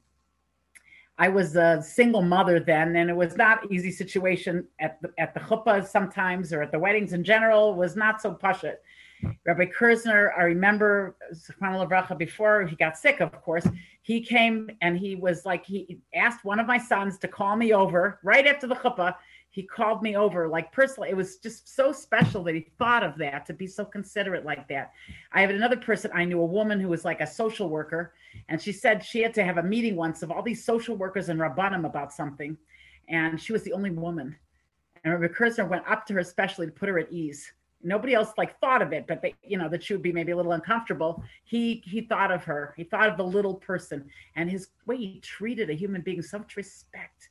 I 1.18 1.28
was 1.28 1.56
a 1.56 1.82
single 1.82 2.22
mother 2.22 2.60
then, 2.60 2.94
and 2.94 3.10
it 3.10 3.16
was 3.16 3.36
not 3.36 3.68
easy 3.72 3.90
situation 3.90 4.68
at 4.78 5.02
the 5.02 5.12
at 5.18 5.34
the 5.34 5.40
chuppah 5.40 5.84
sometimes 5.84 6.52
or 6.52 6.62
at 6.62 6.70
the 6.70 6.78
weddings 6.78 7.12
in 7.12 7.24
general. 7.24 7.72
It 7.72 7.76
was 7.76 7.96
not 7.96 8.22
so 8.22 8.34
pashut. 8.34 8.76
Rabbi 9.44 9.64
Kerzner, 9.64 10.30
I 10.38 10.42
remember 10.42 11.16
before 12.18 12.66
he 12.66 12.76
got 12.76 12.96
sick, 12.96 13.18
of 13.20 13.32
course, 13.42 13.66
he 14.02 14.20
came 14.20 14.70
and 14.80 14.96
he 14.96 15.16
was 15.16 15.44
like 15.44 15.66
he 15.66 15.98
asked 16.14 16.44
one 16.44 16.60
of 16.60 16.68
my 16.68 16.78
sons 16.78 17.18
to 17.18 17.26
call 17.26 17.56
me 17.56 17.72
over 17.72 18.20
right 18.22 18.46
after 18.46 18.68
the 18.68 18.76
chuppah 18.76 19.16
he 19.50 19.62
called 19.62 20.02
me 20.02 20.16
over 20.16 20.46
like 20.48 20.70
personally 20.72 21.08
it 21.08 21.16
was 21.16 21.37
just 21.37 21.74
so 21.74 21.90
special 21.90 22.42
that 22.44 22.54
he 22.54 22.66
thought 22.78 23.02
of 23.02 23.16
that 23.18 23.46
to 23.46 23.52
be 23.52 23.66
so 23.66 23.84
considerate 23.84 24.44
like 24.44 24.68
that. 24.68 24.92
I 25.32 25.40
have 25.40 25.50
another 25.50 25.76
person 25.76 26.11
i 26.14 26.24
knew 26.24 26.40
a 26.40 26.46
woman 26.46 26.80
who 26.80 26.88
was 26.88 27.04
like 27.04 27.20
a 27.20 27.26
social 27.26 27.68
worker 27.68 28.12
and 28.48 28.61
she 28.61 28.72
said 28.72 29.04
she 29.04 29.22
had 29.22 29.34
to 29.34 29.44
have 29.44 29.58
a 29.58 29.62
meeting 29.62 29.96
once 29.96 30.22
of 30.22 30.30
all 30.30 30.42
these 30.42 30.64
social 30.64 30.96
workers 30.96 31.28
and 31.28 31.40
rabbanim 31.40 31.87
about 31.87 32.12
something 32.12 32.56
and 33.08 33.40
she 33.40 33.52
was 33.52 33.62
the 33.62 33.72
only 33.72 33.90
woman. 33.90 34.37
And 35.02 35.14
Rabbi 35.14 35.32
Kerzner 35.32 35.68
went 35.68 35.88
up 35.88 36.04
to 36.06 36.14
her 36.14 36.20
especially 36.20 36.66
to 36.66 36.72
put 36.72 36.88
her 36.88 36.98
at 36.98 37.11
ease. 37.11 37.50
Nobody 37.82 38.12
else 38.12 38.32
like 38.37 38.58
thought 38.61 38.82
of 38.82 38.92
it 38.92 39.06
but 39.06 39.22
they 39.22 39.34
you 39.42 39.56
know 39.56 39.68
that 39.70 39.82
she 39.82 39.94
would 39.94 40.02
be 40.02 40.12
maybe 40.12 40.32
a 40.32 40.37
little 40.37 40.52
uncomfortable. 40.52 41.22
He 41.44 41.82
he 41.87 42.02
thought 42.02 42.30
of 42.30 42.44
her. 42.44 42.74
He 42.76 42.84
thought 42.84 43.08
of 43.08 43.16
the 43.16 43.24
little 43.24 43.54
person 43.54 44.04
and 44.37 44.50
his 44.50 44.68
way 44.84 44.96
he 44.98 45.20
treated 45.20 45.70
a 45.70 45.74
human 45.74 46.02
being 46.02 46.20
so 46.20 46.38
much 46.38 46.56
respect 46.56 47.30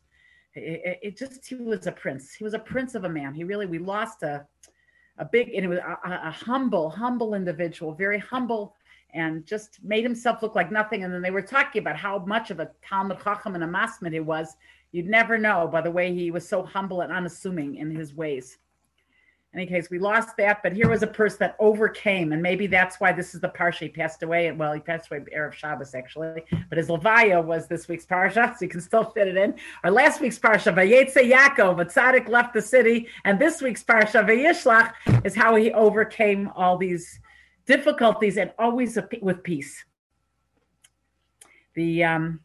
it, 0.53 0.99
it, 1.01 1.17
just 1.17 1.45
he 1.45 1.55
was 1.55 1.87
a 1.87 1.91
prince. 1.91 2.33
He 2.33 2.43
was 2.43 2.53
a 2.53 2.59
prince 2.59 2.95
of 2.95 3.03
a 3.03 3.09
man. 3.09 3.33
He 3.33 3.43
really 3.43 3.65
we 3.65 3.79
lost 3.79 4.23
a 4.23 4.45
a 5.19 5.25
big 5.25 5.49
and 5.53 5.65
it 5.65 5.67
was 5.67 5.79
a, 5.79 5.97
a 6.05 6.31
humble, 6.31 6.89
humble 6.89 7.33
individual, 7.33 7.93
very 7.93 8.19
humble, 8.19 8.75
and 9.13 9.45
just 9.45 9.79
made 9.83 10.03
himself 10.03 10.43
look 10.43 10.55
like 10.55 10.71
nothing. 10.71 11.03
And 11.03 11.13
then 11.13 11.21
they 11.21 11.31
were 11.31 11.41
talking 11.41 11.81
about 11.81 11.97
how 11.97 12.19
much 12.19 12.51
of 12.51 12.59
a 12.59 12.69
Talmud 12.87 13.19
Chacham 13.23 13.55
and 13.55 13.63
a 13.63 13.67
Masmid 13.67 14.13
he 14.13 14.19
was. 14.19 14.55
You'd 14.91 15.07
never 15.07 15.37
know 15.37 15.67
by 15.67 15.81
the 15.81 15.91
way 15.91 16.13
he 16.13 16.31
was 16.31 16.47
so 16.47 16.63
humble 16.63 17.01
and 17.01 17.11
unassuming 17.11 17.75
in 17.75 17.91
his 17.91 18.13
ways 18.13 18.57
any 19.57 19.67
case, 19.67 19.89
we 19.89 19.99
lost 19.99 20.37
that, 20.37 20.61
but 20.61 20.73
here 20.73 20.89
was 20.89 21.03
a 21.03 21.07
person 21.07 21.37
that 21.39 21.55
overcame, 21.59 22.31
and 22.31 22.41
maybe 22.41 22.67
that's 22.67 22.99
why 22.99 23.11
this 23.11 23.33
is 23.33 23.41
the 23.41 23.49
parsha. 23.49 23.79
He 23.79 23.89
passed 23.89 24.23
away. 24.23 24.51
Well, 24.51 24.73
he 24.73 24.79
passed 24.79 25.09
away 25.11 25.21
erev 25.35 25.53
Shabbos 25.53 25.95
actually, 25.95 26.43
but 26.69 26.77
his 26.77 26.87
levaya 26.87 27.43
was 27.43 27.67
this 27.67 27.87
week's 27.87 28.05
parsha, 28.05 28.55
so 28.57 28.65
you 28.65 28.69
can 28.69 28.81
still 28.81 29.03
fit 29.03 29.27
it 29.27 29.37
in. 29.37 29.55
Our 29.83 29.91
last 29.91 30.21
week's 30.21 30.39
parsha, 30.39 30.73
Vayetze 30.73 31.31
Yaakov, 31.31 31.77
but 31.77 31.89
Tzaddik 31.89 32.27
left 32.27 32.53
the 32.53 32.61
city, 32.61 33.07
and 33.25 33.39
this 33.39 33.61
week's 33.61 33.83
parsha, 33.83 34.25
Vayishlach, 34.27 35.25
is 35.25 35.35
how 35.35 35.55
he 35.55 35.71
overcame 35.71 36.49
all 36.55 36.77
these 36.77 37.19
difficulties 37.65 38.37
and 38.37 38.51
always 38.57 38.97
with 39.21 39.43
peace. 39.43 39.83
The 41.73 42.03
um, 42.03 42.39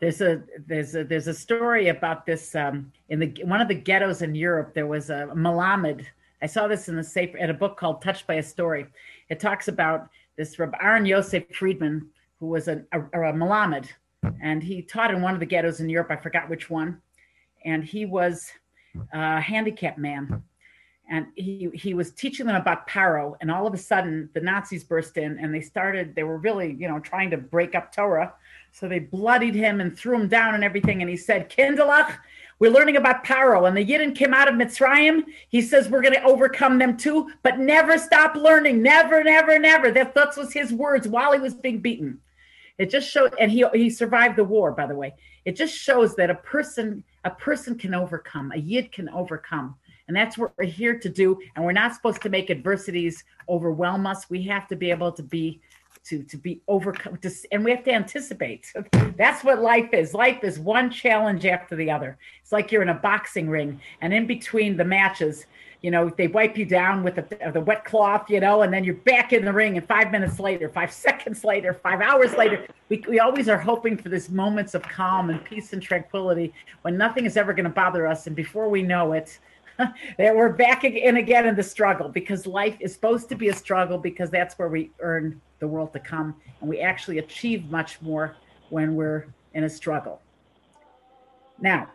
there's 0.00 0.20
a 0.20 0.42
there's 0.66 0.94
a 0.94 1.04
there's 1.04 1.26
a 1.26 1.34
story 1.34 1.88
about 1.88 2.24
this 2.24 2.54
um, 2.54 2.92
in 3.08 3.18
the 3.18 3.44
one 3.44 3.60
of 3.60 3.68
the 3.68 3.74
ghettos 3.74 4.22
in 4.22 4.34
Europe. 4.34 4.72
There 4.74 4.86
was 4.86 5.10
a 5.10 5.28
Malamed. 5.34 6.04
I 6.40 6.46
saw 6.46 6.68
this 6.68 6.88
in 6.88 6.96
the 6.96 7.02
safe 7.02 7.34
in 7.34 7.50
a 7.50 7.54
book 7.54 7.76
called 7.76 8.00
Touched 8.00 8.26
by 8.26 8.34
a 8.34 8.42
Story. 8.42 8.86
It 9.28 9.40
talks 9.40 9.66
about 9.66 10.08
this 10.36 10.58
Reb 10.58 10.74
Aaron 10.80 11.04
Yosef 11.04 11.42
Friedman, 11.52 12.08
who 12.38 12.46
was 12.46 12.68
a, 12.68 12.84
a, 12.92 13.00
a 13.00 13.32
Malamed, 13.32 13.88
and 14.40 14.62
he 14.62 14.82
taught 14.82 15.12
in 15.12 15.20
one 15.20 15.34
of 15.34 15.40
the 15.40 15.46
ghettos 15.46 15.80
in 15.80 15.88
Europe. 15.88 16.10
I 16.10 16.16
forgot 16.16 16.48
which 16.48 16.70
one, 16.70 17.00
and 17.64 17.82
he 17.82 18.06
was 18.06 18.52
a 19.12 19.40
handicapped 19.40 19.98
man, 19.98 20.44
and 21.10 21.26
he 21.34 21.70
he 21.74 21.92
was 21.92 22.12
teaching 22.12 22.46
them 22.46 22.54
about 22.54 22.88
Paro, 22.88 23.34
and 23.40 23.50
all 23.50 23.66
of 23.66 23.74
a 23.74 23.78
sudden 23.78 24.30
the 24.32 24.40
Nazis 24.40 24.84
burst 24.84 25.16
in, 25.16 25.40
and 25.40 25.52
they 25.52 25.60
started. 25.60 26.14
They 26.14 26.22
were 26.22 26.38
really 26.38 26.76
you 26.78 26.86
know 26.86 27.00
trying 27.00 27.30
to 27.30 27.36
break 27.36 27.74
up 27.74 27.92
Torah 27.92 28.32
so 28.72 28.88
they 28.88 28.98
bloodied 28.98 29.54
him 29.54 29.80
and 29.80 29.96
threw 29.96 30.14
him 30.14 30.28
down 30.28 30.54
and 30.54 30.64
everything. 30.64 31.00
And 31.00 31.10
he 31.10 31.16
said, 31.16 31.50
Kindalach, 31.50 32.18
we're 32.58 32.72
learning 32.72 32.96
about 32.96 33.24
Paro. 33.24 33.68
And 33.68 33.76
the 33.76 33.84
Yidden 33.84 34.14
came 34.14 34.34
out 34.34 34.48
of 34.48 34.54
Mitzrayim. 34.54 35.24
He 35.48 35.62
says, 35.62 35.88
we're 35.88 36.02
going 36.02 36.14
to 36.14 36.22
overcome 36.22 36.78
them 36.78 36.96
too, 36.96 37.30
but 37.42 37.58
never 37.58 37.98
stop 37.98 38.34
learning. 38.34 38.82
Never, 38.82 39.22
never, 39.22 39.58
never. 39.58 39.90
That, 39.90 40.14
that 40.14 40.36
was 40.36 40.52
his 40.52 40.72
words 40.72 41.06
while 41.06 41.32
he 41.32 41.38
was 41.38 41.54
being 41.54 41.78
beaten. 41.78 42.20
It 42.78 42.90
just 42.90 43.10
showed, 43.10 43.34
and 43.40 43.50
he, 43.50 43.64
he 43.74 43.90
survived 43.90 44.36
the 44.36 44.44
war, 44.44 44.72
by 44.72 44.86
the 44.86 44.94
way. 44.94 45.14
It 45.44 45.56
just 45.56 45.74
shows 45.74 46.14
that 46.16 46.30
a 46.30 46.36
person, 46.36 47.02
a 47.24 47.30
person 47.30 47.76
can 47.76 47.94
overcome, 47.94 48.52
a 48.52 48.58
Yid 48.58 48.92
can 48.92 49.08
overcome. 49.08 49.74
And 50.06 50.16
that's 50.16 50.38
what 50.38 50.52
we're 50.56 50.64
here 50.64 50.98
to 50.98 51.08
do. 51.08 51.38
And 51.54 51.64
we're 51.64 51.72
not 51.72 51.94
supposed 51.94 52.22
to 52.22 52.28
make 52.28 52.50
adversities 52.50 53.24
overwhelm 53.48 54.06
us. 54.06 54.30
We 54.30 54.42
have 54.44 54.66
to 54.68 54.76
be 54.76 54.90
able 54.90 55.12
to 55.12 55.22
be 55.22 55.60
to 56.08 56.22
to 56.24 56.36
be 56.36 56.60
overcome 56.68 57.16
to, 57.18 57.30
and 57.52 57.64
we 57.64 57.70
have 57.70 57.84
to 57.84 57.92
anticipate. 57.92 58.72
That's 59.16 59.44
what 59.44 59.60
life 59.60 59.92
is. 59.92 60.14
Life 60.14 60.42
is 60.42 60.58
one 60.58 60.90
challenge 60.90 61.46
after 61.46 61.76
the 61.76 61.90
other. 61.90 62.18
It's 62.42 62.52
like 62.52 62.72
you're 62.72 62.82
in 62.82 62.88
a 62.88 62.94
boxing 62.94 63.48
ring 63.48 63.80
and 64.00 64.12
in 64.12 64.26
between 64.26 64.76
the 64.76 64.84
matches 64.84 65.46
you 65.82 65.90
know 65.90 66.10
they 66.16 66.26
wipe 66.26 66.56
you 66.58 66.64
down 66.64 67.02
with 67.04 67.14
the, 67.14 67.50
the 67.52 67.60
wet 67.60 67.84
cloth 67.84 68.28
you 68.28 68.40
know 68.40 68.62
and 68.62 68.72
then 68.72 68.84
you're 68.84 68.94
back 68.94 69.32
in 69.32 69.44
the 69.44 69.52
ring 69.52 69.76
and 69.76 69.86
five 69.86 70.10
minutes 70.10 70.40
later 70.40 70.68
five 70.68 70.92
seconds 71.06 71.44
later 71.44 71.72
five 71.72 72.00
hours 72.00 72.34
later 72.34 72.66
we, 72.88 73.02
we 73.08 73.20
always 73.20 73.48
are 73.48 73.58
hoping 73.58 73.96
for 73.96 74.08
these 74.08 74.28
moments 74.30 74.74
of 74.74 74.82
calm 74.82 75.30
and 75.30 75.44
peace 75.44 75.72
and 75.72 75.82
tranquility 75.82 76.52
when 76.82 76.96
nothing 76.96 77.26
is 77.26 77.36
ever 77.36 77.52
going 77.52 77.64
to 77.64 77.70
bother 77.70 78.06
us 78.06 78.26
and 78.26 78.34
before 78.34 78.68
we 78.68 78.82
know 78.82 79.12
it 79.12 79.38
that 80.18 80.34
we're 80.34 80.52
back 80.52 80.84
in 80.84 81.16
again 81.16 81.46
in 81.46 81.54
the 81.54 81.62
struggle 81.62 82.08
because 82.08 82.46
life 82.46 82.76
is 82.80 82.92
supposed 82.92 83.28
to 83.28 83.36
be 83.36 83.48
a 83.48 83.54
struggle 83.54 83.98
because 83.98 84.30
that's 84.30 84.58
where 84.58 84.68
we 84.68 84.90
earn 85.00 85.40
the 85.60 85.68
world 85.68 85.92
to 85.92 86.00
come 86.00 86.34
and 86.60 86.68
we 86.68 86.80
actually 86.80 87.18
achieve 87.18 87.70
much 87.70 88.00
more 88.02 88.36
when 88.70 88.94
we're 88.96 89.26
in 89.54 89.64
a 89.64 89.70
struggle 89.70 90.20
now 91.60 91.88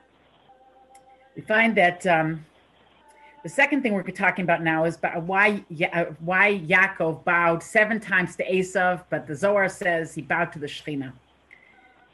we 1.36 1.41
find 1.41 1.76
that 1.76 2.06
um, 2.08 2.46
the 3.43 3.50
second 3.50 3.82
thing 3.82 3.93
we're 3.93 4.04
talking 4.04 4.43
about 4.43 4.63
now 4.63 4.86
is 4.86 4.98
why 5.26 5.63
why 6.19 6.60
Yaakov 6.65 7.24
bowed 7.26 7.62
seven 7.62 8.00
times 8.00 8.36
to 8.38 8.46
Esav, 8.50 9.04
but 9.10 9.28
the 9.28 9.36
Zohar 9.36 9.67
says 9.67 10.13
he 10.13 10.22
bowed 10.22 10.54
to 10.54 10.60
the 10.60 10.67
Shekhinah. 10.67 11.12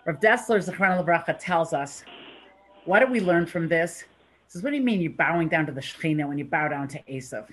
Rav 0.06 0.20
Dessler 0.20 0.58
Zechron 0.66 1.06
Bracha 1.06 1.38
tells 1.38 1.72
us, 1.72 2.04
what 2.86 3.00
do 3.00 3.08
we 3.08 3.20
learn 3.20 3.46
from 3.46 3.68
this? 3.68 4.06
Says, 4.50 4.64
What 4.64 4.72
do 4.72 4.76
you 4.76 4.84
mean 4.84 5.02
you're 5.02 5.12
bowing 5.12 5.48
down 5.48 5.66
to 5.68 5.72
the 5.72 5.82
Shekhinah 5.82 6.28
when 6.28 6.38
you 6.38 6.46
bow 6.46 6.68
down 6.68 6.88
to 6.90 7.04
Esav? 7.04 7.48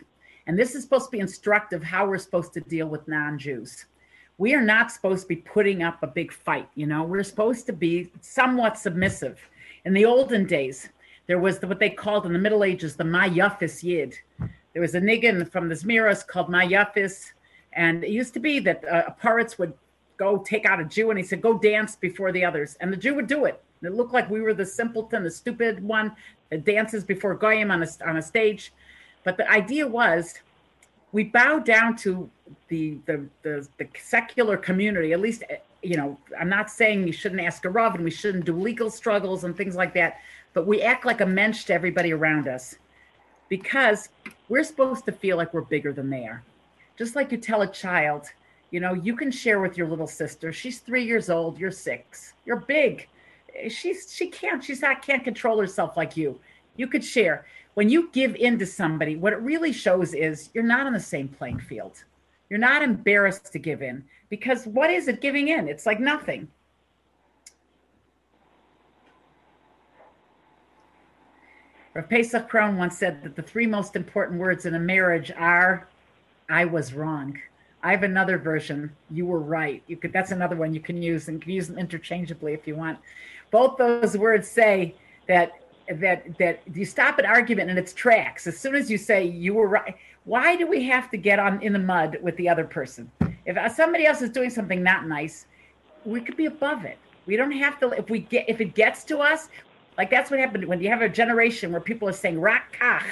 And 0.47 0.59
this 0.59 0.75
is 0.75 0.83
supposed 0.83 1.07
to 1.07 1.11
be 1.11 1.21
instructive 1.21 1.83
how 1.83 2.07
we're 2.07 2.19
supposed 2.19 2.53
to 2.55 2.61
deal 2.61 2.89
with 2.89 3.07
non 3.07 3.39
Jews. 3.39 3.87
We 4.39 4.55
are 4.55 4.63
not 4.63 4.91
supposed 4.91 5.23
to 5.23 5.29
be 5.29 5.37
putting 5.37 5.83
up 5.83 6.03
a 6.03 6.07
big 6.07 6.33
fight, 6.33 6.69
you 6.75 6.87
know, 6.87 7.05
we're 7.05 7.23
supposed 7.23 7.67
to 7.67 7.73
be 7.73 8.11
somewhat 8.21 8.79
submissive. 8.79 9.41
In 9.85 9.95
the 9.95 10.05
olden 10.05 10.47
days, 10.47 10.91
there 11.27 11.39
was 11.39 11.59
the, 11.59 11.67
what 11.67 11.79
they 11.79 11.91
called 11.91 12.27
in 12.27 12.33
the 12.33 12.39
Middle 12.39 12.65
Ages 12.65 12.97
the 12.97 13.05
Mayafis 13.05 13.83
Yid. 13.83 14.15
There 14.73 14.83
was 14.83 14.95
a 14.95 15.01
niggin 15.01 15.51
from 15.51 15.69
the 15.69 15.75
Zmiros 15.75 16.27
called 16.27 16.49
Mayafis, 16.49 17.33
and 17.73 18.05
it 18.05 18.11
used 18.11 18.35
to 18.35 18.41
be 18.41 18.59
that 18.61 18.85
uh, 18.87 19.11
poritz 19.23 19.59
would 19.59 19.73
go 20.17 20.39
take 20.39 20.67
out 20.67 20.81
a 20.81 20.85
Jew 20.85 21.11
and 21.11 21.19
he 21.19 21.25
said, 21.25 21.41
Go 21.41 21.59
dance 21.59 21.97
before 21.97 22.33
the 22.33 22.45
others. 22.45 22.77
And 22.81 22.93
the 22.93 22.97
Jew 22.97 23.15
would 23.15 23.27
do 23.27 23.45
it. 23.45 23.63
It 23.87 23.95
looked 23.95 24.13
like 24.13 24.29
we 24.29 24.41
were 24.41 24.55
the 24.55 24.67
simpleton, 24.67 25.25
the 25.25 25.31
stupid 25.31 25.83
one 25.83 26.15
that 26.51 26.65
dances 26.65 27.05
before 27.05 27.35
Goyim 27.35 27.71
on 27.71 27.83
a, 27.83 27.89
on 28.05 28.17
a 28.17 28.23
stage. 28.23 28.73
But 29.25 29.37
the 29.37 29.51
idea 29.51 29.87
was 29.87 30.35
we 31.13 31.25
bow 31.25 31.59
down 31.59 31.97
to 31.97 32.31
the, 32.69 32.99
the, 33.07 33.27
the, 33.43 33.67
the 33.79 33.89
secular 33.99 34.57
community, 34.57 35.13
at 35.13 35.21
least, 35.21 35.45
you 35.83 35.97
know, 35.97 36.19
I'm 36.39 36.49
not 36.49 36.71
saying 36.71 37.07
you 37.07 37.13
shouldn't 37.13 37.41
ask 37.41 37.65
a 37.65 37.71
Rav 37.71 37.95
and 37.95 38.05
we 38.05 38.11
shouldn't 38.11 38.45
do 38.45 38.55
legal 38.55 38.91
struggles 38.91 39.45
and 39.45 39.57
things 39.57 39.77
like 39.77 39.95
that, 39.95 40.19
but 40.53 40.67
we 40.67 40.83
act 40.83 41.05
like 41.05 41.21
a 41.21 41.27
mensch 41.27 41.65
to 41.65 41.75
everybody 41.75 42.13
around 42.13 42.49
us 42.49 42.77
because 43.49 44.09
we're 44.49 44.65
supposed 44.65 45.05
to 45.07 45.13
feel 45.13 45.37
like 45.37 45.55
we're 45.55 45.63
bigger 45.63 45.93
than 45.93 46.11
they 46.11 46.27
are. 46.27 46.43
Just 46.99 47.17
like 47.17 47.33
you 47.33 47.39
tell 47.39 47.63
a 47.63 47.73
child, 47.73 48.27
you 48.71 48.81
know, 48.81 48.95
you 48.95 49.17
can 49.17 49.31
share 49.31 49.61
with 49.61 49.77
your 49.77 49.87
little 49.87 50.07
sister. 50.07 50.53
She's 50.53 50.81
three 50.81 51.05
years 51.05 51.31
old, 51.31 51.59
you're 51.59 51.71
six, 51.71 52.35
you're 52.45 52.57
big 52.57 53.09
she's 53.69 54.13
she 54.15 54.29
can't 54.29 54.63
she's 54.63 54.83
not 54.83 55.03
can't 55.03 55.25
control 55.25 55.59
herself 55.59 55.97
like 55.97 56.17
you 56.17 56.39
you 56.77 56.87
could 56.87 57.05
share 57.05 57.47
when 57.75 57.89
you 57.89 58.09
give 58.13 58.35
in 58.37 58.59
to 58.59 58.67
somebody 58.67 59.17
what 59.17 59.33
it 59.33 59.41
really 59.41 59.73
shows 59.73 60.15
is 60.15 60.51
you're 60.55 60.65
not 60.65 60.87
on 60.87 60.93
the 60.93 61.01
same 61.01 61.29
playing 61.29 61.59
field 61.59 62.05
You're 62.49 62.59
not 62.59 62.83
embarrassed 62.83 63.53
to 63.53 63.59
give 63.59 63.83
in 63.83 64.05
because 64.29 64.67
what 64.67 64.91
is 64.91 65.09
it 65.09 65.21
giving 65.21 65.49
in? 65.49 65.69
It's 65.69 65.87
like 65.87 66.01
nothing. 66.01 66.49
Rav 71.95 72.09
Pesach 72.09 72.51
Krohn 72.51 72.77
once 72.77 72.99
said 72.99 73.23
that 73.23 73.37
the 73.37 73.43
three 73.43 73.67
most 73.67 73.97
important 73.97 74.39
words 74.39 74.67
in 74.67 74.75
a 74.75 74.79
marriage 74.79 75.33
are, 75.37 75.89
I 76.49 76.67
was 76.67 76.93
wrong. 76.93 77.39
I 77.83 77.93
have 77.93 78.03
another 78.03 78.37
version. 78.37 78.95
You 79.11 79.27
were 79.27 79.41
right. 79.41 79.83
You 79.87 79.97
could 79.97 80.13
that's 80.13 80.31
another 80.31 80.57
one 80.57 80.75
you 80.75 80.81
can 80.81 81.03
use 81.03 81.29
and 81.29 81.41
can 81.41 81.53
use 81.53 81.69
them 81.69 81.79
interchangeably 81.79 82.53
if 82.53 82.67
you 82.67 82.77
want. 82.77 82.99
Both 83.51 83.77
those 83.79 84.17
words 84.17 84.49
say 84.49 84.95
that 85.29 85.53
that 85.89 86.39
that 86.39 86.63
you 86.75 86.85
stop 86.85 87.19
an 87.19 87.27
argument 87.27 87.71
in 87.71 87.79
its 87.79 87.93
tracks 87.93 88.47
as 88.47 88.59
soon 88.59 88.75
as 88.75 88.91
you 88.91 88.99
say 88.99 89.25
you 89.25 89.55
were 89.55 89.69
right. 89.69 89.97
Why 90.25 90.57
do 90.57 90.67
we 90.67 90.83
have 90.85 91.11
to 91.13 91.17
get 91.17 91.39
on 91.39 91.63
in 91.63 91.73
the 91.73 91.79
mud 91.79 92.19
with 92.21 92.37
the 92.37 92.49
other 92.49 92.65
person? 92.65 93.11
If 93.45 93.57
uh, 93.57 93.69
somebody 93.69 94.07
else 94.07 94.23
is 94.23 94.31
doing 94.31 94.51
something 94.51 94.83
not 94.83 95.07
nice, 95.07 95.47
we 96.05 96.21
could 96.21 96.37
be 96.37 96.47
above 96.47 96.85
it. 96.85 96.99
We 97.27 97.37
don't 97.37 97.53
have 97.53 97.79
to 97.81 97.91
if 97.91 98.11
we 98.11 98.21
get 98.21 98.49
if 98.49 98.61
it 98.61 98.75
gets 98.75 99.05
to 99.05 99.19
us, 99.19 99.49
like 99.97 100.11
that's 100.11 100.31
what 100.31 100.41
happened 100.41 100.65
when 100.65 100.81
you 100.81 100.89
have 100.89 101.03
a 101.03 101.09
generation 101.09 101.73
where 101.73 101.81
people 101.81 102.09
are 102.09 102.13
saying 102.13 102.37
kach 102.37 103.05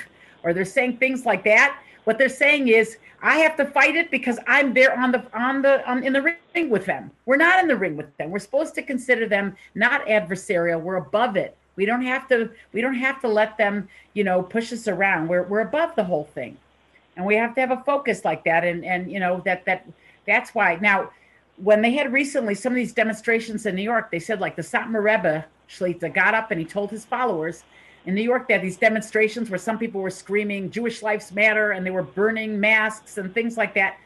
or 0.42 0.52
they're 0.52 0.64
saying 0.64 0.98
things 0.98 1.24
like 1.24 1.44
that. 1.44 1.80
What 2.04 2.18
they're 2.18 2.28
saying 2.28 2.68
is, 2.68 2.98
I 3.22 3.38
have 3.38 3.56
to 3.56 3.64
fight 3.64 3.96
it 3.96 4.10
because 4.10 4.38
I'm 4.46 4.74
there 4.74 4.98
on 4.98 5.10
the 5.10 5.24
on 5.32 5.62
the 5.62 5.88
on, 5.90 6.04
in 6.04 6.12
the 6.12 6.20
ring 6.20 6.68
with 6.68 6.84
them. 6.84 7.10
We're 7.24 7.36
not 7.36 7.58
in 7.58 7.68
the 7.68 7.76
ring 7.76 7.96
with 7.96 8.14
them. 8.18 8.30
We're 8.30 8.38
supposed 8.38 8.74
to 8.74 8.82
consider 8.82 9.26
them 9.26 9.56
not 9.74 10.06
adversarial. 10.06 10.80
We're 10.80 10.96
above 10.96 11.36
it. 11.36 11.56
We 11.76 11.86
don't 11.86 12.02
have 12.02 12.28
to 12.28 12.50
we 12.72 12.82
don't 12.82 12.94
have 12.94 13.20
to 13.22 13.28
let 13.28 13.56
them, 13.56 13.88
you 14.12 14.24
know, 14.24 14.42
push 14.42 14.72
us 14.72 14.86
around. 14.86 15.28
We're 15.28 15.44
we're 15.44 15.60
above 15.60 15.94
the 15.96 16.04
whole 16.04 16.24
thing. 16.34 16.58
And 17.16 17.24
we 17.24 17.36
have 17.36 17.54
to 17.54 17.60
have 17.62 17.70
a 17.70 17.82
focus 17.84 18.26
like 18.26 18.44
that. 18.44 18.62
And 18.62 18.84
and 18.84 19.10
you 19.10 19.20
know, 19.20 19.40
that 19.46 19.64
that 19.64 19.86
that's 20.26 20.54
why 20.54 20.76
now 20.82 21.10
when 21.56 21.80
they 21.80 21.92
had 21.92 22.12
recently 22.12 22.54
some 22.54 22.72
of 22.72 22.76
these 22.76 22.92
demonstrations 22.92 23.64
in 23.64 23.74
New 23.74 23.82
York, 23.82 24.10
they 24.10 24.18
said 24.18 24.38
like 24.38 24.56
the 24.56 24.62
Satmar 24.62 25.02
Rebbe 25.02 25.46
Shlita 25.70 26.12
got 26.12 26.34
up 26.34 26.50
and 26.50 26.60
he 26.60 26.66
told 26.66 26.90
his 26.90 27.06
followers 27.06 27.64
in 28.06 28.14
New 28.14 28.22
York 28.22 28.48
they 28.48 28.54
had 28.54 28.62
these 28.62 28.76
demonstrations 28.76 29.50
where 29.50 29.58
some 29.58 29.78
people 29.78 30.00
were 30.00 30.10
screaming 30.10 30.70
Jewish 30.70 31.02
lives 31.02 31.32
matter 31.32 31.72
and 31.72 31.84
they 31.86 31.90
were 31.90 32.02
burning 32.02 32.60
masks 32.60 33.18
and 33.18 33.32
things 33.32 33.56
like 33.56 33.74
that. 33.74 33.96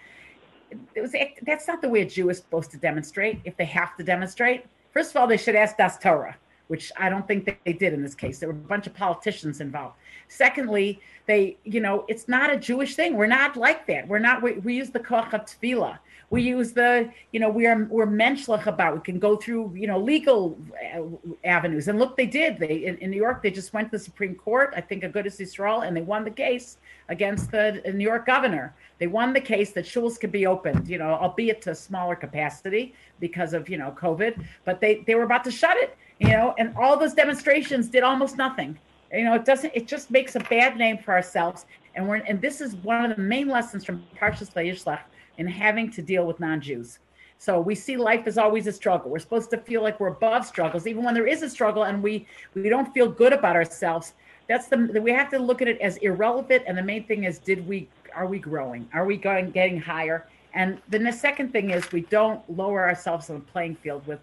It 0.95 1.01
was 1.01 1.15
that's 1.43 1.67
not 1.67 1.81
the 1.81 1.89
way 1.89 2.03
a 2.03 2.07
Jew 2.07 2.31
is 2.31 2.39
supposed 2.39 2.71
to 2.73 2.77
demonstrate 2.77 3.41
if 3.45 3.57
they 3.57 3.65
have 3.65 3.97
to 3.97 4.05
demonstrate. 4.05 4.67
First 4.93 5.11
of 5.11 5.17
all, 5.17 5.27
they 5.27 5.37
should 5.37 5.55
ask 5.55 5.77
Das 5.77 5.99
Torah, 5.99 6.37
which 6.69 6.93
I 6.97 7.09
don't 7.09 7.27
think 7.27 7.59
they 7.65 7.73
did 7.73 7.93
in 7.93 8.03
this 8.03 8.15
case. 8.15 8.39
There 8.39 8.49
were 8.49 8.55
a 8.55 8.69
bunch 8.69 8.87
of 8.87 8.95
politicians 8.95 9.61
involved. 9.61 9.97
Secondly, 10.29 11.01
they, 11.27 11.57
you 11.65 11.81
know, 11.81 12.05
it's 12.09 12.29
not 12.29 12.53
a 12.53 12.57
Jewish 12.57 12.97
thing. 12.97 13.17
We're 13.17 13.27
not 13.27 13.57
like 13.57 13.87
that. 13.87 14.07
We're 14.07 14.19
not. 14.19 14.43
We, 14.43 14.55
we 14.55 14.75
use 14.75 14.91
the 14.91 15.01
koach 15.01 15.33
of 15.33 15.47
tefillah. 15.47 15.99
We 16.31 16.43
use 16.43 16.73
the, 16.73 17.11
you 17.33 17.41
know, 17.41 17.49
we 17.49 17.67
are 17.67 17.85
we're 17.85 18.07
menschlich 18.07 18.67
about. 18.67 18.95
We 18.95 19.01
can 19.01 19.19
go 19.19 19.37
through, 19.37 19.73
you 19.75 19.87
know, 19.87 19.99
legal 19.99 20.59
uh, 20.95 21.01
avenues. 21.45 21.89
And 21.89 21.99
look, 21.99 22.19
they 22.19 22.27
did. 22.27 22.59
They 22.59 22.85
in, 22.85 22.99
in 22.99 23.11
New 23.11 23.17
York, 23.17 23.43
they 23.43 23.51
just 23.51 23.73
went 23.73 23.91
to 23.91 23.99
the 23.99 24.05
Supreme 24.05 24.35
Court. 24.35 24.75
I 24.77 24.83
think 24.83 25.05
Agudas 25.05 25.41
Yisrael, 25.41 25.87
and 25.87 25.97
they 25.97 26.03
won 26.03 26.25
the 26.25 26.31
case 26.31 26.77
against 27.09 27.51
the 27.51 27.81
New 27.95 28.05
York 28.05 28.27
governor. 28.27 28.75
They 28.99 29.07
won 29.07 29.33
the 29.33 29.41
case 29.41 29.73
that 29.73 29.87
schools 29.87 30.19
could 30.19 30.33
be 30.33 30.47
opened, 30.47 30.87
you 30.87 30.99
know, 30.99 31.11
albeit 31.15 31.63
to 31.63 31.75
smaller 31.75 32.15
capacity 32.15 32.95
because 33.21 33.55
of 33.55 33.69
you 33.71 33.79
know 33.79 33.97
COVID. 33.99 34.45
But 34.67 34.81
they 34.83 35.05
they 35.07 35.15
were 35.15 35.23
about 35.23 35.45
to 35.45 35.51
shut 35.51 35.79
it, 35.79 35.97
you 36.19 36.29
know, 36.29 36.55
and 36.59 36.77
all 36.77 36.99
those 36.99 37.15
demonstrations 37.15 37.89
did 37.89 38.03
almost 38.03 38.37
nothing. 38.37 38.79
You 39.13 39.25
know, 39.25 39.35
it 39.35 39.47
doesn't. 39.47 39.73
It 39.75 39.87
just 39.87 40.11
makes 40.11 40.37
a 40.37 40.41
bad 40.41 40.77
name 40.77 40.99
for 40.99 41.15
ourselves. 41.15 41.65
And 41.95 42.07
we're 42.07 42.17
and 42.17 42.41
this 42.41 42.61
is 42.61 42.77
one 42.77 43.11
of 43.11 43.17
the 43.17 43.23
main 43.23 43.49
lessons 43.49 43.85
from 43.85 44.05
Parshas 44.15 44.53
Vayishlach 44.53 45.01
and 45.39 45.49
having 45.49 45.91
to 45.93 46.03
deal 46.03 46.27
with 46.27 46.41
non-Jews. 46.41 46.99
So 47.39 47.61
we 47.61 47.75
see 47.75 47.97
life 47.97 48.27
as 48.27 48.37
always 48.37 48.67
a 48.67 48.73
struggle. 48.73 49.11
We're 49.11 49.21
supposed 49.21 49.51
to 49.51 49.59
feel 49.59 49.83
like 49.83 50.01
we're 50.01 50.09
above 50.09 50.45
struggles, 50.45 50.87
even 50.87 51.05
when 51.05 51.15
there 51.15 51.27
is 51.27 51.43
a 51.43 51.49
struggle 51.49 51.85
and 51.85 52.03
we 52.03 52.27
we 52.55 52.69
don't 52.69 52.93
feel 52.93 53.09
good 53.09 53.33
about 53.33 53.55
ourselves. 53.55 54.15
That's 54.49 54.67
the 54.67 55.01
we 55.01 55.13
have 55.13 55.31
to 55.31 55.39
look 55.39 55.63
at 55.63 55.69
it 55.69 55.81
as 55.81 55.99
irrelevant. 55.99 56.65
And 56.67 56.77
the 56.77 56.83
main 56.83 57.05
thing 57.05 57.25
is, 57.25 57.39
did 57.39 57.67
we 57.67 57.89
are 58.15 58.27
we 58.27 58.41
growing? 58.41 58.89
Are 58.93 59.05
we 59.05 59.17
going 59.17 59.53
getting 59.53 59.81
higher? 59.81 60.27
And 60.53 60.81
then 60.89 61.05
the 61.05 61.13
second 61.13 61.53
thing 61.53 61.71
is 61.71 61.93
we 61.93 62.01
don't 62.03 62.43
lower 62.51 62.89
ourselves 62.89 63.31
on 63.31 63.37
the 63.37 63.45
playing 63.53 63.77
field 63.77 64.05
with 64.07 64.19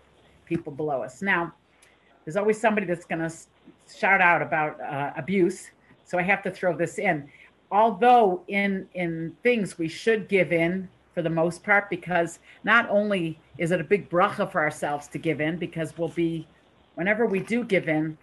people 0.45 0.73
below 0.73 1.01
us. 1.01 1.21
Now, 1.21 1.53
there's 2.25 2.35
always 2.35 2.59
somebody 2.59 2.85
that's 2.87 3.05
going 3.05 3.19
to 3.19 3.33
shout 3.95 4.19
out 4.19 4.41
about 4.41 4.81
uh, 4.81 5.13
abuse, 5.15 5.69
so 6.03 6.17
I 6.17 6.23
have 6.23 6.43
to 6.43 6.51
throw 6.51 6.75
this 6.75 6.97
in. 6.97 7.29
Although 7.71 8.41
in 8.49 8.89
in 8.93 9.37
things 9.41 9.77
we 9.77 9.87
should 9.87 10.27
give 10.27 10.51
in 10.51 10.89
for 11.15 11.21
the 11.21 11.29
most 11.29 11.63
part 11.63 11.89
because 11.89 12.39
not 12.65 12.87
only 12.89 13.39
is 13.57 13.71
it 13.71 13.79
a 13.79 13.83
big 13.83 14.09
bracha 14.09 14.51
for 14.51 14.61
ourselves 14.61 15.07
to 15.07 15.17
give 15.17 15.39
in 15.41 15.57
because 15.57 15.97
we'll 15.97 16.09
be 16.09 16.45
whenever 16.95 17.25
we 17.25 17.39
do 17.39 17.63
give 17.63 17.87
in 17.87 18.17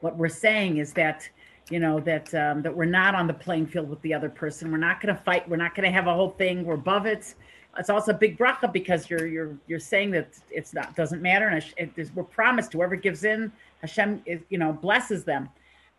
what 0.00 0.16
we're 0.16 0.28
saying 0.28 0.78
is 0.78 0.92
that 0.92 1.26
you 1.70 1.78
know 1.80 1.98
that 2.00 2.34
um, 2.34 2.60
that 2.60 2.76
we're 2.76 2.84
not 2.84 3.14
on 3.14 3.26
the 3.26 3.32
playing 3.32 3.66
field 3.66 3.88
with 3.88 4.02
the 4.02 4.12
other 4.12 4.28
person. 4.28 4.70
We're 4.70 4.76
not 4.76 5.00
going 5.00 5.16
to 5.16 5.22
fight. 5.22 5.48
We're 5.48 5.56
not 5.56 5.74
going 5.74 5.86
to 5.86 5.92
have 5.92 6.06
a 6.06 6.12
whole 6.12 6.32
thing. 6.32 6.62
We're 6.62 6.74
above 6.74 7.06
it. 7.06 7.34
It's 7.78 7.88
also 7.88 8.12
a 8.12 8.14
big 8.14 8.36
bracha 8.36 8.70
because 8.70 9.08
you're 9.08 9.26
you're 9.26 9.56
you're 9.66 9.78
saying 9.78 10.10
that 10.10 10.28
it's 10.50 10.74
not 10.74 10.94
doesn't 10.94 11.22
matter 11.22 11.48
and 11.48 11.64
it, 11.78 11.90
it, 11.96 12.10
we're 12.14 12.24
promised 12.24 12.74
whoever 12.74 12.96
gives 12.96 13.24
in 13.24 13.50
Hashem 13.80 14.22
is, 14.26 14.40
you 14.50 14.58
know 14.58 14.74
blesses 14.74 15.24
them. 15.24 15.48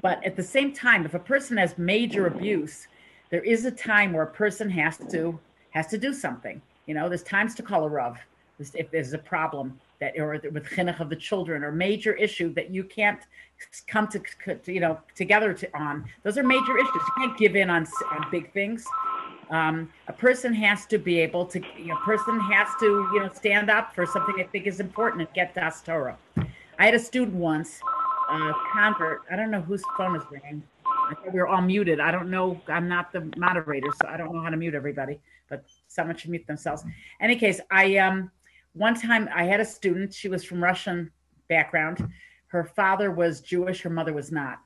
But 0.02 0.24
at 0.24 0.36
the 0.36 0.44
same 0.44 0.72
time 0.72 1.04
if 1.04 1.16
a 1.16 1.20
person 1.20 1.58
has 1.58 1.78
major 1.80 2.28
abuse 2.28 2.88
there 3.32 3.44
is 3.44 3.66
a 3.66 3.72
time 3.72 4.14
where 4.14 4.24
a 4.24 4.32
person 4.32 4.70
has 4.70 4.98
to 5.10 5.40
has 5.76 5.88
to 5.88 5.98
do 5.98 6.14
something. 6.14 6.62
You 6.88 6.96
know, 6.96 7.08
there's 7.08 7.24
times 7.24 7.54
to 7.56 7.64
call 7.64 7.84
a 7.84 7.90
rav 7.90 8.18
if 8.58 8.90
there's 8.90 9.12
a 9.12 9.18
problem 9.18 9.78
that 10.00 10.14
or 10.18 10.40
with 10.52 10.64
chinuch 10.64 11.00
of 11.02 11.10
the 11.10 11.16
children 11.16 11.64
or 11.64 11.72
major 11.72 12.14
issue 12.14 12.54
that 12.54 12.70
you 12.70 12.86
can't 12.86 13.20
come 13.86 14.08
to, 14.08 14.22
you 14.66 14.80
know 14.80 14.98
together 15.14 15.54
to, 15.54 15.78
on. 15.78 16.06
Those 16.24 16.38
are 16.38 16.44
major 16.44 16.78
issues. 16.78 16.94
You 16.96 17.14
can't 17.18 17.38
give 17.38 17.56
in 17.56 17.70
on, 17.70 17.86
on 18.12 18.28
big 18.32 18.52
things. 18.54 18.86
Um, 19.50 19.92
a 20.08 20.14
person 20.14 20.54
has 20.54 20.86
to 20.88 20.98
be 20.98 21.20
able 21.20 21.46
to. 21.48 21.62
You 21.78 21.88
know, 21.88 21.98
a 21.98 22.06
person 22.06 22.40
has 22.40 22.70
to 22.80 22.86
you 23.14 23.20
know 23.20 23.30
stand 23.34 23.70
up 23.70 23.94
for 23.94 24.06
something 24.06 24.36
they 24.38 24.44
think 24.44 24.68
is 24.68 24.80
important 24.80 25.22
and 25.22 25.34
get 25.34 25.54
das 25.54 25.82
Torah. 25.82 26.18
I 26.80 26.86
had 26.86 26.94
a 26.94 27.00
student 27.00 27.36
once, 27.36 27.80
a 28.30 28.54
convert. 28.74 29.24
I 29.30 29.36
don't 29.36 29.52
know 29.52 29.62
whose 29.62 29.84
phone 29.98 30.16
is 30.16 30.24
ringing. 30.32 30.64
I 30.86 31.14
thought 31.14 31.34
we 31.34 31.40
were 31.40 31.48
all 31.48 31.62
muted. 31.62 32.00
I 32.00 32.12
don't 32.12 32.32
know. 32.32 32.60
I'm 32.68 32.88
not 32.88 33.12
the 33.12 33.32
moderator, 33.38 33.90
so 34.02 34.08
I 34.08 34.18
don't 34.18 34.34
know 34.34 34.42
how 34.42 34.50
to 34.50 34.58
mute 34.58 34.74
everybody. 34.74 35.20
But 35.50 35.66
someone 35.88 36.18
should 36.18 36.32
mute 36.32 36.48
themselves. 36.48 36.84
Any 37.22 37.36
case, 37.36 37.60
I 37.72 37.98
um 37.98 38.32
one 38.74 39.00
time 39.00 39.30
I 39.34 39.46
had 39.46 39.60
a 39.60 39.66
student. 39.66 40.14
She 40.14 40.28
was 40.28 40.44
from 40.44 40.64
Russian 40.64 41.12
background. 41.48 42.08
Her 42.48 42.64
father 42.64 43.12
was 43.12 43.42
Jewish. 43.42 43.82
Her 43.82 43.90
mother 43.90 44.14
was 44.14 44.32
not, 44.32 44.60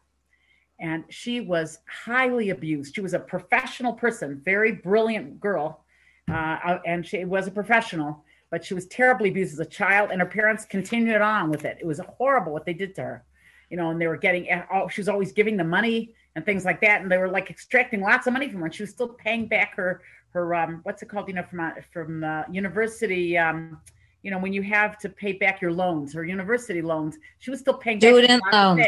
and 0.79 1.03
she 1.09 1.41
was 1.41 1.79
highly 1.87 2.49
abused. 2.49 2.95
She 2.95 3.01
was 3.01 3.13
a 3.13 3.19
professional 3.19 3.93
person, 3.93 4.41
very 4.43 4.71
brilliant 4.71 5.39
girl, 5.39 5.83
uh, 6.31 6.79
and 6.85 7.05
she 7.05 7.25
was 7.25 7.47
a 7.47 7.51
professional. 7.51 8.23
But 8.51 8.65
she 8.65 8.73
was 8.73 8.87
terribly 8.87 9.29
abused 9.29 9.53
as 9.53 9.59
a 9.59 9.65
child, 9.69 10.09
and 10.09 10.19
her 10.19 10.27
parents 10.27 10.65
continued 10.65 11.21
on 11.21 11.51
with 11.51 11.65
it. 11.65 11.77
It 11.79 11.85
was 11.85 11.99
horrible 12.17 12.51
what 12.51 12.65
they 12.65 12.73
did 12.73 12.95
to 12.95 13.03
her 13.03 13.25
you 13.69 13.77
know, 13.77 13.91
and 13.91 14.01
they 14.01 14.07
were 14.07 14.17
getting, 14.17 14.47
oh, 14.73 14.87
she 14.87 15.01
was 15.01 15.09
always 15.09 15.31
giving 15.31 15.57
them 15.57 15.69
money 15.69 16.15
and 16.35 16.45
things 16.45 16.65
like 16.65 16.81
that. 16.81 17.01
And 17.01 17.11
they 17.11 17.17
were 17.17 17.29
like 17.29 17.49
extracting 17.49 18.01
lots 18.01 18.27
of 18.27 18.33
money 18.33 18.49
from 18.49 18.59
her. 18.59 18.65
And 18.65 18.75
she 18.75 18.83
was 18.83 18.89
still 18.89 19.09
paying 19.09 19.47
back 19.47 19.75
her, 19.75 20.01
her, 20.31 20.55
um, 20.55 20.81
what's 20.83 21.01
it 21.01 21.09
called, 21.09 21.27
you 21.27 21.33
know, 21.33 21.43
from, 21.43 21.59
uh, 21.59 21.71
from 21.91 22.23
uh, 22.23 22.43
university, 22.51 23.37
um, 23.37 23.79
you 24.21 24.31
know, 24.31 24.37
when 24.37 24.53
you 24.53 24.61
have 24.61 24.97
to 24.99 25.09
pay 25.09 25.33
back 25.33 25.61
your 25.61 25.71
loans 25.71 26.15
or 26.15 26.25
university 26.25 26.81
loans, 26.81 27.17
she 27.39 27.49
was 27.49 27.59
still 27.59 27.75
paying 27.75 27.99
student 27.99 28.41
loans. 28.51 28.85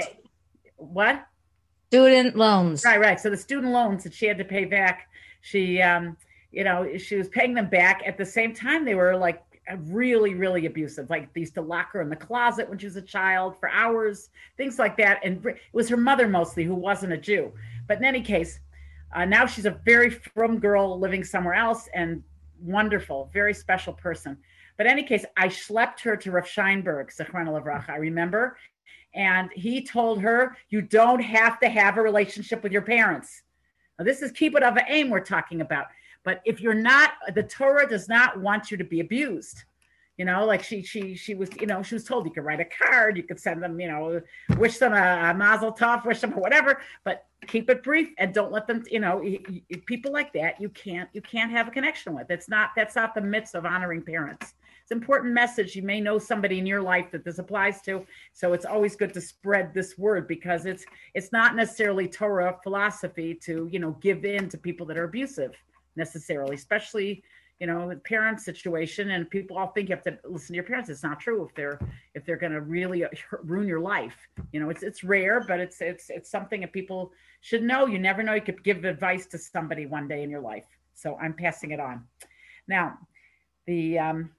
What? 0.78 1.26
Student 1.88 2.36
loans. 2.36 2.84
Right, 2.84 3.00
right. 3.00 3.20
So 3.20 3.30
the 3.30 3.38
student 3.38 3.72
loans 3.72 4.04
that 4.04 4.14
she 4.14 4.26
had 4.26 4.38
to 4.38 4.46
pay 4.46 4.66
back, 4.66 5.10
she, 5.42 5.82
um, 5.82 6.18
you 6.52 6.64
know, 6.64 6.98
she 6.98 7.16
was 7.16 7.30
paying 7.30 7.54
them 7.54 7.70
back. 7.70 8.04
At 8.06 8.18
the 8.18 8.26
same 8.26 8.54
time, 8.54 8.84
they 8.84 8.96
were 8.96 9.16
like 9.16 9.42
really, 9.86 10.34
really 10.34 10.66
abusive. 10.66 11.10
Like 11.10 11.34
they 11.34 11.42
used 11.42 11.54
to 11.56 11.62
lock 11.62 11.92
her 11.94 12.02
in 12.02 12.10
the 12.10 12.16
closet 12.16 12.70
when 12.70 12.78
she 12.78 12.86
was 12.86 12.98
a 12.98 13.02
child 13.02 13.58
for 13.58 13.70
hours, 13.70 14.30
things 14.58 14.80
like 14.80 14.98
that. 14.98 15.20
And 15.24 15.46
it 15.46 15.58
was 15.74 15.88
her 15.90 15.98
mother 15.98 16.28
mostly 16.28 16.64
who 16.64 16.76
wasn't 16.76 17.14
a 17.14 17.18
Jew. 17.18 17.52
But 17.88 17.98
in 17.98 18.06
any 18.06 18.22
case, 18.22 18.60
uh, 19.14 19.26
now 19.26 19.46
she's 19.46 19.66
a 19.66 19.80
very 19.86 20.10
frum 20.10 20.60
girl 20.60 21.00
living 21.00 21.24
somewhere 21.24 21.54
else 21.54 21.90
and 21.94 22.24
wonderful, 22.60 23.30
very 23.34 23.54
special 23.54 23.94
person. 23.94 24.38
But 24.78 24.88
any 24.88 25.04
case, 25.04 25.26
I 25.38 25.48
schlepped 25.48 26.00
her 26.02 26.16
to 26.18 26.32
Rav 26.32 26.46
Scheinberg, 26.46 27.16
Zechron 27.16 27.48
Levrach, 27.48 27.90
I 27.90 27.98
remember. 27.98 28.58
And 29.14 29.50
he 29.54 29.84
told 29.86 30.22
her, 30.22 30.56
you 30.70 30.82
don't 30.82 31.20
have 31.20 31.60
to 31.60 31.70
have 31.70 31.98
a 31.98 32.02
relationship 32.02 32.64
with 32.64 32.72
your 32.72 32.82
parents. 32.82 33.44
Now, 34.00 34.06
this 34.06 34.22
is 34.22 34.32
keep 34.32 34.56
it 34.56 34.64
of 34.64 34.78
aim 34.88 35.10
we're 35.10 35.20
talking 35.20 35.62
about. 35.62 35.88
But 36.24 36.42
if 36.46 36.62
you're 36.62 36.74
not, 36.74 37.12
the 37.34 37.44
Torah 37.44 37.88
does 37.88 38.08
not 38.08 38.40
want 38.40 38.72
you 38.72 38.78
to 38.78 38.84
be 38.84 39.02
abused. 39.02 39.64
You 40.22 40.26
know, 40.26 40.46
like 40.46 40.62
she 40.62 40.84
she 40.84 41.16
she 41.16 41.34
was, 41.34 41.50
you 41.60 41.66
know, 41.66 41.82
she 41.82 41.96
was 41.96 42.04
told 42.04 42.28
you 42.28 42.32
could 42.32 42.46
write 42.46 42.60
a 42.60 42.66
card, 42.66 43.18
you 43.18 43.24
could 43.24 43.40
send 43.40 43.64
them, 43.64 43.80
you 43.80 43.88
know, 43.88 44.22
wish 44.56 44.78
them 44.78 44.94
a, 44.94 45.32
a 45.32 45.34
mazel 45.34 45.74
tov, 45.74 46.06
wish 46.06 46.22
them 46.22 46.30
whatever, 46.36 46.80
but 47.04 47.26
keep 47.48 47.72
it 47.72 47.82
brief 47.82 48.10
and 48.20 48.32
don't 48.32 48.52
let 48.52 48.68
them, 48.68 48.84
you 48.92 49.00
know, 49.00 49.20
people 49.88 50.12
like 50.12 50.32
that 50.34 50.62
you 50.62 50.70
can't 50.70 51.10
you 51.14 51.24
can't 51.24 51.50
have 51.50 51.68
a 51.70 51.72
connection 51.72 52.14
with. 52.14 52.30
It's 52.30 52.48
not 52.48 52.70
that's 52.76 52.96
not 52.96 53.16
the 53.16 53.22
myths 53.22 53.56
of 53.56 53.66
honoring 53.66 54.04
parents. 54.04 54.54
It's 54.84 54.92
important 54.92 55.34
message. 55.34 55.76
You 55.76 55.82
may 55.82 56.00
know 56.00 56.20
somebody 56.20 56.60
in 56.60 56.68
your 56.68 56.84
life 56.84 57.10
that 57.14 57.26
this 57.26 57.40
applies 57.40 57.82
to, 57.88 58.06
so 58.32 58.54
it's 58.54 58.66
always 58.66 58.96
good 58.96 59.16
to 59.16 59.22
spread 59.22 59.74
this 59.74 59.98
word 59.98 60.28
because 60.28 60.68
it's 60.68 60.86
it's 61.16 61.32
not 61.32 61.56
necessarily 61.56 62.08
Torah 62.08 62.60
philosophy 62.62 63.34
to 63.42 63.68
you 63.72 63.80
know 63.80 63.98
give 64.02 64.24
in 64.24 64.50
to 64.50 64.60
people 64.60 64.86
that 64.86 65.00
are 65.00 65.06
abusive 65.06 65.56
necessarily, 65.96 66.54
especially 66.54 67.24
you 67.62 67.68
know 67.68 67.88
the 67.88 67.96
parent 67.96 68.42
situation 68.42 69.12
and 69.12 69.30
people 69.30 69.56
all 69.56 69.68
think 69.68 69.88
you 69.88 69.96
have 69.96 70.04
to 70.04 70.18
listen 70.28 70.48
to 70.48 70.56
your 70.56 70.64
parents 70.64 70.90
it's 70.90 71.04
not 71.04 71.20
true 71.20 71.46
if 71.46 71.54
they're 71.54 71.80
if 72.16 72.26
they're 72.26 72.36
going 72.36 72.52
to 72.52 72.62
really 72.62 73.06
ruin 73.44 73.68
your 73.68 73.80
life. 73.80 74.18
You 74.52 74.60
know 74.60 74.72
it's 74.72 74.82
it's 74.82 75.04
rare 75.04 75.46
but 75.48 75.60
it's 75.60 75.80
it's 75.80 76.10
it's 76.10 76.30
something 76.30 76.62
that 76.62 76.74
people 76.74 77.12
should 77.42 77.62
know. 77.62 77.86
You 77.86 78.00
never 78.00 78.24
know. 78.24 78.34
You 78.34 78.42
could 78.42 78.64
give 78.64 78.84
advice 78.84 79.28
to 79.28 79.38
somebody 79.38 79.86
one 79.86 80.08
day 80.08 80.24
in 80.24 80.30
your 80.32 80.42
life. 80.42 80.66
So 80.96 81.18
i'm 81.22 81.34
passing 81.34 81.70
it 81.70 81.80
on. 81.80 82.04
Now 82.68 82.98
the 83.68 84.00
um 84.00 84.32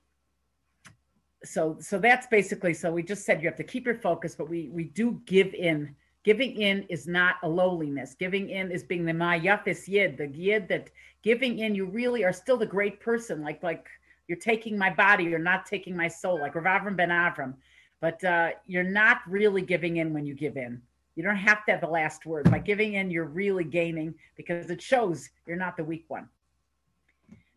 so 1.45 1.77
so 1.79 2.01
that's 2.01 2.27
basically 2.27 2.75
so 2.75 2.91
we 2.91 3.05
just 3.05 3.25
said 3.25 3.41
you 3.41 3.49
have 3.49 3.57
to 3.57 3.65
keep 3.65 3.87
your 3.87 3.95
focus 3.95 4.35
but 4.35 4.49
we 4.49 4.69
we 4.73 4.85
do 4.85 5.21
give 5.27 5.55
in 5.55 5.95
Giving 6.25 6.61
in 6.61 6.85
is 6.89 7.09
not 7.09 7.37
a 7.43 7.49
lowliness. 7.49 8.15
Giving 8.15 8.51
in 8.51 8.71
is 8.71 8.85
being 8.85 9.05
the 9.05 9.13
mayafis 9.13 9.89
yid, 9.89 10.17
the 10.17 10.29
yid 10.29 10.69
that 10.69 10.91
giving 11.23 11.59
in, 11.59 11.75
you 11.75 11.87
really 11.87 12.25
are 12.25 12.33
still 12.33 12.57
the 12.57 12.67
great 12.67 13.01
person. 13.01 13.43
Like 13.43 13.63
like 13.63 13.89
you're 14.29 14.39
taking 14.39 14.79
my 14.79 14.91
body, 14.91 15.25
you're 15.25 15.39
not 15.39 15.67
taking 15.67 15.97
my 15.97 16.09
soul, 16.09 16.41
like 16.41 16.55
Rav 16.55 16.83
Avram 16.83 16.97
ben 16.97 17.09
Avram. 17.09 17.55
But 18.01 18.23
uh, 18.25 18.51
you're 18.67 18.83
not 18.83 19.19
really 19.29 19.63
giving 19.63 19.97
in 19.99 20.13
when 20.13 20.25
you 20.25 20.35
give 20.35 20.57
in. 20.57 20.81
You 21.15 21.23
don't 21.23 21.37
have 21.37 21.65
to 21.67 21.73
have 21.73 21.81
the 21.81 21.87
last 21.87 22.25
word. 22.25 22.51
By 22.51 22.59
giving 22.59 22.95
in, 22.95 23.11
you're 23.11 23.25
really 23.25 23.65
gaining 23.65 24.15
because 24.37 24.71
it 24.71 24.81
shows 24.81 25.29
you're 25.47 25.57
not 25.57 25.77
the 25.77 25.85
weak 25.85 26.05
one. 26.09 26.29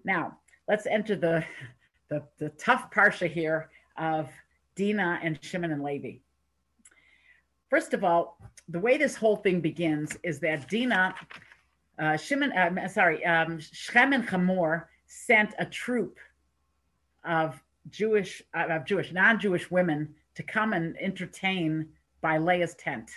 Now, 0.03 0.38
let's 0.68 0.86
enter 0.88 1.16
the 1.16 1.45
the, 2.09 2.24
the 2.38 2.49
tough 2.49 2.91
parsha 2.91 3.30
here 3.30 3.70
of 3.97 4.30
Dinah 4.76 5.20
and 5.24 5.39
Shimon 5.41 5.72
and 5.72 5.84
Levi. 5.84 6.18
First 7.70 7.93
of 7.93 8.03
all, 8.03 8.38
the 8.70 8.80
way 8.80 8.97
this 8.97 9.16
whole 9.16 9.38
thing 9.38 9.59
begins 9.61 10.18
is 10.24 10.39
that 10.39 10.70
Dina, 10.70 11.16
uh, 11.99 12.18
Shimon, 12.18 12.51
uh, 12.51 12.88
sorry, 12.88 13.26
um, 13.26 13.59
Shem 13.59 14.13
and 14.13 14.24
Hamor 14.26 14.89
sent 15.07 15.53
a 15.59 15.66
troop 15.66 16.18
of 17.24 17.61
Jewish, 17.89 18.41
uh, 18.55 18.66
of 18.70 18.86
Jewish, 18.86 19.11
non-Jewish 19.11 19.70
women 19.72 20.13
to 20.36 20.43
come 20.43 20.74
and 20.74 20.95
entertain 20.99 21.88
by 22.22 22.38
Leah's 22.38 22.76
tent. 22.76 23.09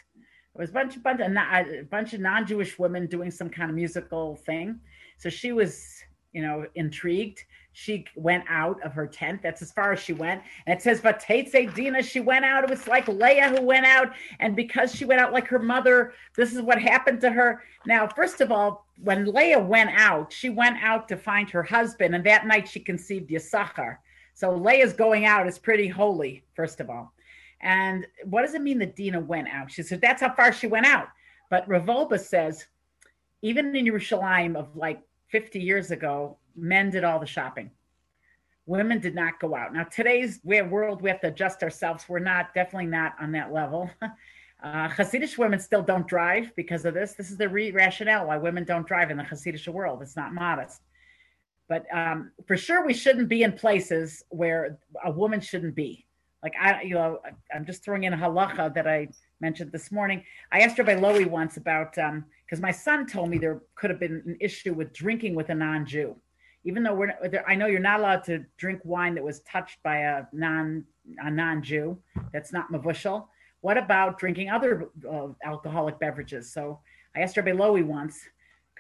It 0.55 0.61
was 0.61 0.71
a 0.71 0.73
bunch, 0.73 1.03
bunch 1.03 1.21
of, 1.21 1.31
a 1.31 1.83
bunch 1.91 2.13
of 2.15 2.21
non-Jewish 2.21 2.79
women 2.79 3.07
doing 3.07 3.31
some 3.31 3.49
kind 3.49 3.71
of 3.71 3.77
musical 3.77 4.37
thing. 4.37 4.81
So 5.19 5.29
she 5.29 5.53
was, 5.53 6.03
you 6.33 6.43
know, 6.43 6.67
intrigued 6.75 7.45
she 7.79 8.05
went 8.17 8.43
out 8.49 8.83
of 8.83 8.93
her 8.93 9.07
tent. 9.07 9.41
That's 9.41 9.63
as 9.63 9.71
far 9.71 9.93
as 9.93 10.01
she 10.01 10.13
went. 10.13 10.43
And 10.67 10.77
it 10.77 10.83
says, 10.83 11.01
Vatetze 11.01 11.73
Dina, 11.77 12.03
she 12.03 12.19
went 12.19 12.45
out. 12.45 12.65
It 12.65 12.71
was 12.71 12.89
like 12.89 13.07
Leah 13.07 13.51
who 13.51 13.63
went 13.63 13.87
out. 13.87 14.13
And 14.41 14.57
because 14.57 14.93
she 14.93 15.05
went 15.05 15.21
out 15.21 15.33
like 15.33 15.47
her 15.47 15.61
mother, 15.61 16.13
this 16.35 16.53
is 16.53 16.61
what 16.61 16.83
happened 16.83 17.21
to 17.21 17.31
her. 17.31 17.63
Now, 17.87 18.09
first 18.09 18.41
of 18.41 18.51
all, 18.51 18.89
when 19.01 19.27
Leah 19.27 19.61
went 19.61 19.91
out, 19.91 20.33
she 20.33 20.49
went 20.49 20.83
out 20.83 21.07
to 21.07 21.17
find 21.17 21.49
her 21.51 21.63
husband. 21.63 22.17
And 22.17 22.27
that 22.27 22.49
night 22.49 22.69
she 22.69 22.81
conceived 22.81 23.31
Yisachar. 23.31 23.99
So 24.35 24.53
Leah's 24.57 24.93
going 24.93 25.25
out 25.25 25.47
is 25.47 25.57
pretty 25.57 25.87
holy, 25.87 26.43
first 26.55 26.81
of 26.81 26.91
all. 26.91 27.13
And 27.61 28.09
what 28.25 28.43
does 28.43 28.55
it 28.55 28.63
mean 28.63 28.79
that 28.79 28.97
Dina 28.97 29.21
went 29.21 29.47
out? 29.49 29.71
She 29.71 29.85
said, 29.85 30.01
that's 30.01 30.21
how 30.21 30.35
far 30.35 30.53
she 30.53 30.67
went 30.67 30.87
out. 30.87 31.07
But 31.49 31.69
Rav 31.69 31.85
Wolbe 31.85 32.19
says, 32.19 32.67
even 33.43 33.77
in 33.77 33.87
Yerushalayim 33.87 34.57
of 34.57 34.75
like 34.75 35.01
50 35.31 35.61
years 35.61 35.91
ago, 35.91 36.37
men 36.57 36.91
did 36.91 37.05
all 37.05 37.19
the 37.19 37.27
shopping. 37.27 37.71
Women 38.67 39.01
did 39.01 39.15
not 39.15 39.41
go 39.41 39.55
out. 39.55 39.73
Now, 39.73 39.85
today's 39.85 40.41
world, 40.45 41.01
we 41.01 41.09
have 41.09 41.21
to 41.23 41.29
adjust 41.29 41.63
ourselves. 41.63 42.05
We're 42.09 42.19
not, 42.19 42.53
definitely 42.55 42.91
not 42.91 43.15
on 43.21 43.33
that 43.33 43.53
level. 43.53 43.91
Uh, 44.61 44.89
Hasidic 44.89 45.39
women 45.39 45.61
still 45.61 45.83
don't 45.83 46.09
drive 46.09 46.51
because 46.57 46.85
of 46.85 46.93
this. 46.93 47.13
This 47.13 47.31
is 47.31 47.37
the 47.37 47.49
re- 47.49 47.71
rationale 47.71 48.27
why 48.27 48.39
women 48.39 48.65
don't 48.65 48.87
drive 48.87 49.11
in 49.13 49.17
the 49.17 49.23
Hasidic 49.23 49.69
world. 49.69 50.03
It's 50.03 50.17
not 50.17 50.35
modest. 50.35 50.83
But 51.69 51.87
um, 51.95 52.33
for 52.47 52.57
sure, 52.57 52.85
we 52.85 52.95
shouldn't 52.95 53.29
be 53.29 53.45
in 53.45 53.53
places 53.53 54.25
where 54.31 54.79
a 55.05 55.13
woman 55.13 55.41
shouldn't 55.41 55.77
be. 55.77 56.07
Like 56.43 56.55
I, 56.61 56.83
you 56.83 56.95
know, 56.95 57.21
I'm 57.55 57.67
just 57.67 57.85
throwing 57.85 58.05
in 58.05 58.13
a 58.13 58.17
halacha 58.17 58.75
that 58.75 58.87
I 58.87 59.09
mentioned 59.41 59.73
this 59.73 59.91
morning. 59.91 60.23
I 60.53 60.61
asked 60.61 60.79
Rabbi 60.79 60.95
Lowy 60.95 61.27
once 61.27 61.57
about 61.57 61.95
because 61.95 62.59
um, 62.59 62.61
my 62.61 62.71
son 62.71 63.07
told 63.07 63.31
me 63.31 63.39
there 63.39 63.61
could 63.75 63.91
have 63.91 63.99
been 63.99 64.23
an 64.25 64.37
issue 64.41 64.73
with 64.73 64.93
drinking 64.93 65.35
with 65.35 65.49
a 65.51 65.55
non-Jew 65.55 66.17
even 66.65 66.83
though 66.83 66.95
we're 66.95 67.15
I 67.47 67.55
know 67.55 67.67
you're 67.67 67.81
not 67.81 68.01
allowed 68.01 68.25
to 68.25 68.45
drink 68.57 68.81
wine 68.85 69.15
that 69.15 69.25
was 69.25 69.41
touched 69.41 69.83
by 69.83 69.99
a 69.99 70.25
non 70.33 70.85
a 71.19 71.31
non-Jew. 71.31 71.99
That's 72.33 72.53
not 72.53 72.71
mevushal. 72.71 73.27
What 73.61 73.79
about 73.79 74.19
drinking 74.19 74.51
other 74.51 74.89
uh, 75.11 75.29
alcoholic 75.45 75.99
beverages? 75.99 76.53
So 76.53 76.81
I 77.17 77.21
asked 77.21 77.37
Rabbi 77.37 77.53
Lowy 77.53 77.85
once. 77.85 78.21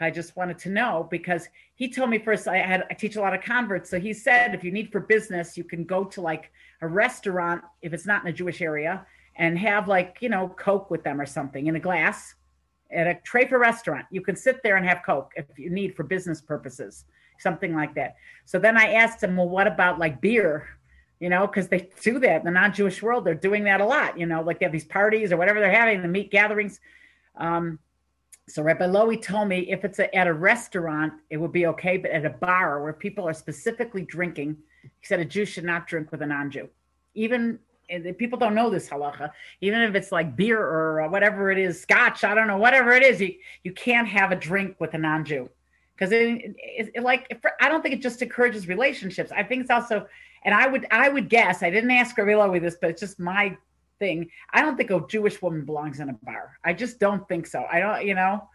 I 0.01 0.11
just 0.11 0.36
wanted 0.36 0.59
to 0.61 0.68
know 0.68 1.09
because 1.11 1.49
he 1.74 1.90
told 1.90 2.11
me 2.11 2.18
first 2.18 2.49
I 2.49 2.59
had 2.59 2.84
I 2.90 2.94
teach 2.94 3.16
a 3.16 3.20
lot 3.20 3.34
of 3.34 3.42
converts. 3.42 3.90
So 3.90 3.99
he 3.99 4.12
said 4.12 4.55
if 4.55 4.64
you 4.64 4.70
need 4.70 4.92
for 4.92 5.01
business, 5.01 5.57
you 5.57 5.64
can 5.64 5.84
go 5.84 6.05
to 6.05 6.20
like 6.20 6.51
a 6.80 6.88
restaurant 6.88 7.62
if 7.82 7.92
it's 7.92 8.07
not 8.07 8.22
in 8.22 8.28
a 8.28 8.32
Jewish 8.32 8.61
area 8.61 9.07
and 9.36 9.59
have 9.59 9.88
like 9.88 10.18
you 10.20 10.28
know 10.28 10.49
Coke 10.49 10.90
with 10.90 11.05
them 11.05 11.20
or 11.20 11.26
something 11.26 11.66
in 11.66 11.76
a 11.76 11.80
glass 11.80 12.34
at 12.90 13.07
a 13.07 13.14
tray 13.22 13.46
for 13.46 13.59
restaurant. 13.59 14.07
You 14.11 14.20
can 14.20 14.36
sit 14.36 14.62
there 14.62 14.76
and 14.76 14.86
have 14.86 15.03
Coke 15.05 15.32
if 15.36 15.46
you 15.59 15.70
need 15.70 15.94
for 15.94 16.05
business 16.05 16.40
purposes 16.40 17.05
something 17.38 17.74
like 17.74 17.94
that. 17.94 18.16
So 18.44 18.59
then 18.59 18.76
I 18.76 18.94
asked 18.94 19.22
him, 19.22 19.36
well, 19.36 19.49
what 19.49 19.66
about 19.66 19.99
like 19.99 20.20
beer? 20.20 20.68
You 21.20 21.28
know, 21.28 21.46
because 21.46 21.68
they 21.68 21.88
do 22.03 22.18
that 22.20 22.40
in 22.40 22.44
the 22.44 22.51
non-Jewish 22.51 23.03
world. 23.03 23.24
They're 23.24 23.34
doing 23.34 23.64
that 23.64 23.80
a 23.80 23.84
lot. 23.84 24.18
You 24.18 24.26
know, 24.26 24.42
like 24.42 24.61
they 24.61 24.66
have 24.66 24.72
these 24.72 24.84
parties 24.84 25.32
or 25.32 25.36
whatever 25.36 25.59
they're 25.61 25.72
having, 25.72 26.03
the 26.03 26.09
meat 26.09 26.30
gatherings. 26.30 26.80
Um, 27.36 27.78
so 28.49 28.62
Rabbi 28.62 28.86
Lowy 28.86 29.20
told 29.20 29.49
me 29.49 29.70
if 29.70 29.84
it's 29.84 29.99
a, 29.99 30.14
at 30.14 30.26
a 30.26 30.32
restaurant, 30.32 31.12
it 31.30 31.36
would 31.36 31.53
be 31.53 31.66
okay, 31.66 31.96
but 31.96 32.11
at 32.11 32.24
a 32.24 32.30
bar 32.30 32.82
where 32.82 32.92
people 32.92 33.28
are 33.28 33.34
specifically 33.34 34.03
drinking, 34.03 34.57
he 34.82 35.07
said 35.07 35.20
a 35.20 35.24
Jew 35.24 35.44
should 35.44 35.64
not 35.64 35.86
drink 35.86 36.11
with 36.11 36.22
a 36.22 36.26
non-Jew, 36.26 36.68
even 37.14 37.59
people 38.18 38.38
don't 38.38 38.55
know 38.55 38.70
this 38.70 38.88
halacha. 38.88 39.30
Even 39.61 39.80
if 39.80 39.94
it's 39.94 40.12
like 40.12 40.36
beer 40.36 40.61
or 40.61 41.09
whatever 41.09 41.51
it 41.51 41.59
is, 41.59 41.80
scotch, 41.80 42.24
I 42.24 42.34
don't 42.34 42.46
know, 42.46 42.59
whatever 42.59 42.92
it 42.92 43.03
is, 43.03 43.20
you 43.20 43.34
you 43.64 43.72
can't 43.72 44.07
have 44.09 44.32
a 44.32 44.36
drink 44.36 44.76
with 44.78 44.94
a 44.94 44.99
non-Jew 44.99 45.49
because 45.94 46.12
it, 46.12 46.55
it, 46.59 46.90
it, 46.94 47.03
like 47.03 47.40
I 47.61 47.68
don't 47.68 47.82
think 47.82 47.94
it 47.94 48.03
just 48.03 48.22
encourages 48.22 48.68
relationships. 48.68 49.32
I 49.34 49.42
think 49.42 49.62
it's 49.62 49.70
also, 49.70 50.07
and 50.44 50.55
I 50.55 50.66
would 50.66 50.86
I 50.90 51.09
would 51.09 51.28
guess 51.28 51.62
I 51.62 51.70
didn't 51.70 51.90
ask 51.90 52.16
Gavrila 52.16 52.51
with 52.51 52.62
this, 52.62 52.76
but 52.80 52.90
it's 52.90 53.01
just 53.01 53.18
my 53.18 53.57
thing. 53.99 54.30
I 54.53 54.62
don't 54.62 54.76
think 54.76 54.90
a 54.90 55.05
Jewish 55.09 55.40
woman 55.42 55.64
belongs 55.64 56.01
in 56.01 56.09
a 56.09 56.12
bar. 56.12 56.59
I 56.64 56.72
just 56.72 56.99
don't 56.99 57.26
think 57.28 57.46
so. 57.46 57.64
I 57.70 57.80
don't, 57.80 58.07
you 58.07 58.14
know 58.14 58.49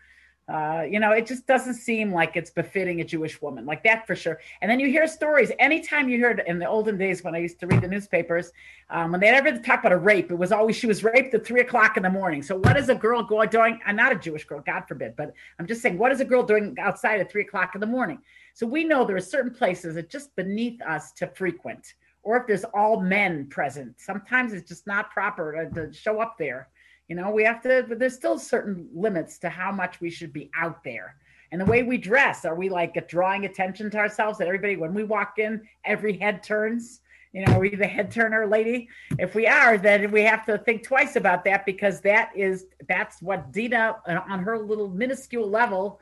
uh, 0.50 0.84
you 0.90 1.00
know, 1.00 1.12
it 1.12 1.26
just 1.26 1.48
doesn't 1.48 1.76
seem 1.76 2.12
like 2.12 2.36
it's 2.36 2.50
befitting 2.50 3.00
a 3.00 3.04
Jewish 3.04 3.42
woman, 3.42 3.66
like 3.66 3.82
that 3.84 4.06
for 4.06 4.14
sure. 4.14 4.42
And 4.62 4.70
then 4.70 4.78
you 4.78 4.90
hear 4.90 5.08
stories. 5.08 5.54
Anytime 5.58 6.10
you 6.10 6.20
heard 6.20 6.44
in 6.46 6.60
the 6.60 6.68
olden 6.68 6.98
days 6.98 7.24
when 7.24 7.34
I 7.34 7.38
used 7.38 7.62
to 7.62 7.68
read 7.68 7.80
the 7.80 7.88
newspapers, 7.88 8.52
um, 8.90 9.12
when 9.12 9.22
they 9.22 9.30
ever 9.30 9.58
talk 9.60 9.80
about 9.80 9.94
a 9.94 9.98
rape, 9.98 10.32
it 10.32 10.36
was 10.36 10.52
always 10.52 10.76
she 10.76 10.86
was 10.86 11.02
raped 11.02 11.34
at 11.34 11.46
three 11.46 11.62
o'clock 11.62 11.96
in 11.96 12.04
the 12.04 12.10
morning. 12.10 12.44
So 12.44 12.58
what 12.58 12.76
is 12.76 12.90
a 12.90 12.96
girl 12.96 13.24
going 13.24 13.50
doing? 13.50 13.80
I'm 13.86 13.96
not 13.96 14.12
a 14.12 14.16
Jewish 14.16 14.44
girl, 14.44 14.62
God 14.66 14.84
forbid, 14.86 15.16
but 15.16 15.34
I'm 15.60 15.68
just 15.68 15.82
saying, 15.82 15.98
what 15.98 16.12
is 16.12 16.20
a 16.20 16.26
girl 16.26 16.44
doing 16.44 16.76
outside 16.78 17.22
at 17.22 17.32
three 17.32 17.44
o'clock 17.44 17.74
in 17.74 17.80
the 17.80 17.88
morning? 17.88 18.20
So 18.54 18.68
we 18.68 18.84
know 18.84 19.06
there 19.06 19.16
are 19.16 19.22
certain 19.22 19.54
places 19.54 19.96
that 19.96 20.10
just 20.10 20.36
beneath 20.36 20.82
us 20.82 21.14
to 21.14 21.28
frequent, 21.28 21.94
or 22.24 22.38
if 22.38 22.48
there's 22.48 22.64
all 22.64 23.00
men 23.00 23.48
present, 23.48 24.00
sometimes 24.00 24.54
it's 24.54 24.68
just 24.68 24.88
not 24.88 25.12
proper 25.12 25.70
to, 25.74 25.88
to 25.88 25.94
show 25.94 26.20
up 26.20 26.38
there 26.40 26.70
you 27.08 27.16
know, 27.16 27.32
we 27.32 27.44
have 27.44 27.62
to, 27.64 27.86
but 27.88 28.00
there's 28.00 28.16
still 28.16 28.40
certain 28.40 28.88
limits 28.94 29.38
to 29.40 29.50
how 29.50 29.72
much 29.72 30.00
we 30.00 30.10
should 30.10 30.34
be 30.34 30.50
out 30.56 30.84
there. 30.84 31.16
And 31.52 31.62
the 31.62 31.66
way 31.66 31.84
we 31.84 31.98
dress, 31.98 32.46
are 32.46 32.56
we 32.56 32.70
like 32.70 33.08
drawing 33.08 33.46
attention 33.46 33.92
to 33.92 33.98
ourselves 33.98 34.40
that 34.40 34.48
everybody, 34.48 34.78
when 34.78 34.94
we 34.94 35.04
walk 35.04 35.38
in, 35.38 35.62
every 35.86 36.18
head 36.18 36.42
turns? 36.42 37.02
You 37.32 37.46
know, 37.46 37.54
are 37.54 37.60
we 37.60 37.76
the 37.76 37.86
head 37.88 38.10
turner 38.10 38.48
lady? 38.48 38.90
If 39.20 39.36
we 39.36 39.48
are, 39.48 39.78
then 39.78 40.12
we 40.12 40.22
have 40.22 40.46
to 40.46 40.58
think 40.60 40.84
twice 40.84 41.16
about 41.16 41.44
that 41.46 41.66
because 41.66 42.02
that 42.02 42.32
is, 42.36 42.66
that's 42.88 43.22
what 43.22 43.52
Dina 43.52 43.96
uh, 44.08 44.22
on 44.28 44.40
her 44.40 44.58
little 44.58 44.90
minuscule 44.90 45.50
level 45.50 46.00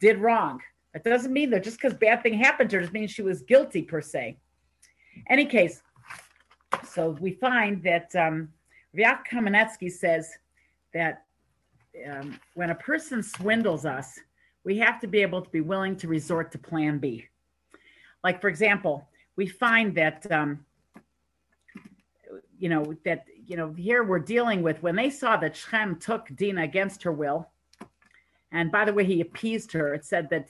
did 0.00 0.18
wrong. 0.18 0.60
It 0.94 1.04
doesn't 1.04 1.32
mean 1.32 1.50
that 1.50 1.64
just 1.64 1.78
because 1.78 1.94
bad 1.94 2.22
thing 2.22 2.34
happened 2.34 2.68
to 2.70 2.76
her 2.76 2.80
doesn't 2.80 2.92
mean 2.92 3.08
she 3.08 3.22
was 3.22 3.42
guilty 3.42 3.82
per 3.82 4.02
se. 4.02 4.36
Any 5.28 5.46
case, 5.46 5.82
so 6.88 7.10
we 7.20 7.32
find 7.32 7.82
that 7.82 8.14
um, 8.16 8.48
Vyak 8.94 9.28
Kamenetsky 9.30 9.90
says 9.90 10.30
that 10.94 11.24
um, 12.10 12.38
when 12.54 12.70
a 12.70 12.74
person 12.74 13.22
swindles 13.22 13.84
us, 13.84 14.18
we 14.64 14.78
have 14.78 15.00
to 15.00 15.06
be 15.06 15.22
able 15.22 15.42
to 15.42 15.50
be 15.50 15.60
willing 15.60 15.96
to 15.96 16.08
resort 16.08 16.52
to 16.52 16.58
plan 16.58 16.98
B. 16.98 17.26
Like, 18.24 18.40
for 18.40 18.48
example, 18.48 19.08
we 19.36 19.46
find 19.46 19.94
that 19.96 20.30
um, 20.30 20.64
you 22.62 22.68
know, 22.68 22.94
that, 23.04 23.24
you 23.44 23.56
know, 23.56 23.72
here 23.72 24.04
we're 24.04 24.20
dealing 24.20 24.62
with 24.62 24.80
when 24.84 24.94
they 24.94 25.10
saw 25.10 25.36
that 25.36 25.56
Shem 25.56 25.98
took 25.98 26.28
Dinah 26.36 26.62
against 26.62 27.02
her 27.02 27.10
will. 27.10 27.50
And 28.52 28.70
by 28.70 28.84
the 28.84 28.92
way, 28.92 29.04
he 29.04 29.20
appeased 29.20 29.72
her. 29.72 29.92
It 29.94 30.04
said 30.04 30.30
that 30.30 30.46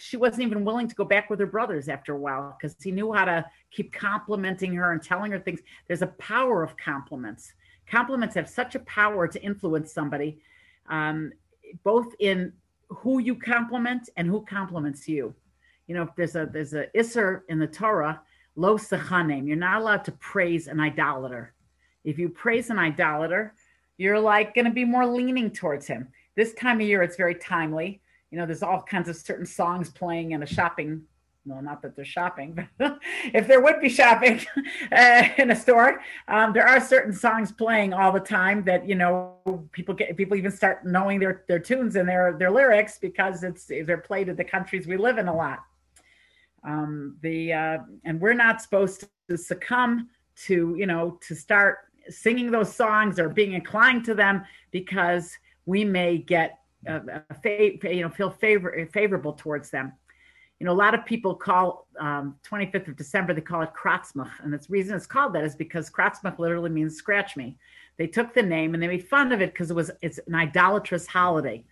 she 0.00 0.16
wasn't 0.16 0.42
even 0.42 0.64
willing 0.64 0.88
to 0.88 0.94
go 0.94 1.04
back 1.04 1.30
with 1.30 1.40
her 1.40 1.46
brothers 1.46 1.88
after 1.88 2.14
a 2.14 2.18
while 2.18 2.56
because 2.58 2.76
he 2.82 2.90
knew 2.90 3.12
how 3.12 3.24
to 3.24 3.44
keep 3.70 3.92
complimenting 3.92 4.74
her 4.74 4.92
and 4.92 5.02
telling 5.02 5.32
her 5.32 5.38
things. 5.38 5.60
There's 5.86 6.02
a 6.02 6.08
power 6.18 6.62
of 6.62 6.76
compliments. 6.76 7.52
Compliments 7.86 8.34
have 8.34 8.48
such 8.48 8.74
a 8.74 8.80
power 8.80 9.28
to 9.28 9.42
influence 9.42 9.92
somebody, 9.92 10.38
um, 10.88 11.32
both 11.84 12.14
in 12.20 12.52
who 12.88 13.18
you 13.20 13.34
compliment 13.34 14.08
and 14.16 14.26
who 14.26 14.44
compliments 14.44 15.08
you. 15.08 15.34
You 15.86 15.94
know, 15.94 16.08
there's 16.16 16.34
a 16.34 16.48
there's 16.52 16.74
a 16.74 16.86
isser 16.96 17.42
in 17.48 17.58
the 17.58 17.66
Torah, 17.66 18.20
lo 18.56 18.76
sechanim. 18.76 19.46
You're 19.46 19.56
not 19.56 19.80
allowed 19.80 20.04
to 20.06 20.12
praise 20.12 20.66
an 20.66 20.80
idolater. 20.80 21.52
If 22.04 22.18
you 22.18 22.28
praise 22.28 22.70
an 22.70 22.78
idolater, 22.78 23.54
you're 23.98 24.18
like 24.18 24.54
going 24.54 24.64
to 24.64 24.72
be 24.72 24.84
more 24.84 25.06
leaning 25.06 25.50
towards 25.50 25.86
him. 25.86 26.08
This 26.34 26.54
time 26.54 26.80
of 26.80 26.86
year, 26.86 27.02
it's 27.02 27.16
very 27.16 27.34
timely 27.34 28.00
you 28.36 28.42
know, 28.42 28.46
there's 28.46 28.62
all 28.62 28.82
kinds 28.82 29.08
of 29.08 29.16
certain 29.16 29.46
songs 29.46 29.88
playing 29.88 30.32
in 30.32 30.42
a 30.42 30.46
shopping. 30.46 31.00
Well, 31.46 31.62
not 31.62 31.80
that 31.80 31.96
they're 31.96 32.04
shopping, 32.04 32.66
but 32.78 32.98
if 33.32 33.48
there 33.48 33.62
would 33.62 33.80
be 33.80 33.88
shopping 33.88 34.44
uh, 34.92 35.28
in 35.38 35.50
a 35.52 35.56
store, 35.56 36.02
um, 36.28 36.52
there 36.52 36.68
are 36.68 36.78
certain 36.78 37.14
songs 37.14 37.50
playing 37.50 37.94
all 37.94 38.12
the 38.12 38.20
time 38.20 38.62
that 38.64 38.86
you 38.86 38.94
know 38.94 39.36
people 39.72 39.94
get. 39.94 40.14
People 40.18 40.36
even 40.36 40.50
start 40.50 40.84
knowing 40.84 41.18
their 41.18 41.44
their 41.48 41.58
tunes 41.58 41.96
and 41.96 42.06
their 42.06 42.36
their 42.38 42.50
lyrics 42.50 42.98
because 42.98 43.42
it's 43.42 43.64
they're 43.64 43.96
played 43.96 44.28
in 44.28 44.36
the 44.36 44.44
countries 44.44 44.86
we 44.86 44.98
live 44.98 45.16
in 45.16 45.28
a 45.28 45.34
lot. 45.34 45.60
Um, 46.62 47.16
the 47.22 47.54
uh, 47.54 47.78
and 48.04 48.20
we're 48.20 48.34
not 48.34 48.60
supposed 48.60 49.08
to 49.30 49.38
succumb 49.38 50.10
to 50.44 50.76
you 50.76 50.84
know 50.84 51.18
to 51.26 51.34
start 51.34 51.78
singing 52.10 52.50
those 52.50 52.70
songs 52.70 53.18
or 53.18 53.30
being 53.30 53.54
inclined 53.54 54.04
to 54.04 54.14
them 54.14 54.44
because 54.72 55.32
we 55.64 55.84
may 55.84 56.18
get 56.18 56.58
uh, 56.88 57.00
you 57.82 58.02
know 58.02 58.08
feel 58.08 58.30
favor 58.30 58.88
favorable 58.92 59.32
towards 59.32 59.70
them. 59.70 59.92
You 60.58 60.64
know, 60.64 60.72
a 60.72 60.74
lot 60.74 60.94
of 60.94 61.04
people 61.04 61.34
call 61.34 61.86
um, 62.00 62.36
25th 62.50 62.88
of 62.88 62.96
December 62.96 63.34
they 63.34 63.42
call 63.42 63.62
it 63.62 63.70
Kratzmach, 63.78 64.30
and 64.42 64.52
the 64.52 64.64
reason 64.68 64.96
it's 64.96 65.06
called 65.06 65.34
that 65.34 65.44
is 65.44 65.54
because 65.54 65.90
Kratzmach 65.90 66.38
literally 66.38 66.70
means 66.70 66.96
scratch 66.96 67.36
me. 67.36 67.56
They 67.98 68.06
took 68.06 68.34
the 68.34 68.42
name 68.42 68.74
and 68.74 68.82
they 68.82 68.88
made 68.88 69.08
fun 69.08 69.32
of 69.32 69.40
it 69.40 69.52
because 69.52 69.70
it 69.70 69.74
was 69.74 69.90
it's 70.02 70.18
an 70.26 70.34
idolatrous 70.34 71.06
holiday. 71.06 71.64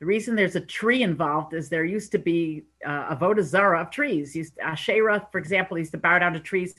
The 0.00 0.06
reason 0.06 0.34
there's 0.34 0.56
a 0.56 0.60
tree 0.60 1.04
involved 1.04 1.54
is 1.54 1.68
there 1.68 1.84
used 1.84 2.10
to 2.10 2.18
be 2.18 2.64
uh, 2.84 3.14
avodah 3.14 3.44
zara 3.44 3.80
of 3.80 3.90
trees. 3.90 4.34
Used 4.34 4.58
Asherah, 4.58 5.28
for 5.30 5.38
example, 5.38 5.78
used 5.78 5.92
to 5.92 5.98
bow 5.98 6.18
down 6.18 6.32
to 6.32 6.40
trees. 6.40 6.74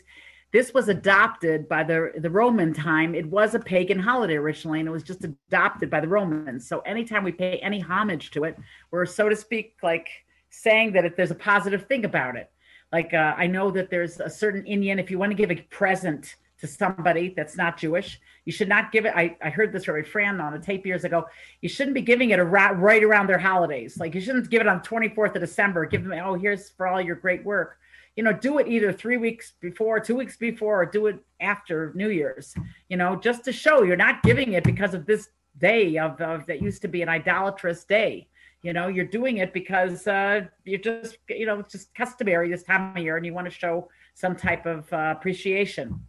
This 0.54 0.72
was 0.72 0.88
adopted 0.88 1.68
by 1.68 1.84
the, 1.84 2.12
the 2.16 2.30
Roman 2.30 2.76
time. 2.76 3.16
It 3.16 3.26
was 3.26 3.56
a 3.56 3.60
pagan 3.60 3.98
holiday 3.98 4.36
originally, 4.36 4.80
and 4.80 4.88
it 4.88 4.92
was 4.92 5.02
just 5.02 5.24
adopted 5.24 5.90
by 5.90 6.00
the 6.00 6.08
Romans. 6.08 6.68
So 6.68 6.80
anytime 6.82 7.24
we 7.24 7.32
pay 7.32 7.58
any 7.58 7.80
homage 7.80 8.30
to 8.32 8.44
it, 8.44 8.56
we're, 8.92 9.08
so 9.08 9.28
to 9.28 9.36
speak, 9.36 9.78
like 9.82 10.08
saying 10.52 10.94
that 10.94 11.06
if 11.06 11.16
there's 11.16 11.32
a 11.32 11.36
positive 11.36 11.88
thing 11.88 12.06
about 12.06 12.36
it. 12.36 12.52
Like 12.92 13.16
uh, 13.16 13.34
I 13.36 13.48
know 13.48 13.72
that 13.72 13.90
there's 13.90 14.20
a 14.20 14.30
certain 14.30 14.62
inyan, 14.66 15.00
if 15.00 15.10
you 15.10 15.18
want 15.18 15.32
to 15.32 15.36
give 15.36 15.50
a 15.50 15.56
present 15.56 16.36
to 16.60 16.68
somebody 16.68 17.34
that's 17.36 17.58
not 17.58 17.76
Jewish, 17.76 18.22
you 18.46 18.52
should 18.52 18.70
not 18.70 18.92
give 18.92 19.06
it. 19.06 19.14
I, 19.16 19.36
I 19.42 19.50
heard 19.50 19.74
this 19.74 19.86
from 19.86 20.00
a 20.00 20.04
friend 20.04 20.40
on 20.40 20.54
a 20.54 20.60
tape 20.60 20.86
years 20.86 21.04
ago. 21.04 21.26
You 21.62 21.70
shouldn't 21.70 21.96
be 21.96 22.02
giving 22.02 22.30
it 22.30 22.38
a 22.38 22.46
right 22.46 23.04
around 23.04 23.26
their 23.26 23.40
holidays. 23.40 23.98
Like 23.98 24.14
you 24.14 24.22
shouldn't 24.22 24.52
give 24.52 24.62
it 24.62 24.68
on 24.68 24.82
24th 24.82 25.34
of 25.34 25.42
December. 25.42 25.88
Give 25.88 26.04
them, 26.04 26.14
oh, 26.24 26.36
here's 26.36 26.70
for 26.70 26.88
all 26.88 27.02
your 27.02 27.16
great 27.16 27.44
work 27.44 27.80
you 28.16 28.24
know, 28.24 28.34
do 28.34 28.60
it 28.60 28.68
either 28.68 28.94
three 28.94 29.18
weeks 29.18 29.54
before, 29.60 30.00
two 30.00 30.16
weeks 30.16 30.38
before, 30.38 30.84
or 30.84 30.86
do 30.86 31.08
it 31.08 31.20
after 31.40 31.92
New 31.96 32.10
Year's, 32.10 32.54
you 32.90 32.98
know, 32.98 33.16
just 33.16 33.44
to 33.46 33.52
show 33.52 33.84
you're 33.84 33.96
not 33.96 34.22
giving 34.24 34.54
it 34.54 34.64
because 34.64 34.94
of 34.94 35.06
this 35.06 35.30
day 35.58 35.98
of, 35.98 36.20
of 36.22 36.46
that 36.46 36.62
used 36.62 36.82
to 36.84 36.88
be 36.88 37.02
an 37.02 37.10
idolatrous 37.10 37.84
day. 37.84 38.28
You 38.62 38.72
know, 38.72 38.88
you're 38.88 39.06
doing 39.06 39.38
it 39.38 39.52
because 39.52 40.08
uh, 40.08 40.42
you're 40.64 40.80
just, 40.80 41.18
you 41.30 41.46
know, 41.46 41.60
it's 41.60 41.72
just 41.74 41.94
customary 41.96 42.50
this 42.50 42.64
time 42.64 42.96
of 42.96 43.04
year 43.04 43.18
and 43.18 43.26
you 43.26 43.34
want 43.34 43.46
to 43.46 43.52
show 43.52 43.90
some 44.14 44.36
type 44.36 44.66
of 44.66 44.92
uh, 44.94 45.14
appreciation. 45.18 46.00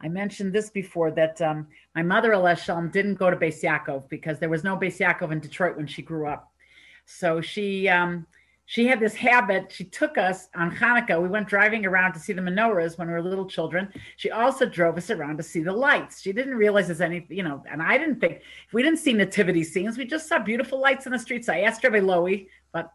I 0.00 0.08
mentioned 0.08 0.52
this 0.52 0.68
before 0.68 1.12
that 1.12 1.40
um, 1.40 1.68
my 1.94 2.02
mother, 2.02 2.32
Aleshalom, 2.32 2.90
didn't 2.90 3.14
go 3.14 3.30
to 3.30 3.36
Beis 3.36 3.62
Yaakov 3.62 4.08
because 4.08 4.40
there 4.40 4.48
was 4.48 4.64
no 4.64 4.76
Beis 4.76 4.98
Yaakov 4.98 5.30
in 5.30 5.38
Detroit 5.38 5.76
when 5.76 5.86
she 5.86 6.02
grew 6.02 6.26
up. 6.26 6.50
So 7.06 7.40
she, 7.40 7.88
um, 7.88 8.26
she 8.66 8.86
had 8.86 9.00
this 9.00 9.14
habit. 9.14 9.70
She 9.70 9.84
took 9.84 10.16
us 10.16 10.48
on 10.54 10.74
Hanukkah. 10.74 11.20
We 11.20 11.28
went 11.28 11.48
driving 11.48 11.84
around 11.84 12.12
to 12.14 12.20
see 12.20 12.32
the 12.32 12.40
menorahs 12.40 12.96
when 12.96 13.08
we 13.08 13.14
were 13.14 13.22
little 13.22 13.46
children. 13.46 13.92
She 14.16 14.30
also 14.30 14.66
drove 14.66 14.96
us 14.96 15.10
around 15.10 15.36
to 15.38 15.42
see 15.42 15.62
the 15.62 15.72
lights. 15.72 16.20
She 16.20 16.32
didn't 16.32 16.54
realize 16.54 16.86
there's 16.86 17.00
any, 17.00 17.26
you 17.28 17.42
know, 17.42 17.62
and 17.70 17.82
I 17.82 17.98
didn't 17.98 18.20
think 18.20 18.42
we 18.72 18.82
didn't 18.82 18.98
see 18.98 19.12
nativity 19.12 19.64
scenes, 19.64 19.98
we 19.98 20.04
just 20.04 20.28
saw 20.28 20.38
beautiful 20.38 20.80
lights 20.80 21.06
in 21.06 21.12
the 21.12 21.18
streets. 21.18 21.48
I 21.48 21.60
asked 21.60 21.84
Rabbi 21.84 22.00
Lowy, 22.00 22.48
about 22.72 22.92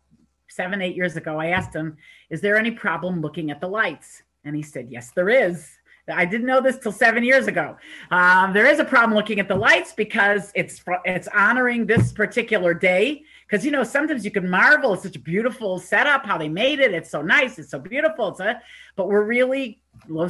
seven, 0.50 0.82
eight 0.82 0.96
years 0.96 1.18
ago, 1.18 1.40
I 1.40 1.48
asked 1.48 1.76
him, 1.76 1.98
is 2.30 2.42
there 2.42 2.58
any 2.58 2.72
problem 2.72 3.22
looking 3.22 3.52
at 3.52 3.62
the 3.62 3.68
lights? 3.68 4.24
And 4.46 4.56
he 4.56 4.64
said, 4.64 4.88
yes, 4.90 5.12
there 5.12 5.30
is. 5.30 5.70
I 6.10 6.26
didn't 6.26 6.48
know 6.48 6.62
this 6.62 6.78
till 6.78 6.94
seven 6.94 7.24
years 7.24 7.48
ago. 7.48 7.76
Um, 8.12 8.54
there 8.54 8.66
is 8.66 8.80
a 8.80 8.86
problem 8.86 9.14
looking 9.14 9.40
at 9.40 9.48
the 9.48 9.56
lights 9.56 9.94
because 9.94 10.52
it's 10.56 10.82
it's 11.04 11.28
honoring 11.28 11.86
this 11.86 12.14
particular 12.14 12.74
day 12.74 13.24
because 13.48 13.66
you 13.66 13.72
know 13.72 13.84
sometimes 13.84 14.26
you 14.26 14.32
can 14.32 14.50
marvel 14.50 14.94
at 14.94 15.02
such 15.02 15.16
a 15.16 15.20
beautiful 15.20 15.80
setup 15.80 16.26
how 16.26 16.38
they 16.38 16.50
made 16.50 16.80
it 16.80 16.94
it's 16.94 17.10
so 17.10 17.22
nice 17.22 17.58
it's 17.58 17.72
so 17.72 17.80
beautiful 17.80 18.30
it's 18.30 18.40
a, 18.40 18.62
but 18.96 19.08
we're 19.08 19.24
really 19.24 19.82
we're 20.08 20.30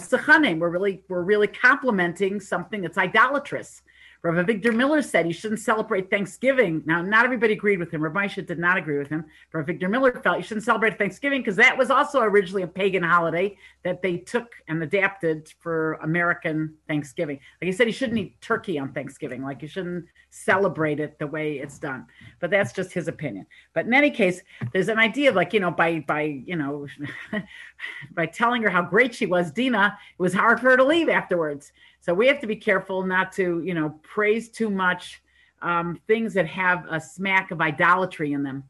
really 0.70 1.04
we're 1.08 1.24
really 1.24 1.48
complimenting 1.48 2.40
something 2.40 2.82
that's 2.82 2.98
idolatrous 2.98 3.82
Rabbi 4.24 4.42
Victor 4.42 4.72
Miller 4.72 5.02
said 5.02 5.28
you 5.28 5.34
shouldn't 5.34 5.60
celebrate 5.60 6.10
Thanksgiving. 6.10 6.82
Now, 6.86 7.02
not 7.02 7.26
everybody 7.26 7.54
agreed 7.54 7.80
with 7.80 7.92
him. 7.92 8.02
Rabbi 8.02 8.26
Moshe 8.26 8.46
did 8.46 8.58
not 8.58 8.78
agree 8.78 8.98
with 8.98 9.10
him. 9.10 9.26
Rabbi 9.54 9.66
Victor 9.68 9.90
Miller 9.90 10.12
felt 10.24 10.38
you 10.38 10.44
shouldn't 10.44 10.66
celebrate 10.66 10.98
Thanksgiving 10.98 11.42
because 11.42 11.56
that 11.58 11.78
was 11.78 11.92
also 11.92 12.22
originally 12.22 12.64
a 12.64 12.68
pagan 12.68 13.04
holiday 13.04 13.56
that 13.84 14.02
they 14.02 14.18
took 14.18 14.56
and 14.68 14.82
adapted 14.82 15.54
for 15.60 15.94
American 15.96 16.74
Thanksgiving. 16.88 17.40
Like 17.62 17.68
he 17.68 17.72
said, 17.72 17.88
you 17.88 17.94
shouldn't 17.94 18.18
eat 18.18 18.42
turkey 18.42 18.80
on 18.80 18.92
Thanksgiving. 18.92 19.44
Like 19.44 19.62
you 19.62 19.68
shouldn't 19.68 20.06
celebrate 20.44 21.00
it 21.00 21.18
the 21.20 21.28
way 21.28 21.60
it's 21.60 21.80
done. 21.80 22.06
But 22.40 22.52
that's 22.52 22.74
just 22.74 22.94
his 22.94 23.08
opinion. 23.08 23.46
But 23.74 23.86
in 23.86 23.94
any 23.94 24.12
case, 24.12 24.42
there's 24.72 24.90
an 24.90 25.00
idea 25.00 25.30
of 25.30 25.36
like, 25.36 25.54
you 25.54 25.60
know, 25.60 25.72
by 25.72 26.00
by, 26.00 26.42
you 26.46 26.56
know, 26.56 26.88
by 28.14 28.26
telling 28.26 28.62
her 28.64 28.70
how 28.70 28.82
great 28.82 29.14
she 29.14 29.26
was, 29.26 29.52
Dina, 29.52 29.98
it 30.18 30.22
was 30.22 30.34
hard 30.34 30.60
for 30.60 30.72
her 30.72 30.78
to 30.78 30.84
leave 30.84 31.10
afterwards. 31.10 31.72
So 32.02 32.14
we 32.14 32.28
have 32.28 32.40
to 32.42 32.48
be 32.48 32.56
careful 32.56 33.04
not 33.04 33.32
to, 33.34 33.62
you 33.64 33.74
know, 33.74 34.00
praise 34.04 34.50
too 34.50 34.70
much 34.70 35.22
um, 35.62 36.00
things 36.08 36.34
that 36.36 36.48
have 36.48 36.86
a 36.90 37.02
smack 37.02 37.52
of 37.52 37.62
idolatry 37.62 38.34
in 38.34 38.44
them. 38.44 38.64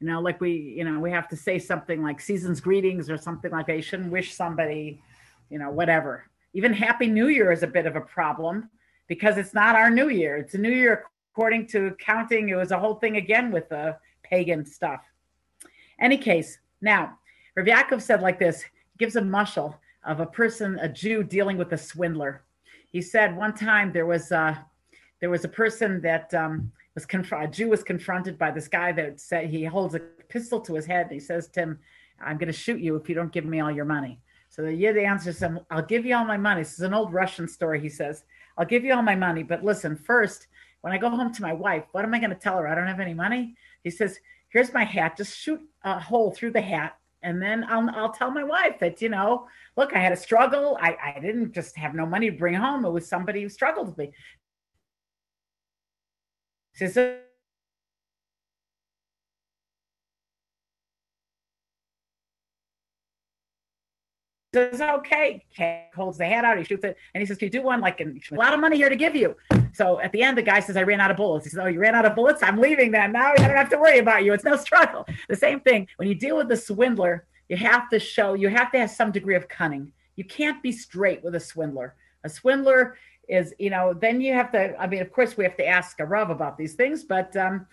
You 0.00 0.08
know, 0.08 0.20
like 0.20 0.40
we, 0.40 0.52
you 0.52 0.84
know, 0.84 1.00
we 1.00 1.10
have 1.10 1.28
to 1.28 1.36
say 1.36 1.58
something 1.58 2.02
like 2.02 2.20
season's 2.20 2.60
greetings 2.60 3.08
or 3.08 3.16
something 3.16 3.50
like 3.50 3.66
that. 3.66 3.76
You 3.76 3.82
shouldn't 3.82 4.12
wish 4.12 4.34
somebody, 4.34 5.00
you 5.48 5.58
know, 5.58 5.70
whatever. 5.70 6.28
Even 6.52 6.72
Happy 6.72 7.06
New 7.06 7.28
Year 7.28 7.50
is 7.50 7.62
a 7.62 7.66
bit 7.66 7.86
of 7.86 7.96
a 7.96 8.00
problem 8.02 8.68
because 9.06 9.38
it's 9.38 9.54
not 9.54 9.76
our 9.76 9.90
New 9.90 10.08
Year. 10.08 10.36
It's 10.36 10.54
a 10.54 10.58
New 10.58 10.72
Year 10.72 11.04
according 11.32 11.66
to 11.68 11.96
counting. 11.98 12.48
It 12.48 12.56
was 12.56 12.70
a 12.70 12.78
whole 12.78 12.96
thing 12.96 13.16
again 13.16 13.50
with 13.50 13.68
the 13.68 13.96
pagan 14.22 14.64
stuff. 14.64 15.00
Any 16.00 16.18
case, 16.18 16.58
now 16.80 17.18
Rav 17.56 18.02
said 18.02 18.22
like 18.22 18.38
this, 18.38 18.64
gives 18.98 19.16
a 19.16 19.20
mushal 19.20 19.76
of 20.04 20.20
a 20.20 20.26
person, 20.26 20.78
a 20.80 20.88
Jew 20.88 21.22
dealing 21.22 21.56
with 21.56 21.72
a 21.72 21.78
swindler 21.78 22.42
he 22.96 23.02
said 23.02 23.36
one 23.36 23.52
time 23.52 23.92
there 23.92 24.06
was 24.06 24.32
a, 24.32 24.64
there 25.20 25.28
was 25.28 25.44
a 25.44 25.48
person 25.48 26.00
that 26.00 26.32
um, 26.32 26.72
was 26.94 27.04
conf- 27.04 27.32
a 27.32 27.46
Jew 27.46 27.68
was 27.68 27.82
confronted 27.82 28.38
by 28.38 28.50
this 28.50 28.68
guy 28.68 28.90
that 28.92 29.20
said 29.20 29.50
he 29.50 29.64
holds 29.64 29.94
a 29.94 29.98
pistol 30.00 30.60
to 30.62 30.74
his 30.74 30.86
head 30.86 31.02
and 31.06 31.12
he 31.12 31.20
says 31.20 31.48
to 31.48 31.60
him, 31.60 31.78
"I'm 32.20 32.38
going 32.38 32.46
to 32.46 32.54
shoot 32.54 32.80
you 32.80 32.96
if 32.96 33.06
you 33.06 33.14
don't 33.14 33.32
give 33.32 33.44
me 33.44 33.60
all 33.60 33.70
your 33.70 33.84
money." 33.84 34.20
So 34.48 34.62
the 34.62 34.72
Yid 34.72 34.96
answers 34.96 35.38
him, 35.38 35.60
"I'll 35.70 35.82
give 35.82 36.06
you 36.06 36.16
all 36.16 36.24
my 36.24 36.38
money." 36.38 36.62
This 36.62 36.72
is 36.72 36.80
an 36.80 36.94
old 36.94 37.12
Russian 37.12 37.48
story. 37.48 37.80
He 37.80 37.90
says, 37.90 38.24
"I'll 38.56 38.66
give 38.66 38.84
you 38.84 38.94
all 38.94 39.02
my 39.02 39.16
money, 39.16 39.42
but 39.42 39.64
listen, 39.64 39.96
first, 39.96 40.46
when 40.80 40.92
I 40.92 40.98
go 40.98 41.10
home 41.10 41.32
to 41.32 41.42
my 41.42 41.52
wife, 41.52 41.84
what 41.92 42.04
am 42.04 42.14
I 42.14 42.18
going 42.18 42.30
to 42.30 42.36
tell 42.36 42.58
her? 42.58 42.68
I 42.68 42.74
don't 42.74 42.86
have 42.86 43.00
any 43.00 43.14
money." 43.14 43.56
He 43.82 43.90
says, 43.90 44.18
"Here's 44.48 44.72
my 44.72 44.84
hat. 44.84 45.16
Just 45.16 45.36
shoot 45.36 45.60
a 45.82 45.98
hole 45.98 46.32
through 46.32 46.52
the 46.52 46.60
hat 46.60 46.98
and 47.26 47.42
then 47.42 47.64
I'll 47.68 47.90
I'll 47.90 48.12
tell 48.12 48.30
my 48.30 48.44
wife 48.44 48.78
that 48.78 49.02
you 49.02 49.08
know, 49.08 49.48
look, 49.76 49.94
I 49.94 49.98
had 49.98 50.12
a 50.12 50.16
struggle. 50.16 50.78
I 50.80 50.96
I 51.16 51.20
didn't 51.20 51.52
just 51.52 51.76
have 51.76 51.92
no 51.94 52.06
money 52.06 52.30
to 52.30 52.36
bring 52.36 52.54
home. 52.54 52.84
It 52.84 52.90
was 52.90 53.08
somebody 53.08 53.42
who 53.42 53.48
struggled 53.48 53.88
with 53.88 53.98
me. 53.98 54.12
She 56.74 56.86
says, 56.86 57.20
says, 64.56 64.80
okay. 64.80 65.44
Kay 65.54 65.86
holds 65.94 66.18
the 66.18 66.26
hat 66.26 66.44
out. 66.44 66.58
He 66.58 66.64
shoots 66.64 66.84
it. 66.84 66.96
And 67.14 67.20
he 67.20 67.26
says, 67.26 67.36
can 67.38 67.46
you 67.46 67.50
do 67.50 67.62
one? 67.62 67.80
Like, 67.80 68.00
a 68.00 68.34
lot 68.34 68.54
of 68.54 68.60
money 68.60 68.76
here 68.76 68.88
to 68.88 68.96
give 68.96 69.14
you. 69.14 69.36
So 69.72 70.00
at 70.00 70.12
the 70.12 70.22
end, 70.22 70.38
the 70.38 70.42
guy 70.42 70.60
says, 70.60 70.76
I 70.76 70.82
ran 70.82 71.00
out 71.00 71.10
of 71.10 71.16
bullets. 71.16 71.44
He 71.44 71.50
says, 71.50 71.60
oh, 71.62 71.66
you 71.66 71.78
ran 71.78 71.94
out 71.94 72.04
of 72.04 72.14
bullets? 72.14 72.42
I'm 72.42 72.58
leaving 72.58 72.90
then. 72.90 73.12
Now 73.12 73.32
I 73.32 73.36
don't 73.36 73.50
have 73.50 73.70
to 73.70 73.78
worry 73.78 73.98
about 73.98 74.24
you. 74.24 74.32
It's 74.32 74.44
no 74.44 74.56
struggle. 74.56 75.06
The 75.28 75.36
same 75.36 75.60
thing. 75.60 75.86
When 75.96 76.08
you 76.08 76.14
deal 76.14 76.36
with 76.36 76.48
the 76.48 76.56
swindler, 76.56 77.26
you 77.48 77.56
have 77.56 77.88
to 77.90 77.98
show, 77.98 78.34
you 78.34 78.48
have 78.48 78.72
to 78.72 78.78
have 78.78 78.90
some 78.90 79.12
degree 79.12 79.36
of 79.36 79.48
cunning. 79.48 79.92
You 80.16 80.24
can't 80.24 80.62
be 80.62 80.72
straight 80.72 81.22
with 81.22 81.34
a 81.34 81.40
swindler. 81.40 81.94
A 82.24 82.28
swindler 82.28 82.96
is, 83.28 83.54
you 83.58 83.70
know, 83.70 83.92
then 83.92 84.20
you 84.20 84.32
have 84.32 84.50
to, 84.52 84.80
I 84.80 84.86
mean, 84.86 85.02
of 85.02 85.12
course, 85.12 85.36
we 85.36 85.44
have 85.44 85.56
to 85.58 85.66
ask 85.66 86.00
a 86.00 86.06
Rav 86.06 86.30
about 86.30 86.56
these 86.56 86.74
things, 86.74 87.04
but 87.04 87.36
um, 87.36 87.66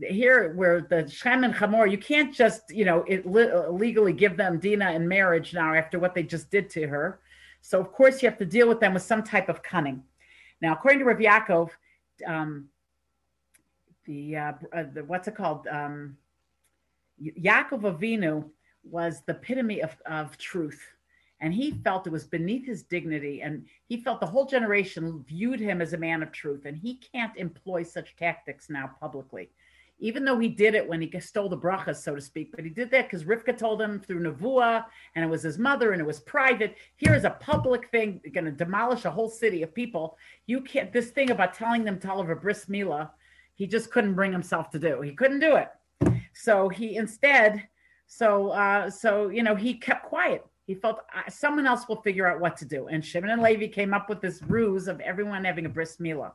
here 0.00 0.52
where 0.54 0.80
the 0.80 1.08
Shem 1.08 1.44
and 1.44 1.54
Chamor, 1.54 1.90
you 1.90 1.98
can't 1.98 2.34
just, 2.34 2.70
you 2.70 2.84
know, 2.84 3.04
it 3.08 3.26
legally 3.26 4.12
give 4.12 4.36
them 4.36 4.58
Dina 4.58 4.92
in 4.92 5.06
marriage 5.08 5.54
now 5.54 5.74
after 5.74 5.98
what 5.98 6.14
they 6.14 6.22
just 6.22 6.50
did 6.50 6.70
to 6.70 6.86
her. 6.86 7.20
So, 7.60 7.80
of 7.80 7.92
course, 7.92 8.22
you 8.22 8.28
have 8.28 8.38
to 8.38 8.46
deal 8.46 8.68
with 8.68 8.80
them 8.80 8.94
with 8.94 9.02
some 9.02 9.22
type 9.22 9.48
of 9.48 9.62
cunning. 9.62 10.02
Now, 10.60 10.72
according 10.72 11.00
to 11.00 11.04
Rav 11.04 11.18
Yaakov, 11.18 11.70
um, 12.26 12.68
the, 14.04 14.36
uh, 14.36 14.52
uh, 14.72 14.84
the, 14.92 15.04
what's 15.04 15.28
it 15.28 15.34
called? 15.34 15.66
Um, 15.68 16.16
Yaakov 17.22 17.82
Avinu 17.82 18.48
was 18.84 19.22
the 19.26 19.32
epitome 19.32 19.80
of, 19.80 19.96
of 20.06 20.36
truth 20.38 20.80
and 21.40 21.52
he 21.52 21.72
felt 21.84 22.06
it 22.06 22.12
was 22.12 22.24
beneath 22.24 22.66
his 22.66 22.82
dignity 22.82 23.42
and 23.42 23.64
he 23.88 23.96
felt 23.96 24.20
the 24.20 24.26
whole 24.26 24.46
generation 24.46 25.24
viewed 25.28 25.60
him 25.60 25.80
as 25.80 25.92
a 25.92 25.98
man 25.98 26.22
of 26.22 26.32
truth 26.32 26.64
and 26.64 26.76
he 26.76 26.94
can't 27.12 27.36
employ 27.36 27.82
such 27.82 28.16
tactics 28.16 28.70
now 28.70 28.90
publicly 28.98 29.50
even 30.02 30.24
though 30.24 30.38
he 30.38 30.48
did 30.48 30.74
it 30.74 30.86
when 30.86 31.00
he 31.00 31.20
stole 31.20 31.48
the 31.48 31.56
brachas 31.56 31.96
so 31.96 32.14
to 32.14 32.20
speak 32.20 32.50
but 32.54 32.64
he 32.64 32.70
did 32.70 32.90
that 32.90 33.06
because 33.06 33.24
rivka 33.24 33.56
told 33.56 33.80
him 33.80 34.00
through 34.00 34.20
nevuah 34.20 34.84
and 35.14 35.24
it 35.24 35.28
was 35.28 35.42
his 35.42 35.58
mother 35.58 35.92
and 35.92 36.00
it 36.00 36.06
was 36.06 36.20
private. 36.20 36.76
Here 36.96 37.14
is 37.14 37.24
a 37.24 37.30
public 37.30 37.88
thing 37.90 38.20
going 38.34 38.44
to 38.44 38.50
demolish 38.50 39.04
a 39.04 39.10
whole 39.10 39.30
city 39.30 39.62
of 39.62 39.74
people. 39.74 40.18
You 40.46 40.60
can't 40.60 40.92
this 40.92 41.10
thing 41.10 41.30
about 41.30 41.54
telling 41.54 41.84
them 41.84 41.98
to 42.00 42.12
a 42.12 42.36
bris 42.36 42.68
mila 42.68 43.12
he 43.54 43.66
just 43.66 43.90
couldn't 43.90 44.14
bring 44.14 44.32
himself 44.32 44.70
to 44.70 44.78
do. 44.78 45.00
He 45.02 45.12
couldn't 45.12 45.40
do 45.40 45.56
it. 45.56 45.68
So 46.32 46.68
he 46.68 46.96
instead 46.96 47.68
so 48.06 48.50
uh 48.50 48.90
so 48.90 49.28
you 49.28 49.42
know 49.42 49.54
he 49.54 49.74
kept 49.74 50.06
quiet. 50.06 50.44
He 50.66 50.74
felt 50.74 51.00
uh, 51.14 51.28
someone 51.28 51.66
else 51.66 51.88
will 51.88 52.02
figure 52.02 52.26
out 52.26 52.40
what 52.40 52.56
to 52.58 52.64
do. 52.64 52.88
And 52.88 53.04
Shimon 53.04 53.30
and 53.30 53.42
Levi 53.42 53.68
came 53.68 53.92
up 53.92 54.08
with 54.08 54.20
this 54.20 54.42
ruse 54.42 54.88
of 54.88 55.00
everyone 55.00 55.44
having 55.44 55.66
a 55.66 55.68
bris 55.68 55.96
milah. 55.98 56.32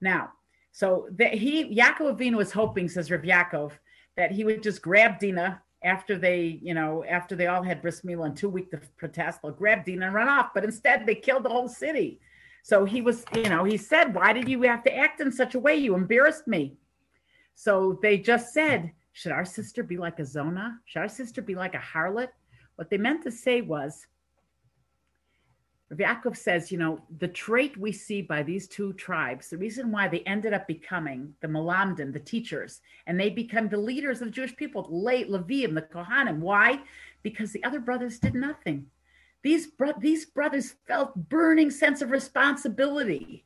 Now, 0.00 0.32
so 0.74 1.06
that 1.12 1.32
he 1.32 1.72
Yaakov 1.72 2.34
was 2.34 2.50
hoping, 2.50 2.88
says 2.88 3.08
Rav 3.08 3.22
Yaakov, 3.22 3.70
that 4.16 4.32
he 4.32 4.42
would 4.42 4.60
just 4.60 4.82
grab 4.82 5.20
Dina 5.20 5.62
after 5.84 6.18
they, 6.18 6.58
you 6.60 6.74
know, 6.74 7.04
after 7.08 7.36
they 7.36 7.46
all 7.46 7.62
had 7.62 7.80
bris 7.80 8.00
milah 8.00 8.26
and 8.26 8.36
two 8.36 8.48
weeks 8.48 8.72
to 8.72 8.80
protest, 8.96 9.40
they'll 9.40 9.52
grab 9.52 9.84
Dina 9.84 10.06
and 10.06 10.14
run 10.14 10.28
off. 10.28 10.50
But 10.52 10.64
instead, 10.64 11.06
they 11.06 11.14
killed 11.14 11.44
the 11.44 11.48
whole 11.48 11.68
city. 11.68 12.18
So 12.64 12.84
he 12.84 13.02
was, 13.02 13.24
you 13.36 13.48
know, 13.48 13.62
he 13.62 13.76
said, 13.76 14.16
"Why 14.16 14.32
did 14.32 14.48
you 14.48 14.62
have 14.62 14.82
to 14.82 14.96
act 14.96 15.20
in 15.20 15.30
such 15.30 15.54
a 15.54 15.60
way? 15.60 15.76
You 15.76 15.94
embarrassed 15.94 16.48
me." 16.48 16.76
So 17.54 18.00
they 18.02 18.18
just 18.18 18.52
said, 18.52 18.90
"Should 19.12 19.30
our 19.30 19.44
sister 19.44 19.84
be 19.84 19.96
like 19.96 20.18
a 20.18 20.24
Zona? 20.24 20.80
Should 20.86 21.02
our 21.02 21.08
sister 21.08 21.40
be 21.40 21.54
like 21.54 21.76
a 21.76 21.86
harlot?" 21.92 22.30
What 22.74 22.90
they 22.90 22.98
meant 22.98 23.22
to 23.22 23.30
say 23.30 23.60
was, 23.60 24.08
Yaakov 26.02 26.36
says, 26.36 26.72
you 26.72 26.78
know, 26.78 27.00
the 27.18 27.28
trait 27.28 27.76
we 27.76 27.92
see 27.92 28.22
by 28.22 28.42
these 28.42 28.66
two 28.66 28.92
tribes, 28.94 29.50
the 29.50 29.58
reason 29.58 29.92
why 29.92 30.08
they 30.08 30.20
ended 30.20 30.52
up 30.52 30.66
becoming 30.66 31.34
the 31.40 31.48
Malamdim, 31.48 32.12
the 32.12 32.20
teachers, 32.20 32.80
and 33.06 33.18
they 33.18 33.30
become 33.30 33.68
the 33.68 33.76
leaders 33.76 34.20
of 34.20 34.28
the 34.28 34.32
Jewish 34.32 34.56
people, 34.56 34.86
late 34.90 35.30
Levium, 35.30 35.74
the 35.74 35.82
Kohanim. 35.82 36.38
Why? 36.38 36.80
Because 37.22 37.52
the 37.52 37.62
other 37.64 37.80
brothers 37.80 38.18
did 38.18 38.34
nothing. 38.34 38.86
These, 39.42 39.66
bro- 39.66 39.92
these 39.98 40.24
brothers 40.24 40.74
felt 40.86 41.14
burning 41.28 41.70
sense 41.70 42.00
of 42.00 42.10
responsibility. 42.10 43.44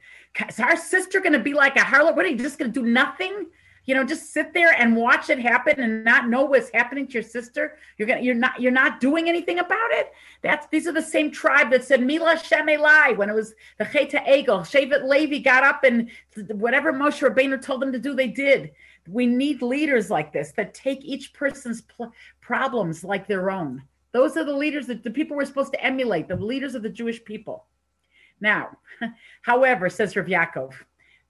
Is 0.49 0.61
our 0.61 0.77
sister 0.77 1.21
going 1.21 1.33
to 1.33 1.41
be 1.41 1.55
like 1.55 1.77
a 1.77 1.81
harlot? 1.81 2.15
What 2.15 2.25
are 2.25 2.29
you 2.29 2.39
just 2.39 2.59
going 2.59 2.73
to 2.73 2.81
do 2.81 2.87
nothing? 2.87 3.47
You 3.89 3.95
know 3.95 4.05
just 4.05 4.35
sit 4.35 4.53
there 4.53 4.73
and 4.79 4.95
watch 4.95 5.31
it 5.31 5.39
happen 5.39 5.81
and 5.81 6.05
not 6.05 6.29
know 6.29 6.45
what's 6.45 6.71
happening 6.75 7.07
to 7.07 7.15
your 7.15 7.23
sister. 7.23 7.79
You're 7.97 8.07
gonna 8.07 8.21
you're 8.21 8.35
not 8.35 8.61
you're 8.61 8.71
not 8.71 9.01
doing 9.01 9.31
anything 9.31 9.61
about 9.61 9.91
it. 9.93 10.13
That's 10.43 10.67
these 10.67 10.87
are 10.87 10.93
the 10.93 11.01
same 11.01 11.31
tribe 11.31 11.71
that 11.71 11.85
said 11.85 12.03
mila 12.03 12.35
shemelai 12.35 13.17
when 13.17 13.31
it 13.31 13.35
was 13.35 13.55
the 13.79 13.87
cheta 13.87 14.23
egel. 14.29 14.61
Shevet 14.61 15.09
levi 15.09 15.39
got 15.39 15.65
up 15.65 15.85
and 15.85 16.11
whatever 16.51 16.93
moshe 16.93 17.27
Rabbeinu 17.27 17.63
told 17.63 17.81
them 17.81 17.91
to 17.93 17.99
do 17.99 18.15
they 18.15 18.29
did. 18.29 18.73
We 19.09 19.25
need 19.25 19.63
leaders 19.63 20.11
like 20.11 20.35
this 20.35 20.53
that 20.59 20.75
take 20.75 21.03
each 21.03 21.33
person's 21.33 21.81
pl- 21.81 22.13
problems 22.43 23.05
like 23.05 23.27
their 23.27 23.51
own. 23.51 23.83
Those 24.13 24.37
are 24.37 24.45
the 24.45 24.53
leaders 24.53 24.87
that 24.89 25.03
the 25.03 25.11
people 25.11 25.35
we're 25.35 25.47
supposed 25.47 25.73
to 25.73 25.83
emulate 25.83 26.29
the 26.29 26.37
leaders 26.37 26.75
of 26.75 26.83
the 26.83 26.91
jewish 26.91 27.25
people. 27.25 27.65
Now 28.39 28.77
however 29.41 29.89
says 29.89 30.15
rav 30.15 30.27
yaakov 30.27 30.75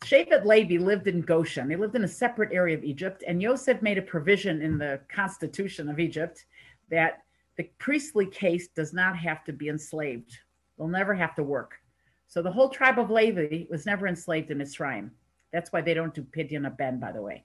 Shevet 0.03 0.45
Levi 0.45 0.83
lived 0.83 1.09
in 1.09 1.21
Goshen. 1.21 1.69
They 1.69 1.77
lived 1.77 1.95
in 1.95 2.05
a 2.05 2.09
separate 2.09 2.53
area 2.53 2.77
of 2.77 2.85
Egypt, 2.85 3.25
and 3.27 3.43
Yosef 3.43 3.83
made 3.83 3.99
a 3.99 4.03
provision 4.03 4.63
in 4.63 4.79
the 4.79 5.01
constitution 5.09 5.89
of 5.89 5.99
Egypt 5.99 6.45
that 6.91 7.25
the 7.57 7.65
priestly 7.79 8.27
case 8.27 8.69
does 8.69 8.93
not 8.93 9.17
have 9.17 9.45
to 9.45 9.53
be 9.53 9.69
enslaved. 9.69 10.39
They'll 10.77 10.89
never 10.89 11.15
have 11.15 11.35
to 11.35 11.43
work. 11.43 11.75
So 12.29 12.43
the 12.43 12.53
whole 12.53 12.69
tribe 12.69 12.99
of 12.99 13.11
Levi 13.11 13.65
was 13.69 13.87
never 13.87 14.07
enslaved 14.07 14.51
in 14.51 14.59
Mitzrayim. 14.59 15.11
That's 15.53 15.73
why 15.73 15.81
they 15.81 15.95
don't 15.95 16.15
do 16.15 16.23
pidyon 16.23 16.77
ben, 16.77 17.01
by 17.01 17.11
the 17.11 17.23
way. 17.23 17.45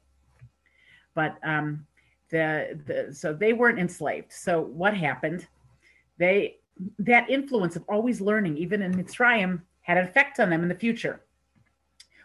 But 1.15 1.37
um, 1.43 1.85
the, 2.29 2.79
the 2.85 3.13
so 3.13 3.33
they 3.33 3.53
weren't 3.53 3.79
enslaved. 3.79 4.31
So 4.31 4.61
what 4.61 4.95
happened? 4.95 5.47
They 6.17 6.57
that 6.99 7.29
influence 7.29 7.75
of 7.75 7.83
always 7.87 8.19
learning, 8.19 8.57
even 8.57 8.81
in 8.81 8.93
Mitzrayim, 8.93 9.61
had 9.81 9.97
an 9.97 10.05
effect 10.05 10.39
on 10.39 10.49
them 10.49 10.63
in 10.63 10.69
the 10.69 10.75
future. 10.75 11.21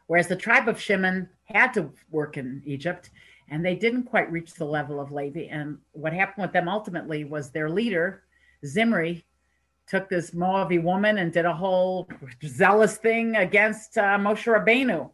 Whereas 0.09 0.27
the 0.27 0.37
tribe 0.37 0.69
of 0.69 0.81
Shimon 0.81 1.29
had 1.45 1.73
to 1.75 1.91
work 2.11 2.37
in 2.37 2.63
Egypt 2.65 3.11
and 3.51 3.65
they 3.65 3.77
didn't 3.77 4.05
quite 4.05 4.31
reach 4.33 4.55
the 4.55 4.65
level 4.65 5.01
of 5.01 5.13
Levi. 5.13 5.49
And 5.51 5.79
what 5.93 6.13
happened 6.13 6.43
with 6.43 6.53
them 6.53 6.69
ultimately 6.69 7.25
was 7.25 7.51
their 7.51 7.71
leader, 7.71 8.25
Zimri, 8.65 9.25
took 9.87 10.09
this 10.09 10.33
Moavi 10.33 10.83
woman 10.83 11.19
and 11.19 11.33
did 11.33 11.47
a 11.47 11.55
whole 11.55 12.09
zealous 12.45 12.97
thing 12.97 13.37
against 13.37 13.97
uh, 13.97 14.19
Moshe 14.19 14.45
Rabbeinu. 14.45 15.11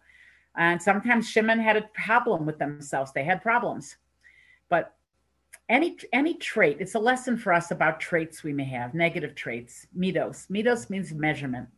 And 0.56 0.80
sometimes 0.80 1.28
Shimon 1.28 1.60
had 1.60 1.76
a 1.76 1.88
problem 1.94 2.46
with 2.46 2.58
themselves. 2.58 3.12
They 3.12 3.24
had 3.24 3.42
problems. 3.42 3.96
But 4.68 4.94
any 5.68 5.96
any 6.12 6.34
trait, 6.34 6.76
it's 6.80 6.94
a 6.94 6.98
lesson 7.00 7.36
for 7.36 7.52
us 7.52 7.70
about 7.70 7.98
traits 7.98 8.44
we 8.44 8.52
may 8.52 8.64
have, 8.64 8.94
negative 8.94 9.34
traits, 9.34 9.86
midos. 9.96 10.48
Midos 10.48 10.90
means 10.90 11.12
measurement. 11.12 11.68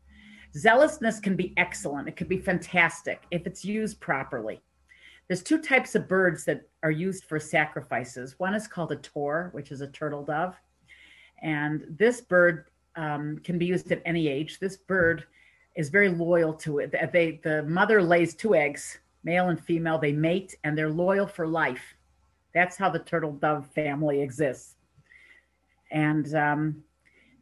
Zealousness 0.54 1.20
can 1.20 1.36
be 1.36 1.52
excellent. 1.56 2.08
It 2.08 2.16
can 2.16 2.28
be 2.28 2.38
fantastic 2.38 3.22
if 3.30 3.46
it's 3.46 3.64
used 3.64 4.00
properly. 4.00 4.60
There's 5.28 5.42
two 5.42 5.58
types 5.58 5.94
of 5.94 6.08
birds 6.08 6.44
that 6.44 6.68
are 6.82 6.90
used 6.90 7.24
for 7.24 7.40
sacrifices. 7.40 8.38
One 8.38 8.54
is 8.54 8.68
called 8.68 8.92
a 8.92 8.96
tor, 8.96 9.50
which 9.52 9.72
is 9.72 9.80
a 9.80 9.88
turtle 9.88 10.24
dove. 10.24 10.54
And 11.42 11.84
this 11.98 12.20
bird 12.20 12.70
um, 12.94 13.38
can 13.42 13.58
be 13.58 13.66
used 13.66 13.90
at 13.92 14.02
any 14.06 14.28
age. 14.28 14.58
This 14.58 14.76
bird 14.76 15.24
is 15.74 15.90
very 15.90 16.08
loyal 16.08 16.54
to 16.54 16.78
it. 16.78 16.94
They, 17.12 17.40
the 17.42 17.64
mother 17.64 18.02
lays 18.02 18.34
two 18.34 18.54
eggs, 18.54 18.98
male 19.24 19.48
and 19.48 19.60
female. 19.60 19.98
They 19.98 20.12
mate 20.12 20.56
and 20.64 20.78
they're 20.78 20.88
loyal 20.88 21.26
for 21.26 21.46
life. 21.46 21.96
That's 22.54 22.76
how 22.76 22.88
the 22.88 23.00
turtle 23.00 23.32
dove 23.32 23.66
family 23.74 24.22
exists. 24.22 24.76
And 25.90 26.34
um, 26.34 26.82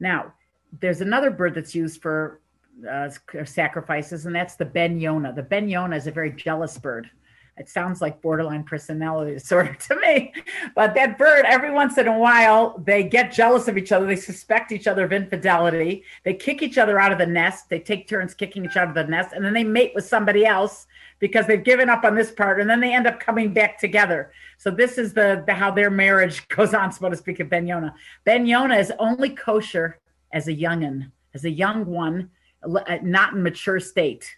now, 0.01 0.33
there's 0.81 1.01
another 1.01 1.31
bird 1.31 1.55
that's 1.55 1.75
used 1.75 2.03
for 2.03 2.41
uh, 2.89 3.09
sacrifices, 3.45 4.27
and 4.27 4.35
that's 4.35 4.57
the 4.57 4.65
Ben 4.65 4.99
Yona. 5.01 5.35
The 5.35 5.43
Ben 5.43 5.69
Yona 5.69 5.97
is 5.97 6.07
a 6.07 6.11
very 6.11 6.33
jealous 6.33 6.79
bird. 6.79 7.11
It 7.57 7.69
sounds 7.69 8.01
like 8.01 8.21
borderline 8.21 8.65
personality 8.65 9.35
disorder 9.35 9.75
to 9.89 10.01
me. 10.01 10.33
But 10.75 10.95
that 10.95 11.19
bird, 11.19 11.45
every 11.47 11.71
once 11.71 11.97
in 11.99 12.09
a 12.09 12.19
while, 12.19 12.79
they 12.85 13.05
get 13.05 13.33
jealous 13.33 13.69
of 13.69 13.79
each 13.79 13.93
other. 13.93 14.07
They 14.07 14.17
suspect 14.17 14.73
each 14.73 14.89
other 14.89 15.05
of 15.05 15.13
infidelity. 15.13 16.03
They 16.25 16.35
kick 16.35 16.63
each 16.63 16.79
other 16.79 16.99
out 16.99 17.13
of 17.13 17.19
the 17.19 17.27
nest. 17.27 17.69
They 17.69 17.79
take 17.79 18.09
turns 18.09 18.35
kicking 18.35 18.65
each 18.65 18.77
other 18.77 18.81
out 18.81 18.99
of 18.99 19.07
the 19.07 19.11
nest, 19.11 19.33
and 19.35 19.45
then 19.45 19.53
they 19.53 19.65
mate 19.65 19.93
with 19.95 20.07
somebody 20.07 20.45
else 20.45 20.87
because 21.21 21.47
they've 21.47 21.63
given 21.63 21.89
up 21.89 22.05
on 22.05 22.17
this 22.17 22.33
part, 22.33 22.61
and 22.61 22.69
then 22.69 22.81
they 22.81 22.93
end 22.93 23.07
up 23.07 23.21
coming 23.21 23.55
back 23.55 23.79
together. 23.79 24.33
So 24.59 24.71
this 24.71 24.99
is 24.99 25.13
the, 25.13 25.45
the 25.47 25.55
how 25.55 25.71
their 25.71 25.91
marriage 25.91 26.47
goes 26.49 26.75
on, 26.75 26.91
so 26.91 27.09
to 27.09 27.17
speak, 27.17 27.39
of 27.39 27.49
Ben 27.49 27.67
Yona. 27.67 27.95
Ben 28.25 28.47
Yona 28.47 28.79
is 28.81 28.93
only 28.99 29.31
kosher 29.31 30.01
as 30.33 30.49
a 30.49 30.53
youngin, 30.53 31.13
as 31.35 31.45
a 31.45 31.51
young 31.51 31.87
one 31.87 32.31
Uh, 32.65 32.99
not 33.03 33.35
in 33.35 33.43
mature 33.43 33.81
state 33.81 34.37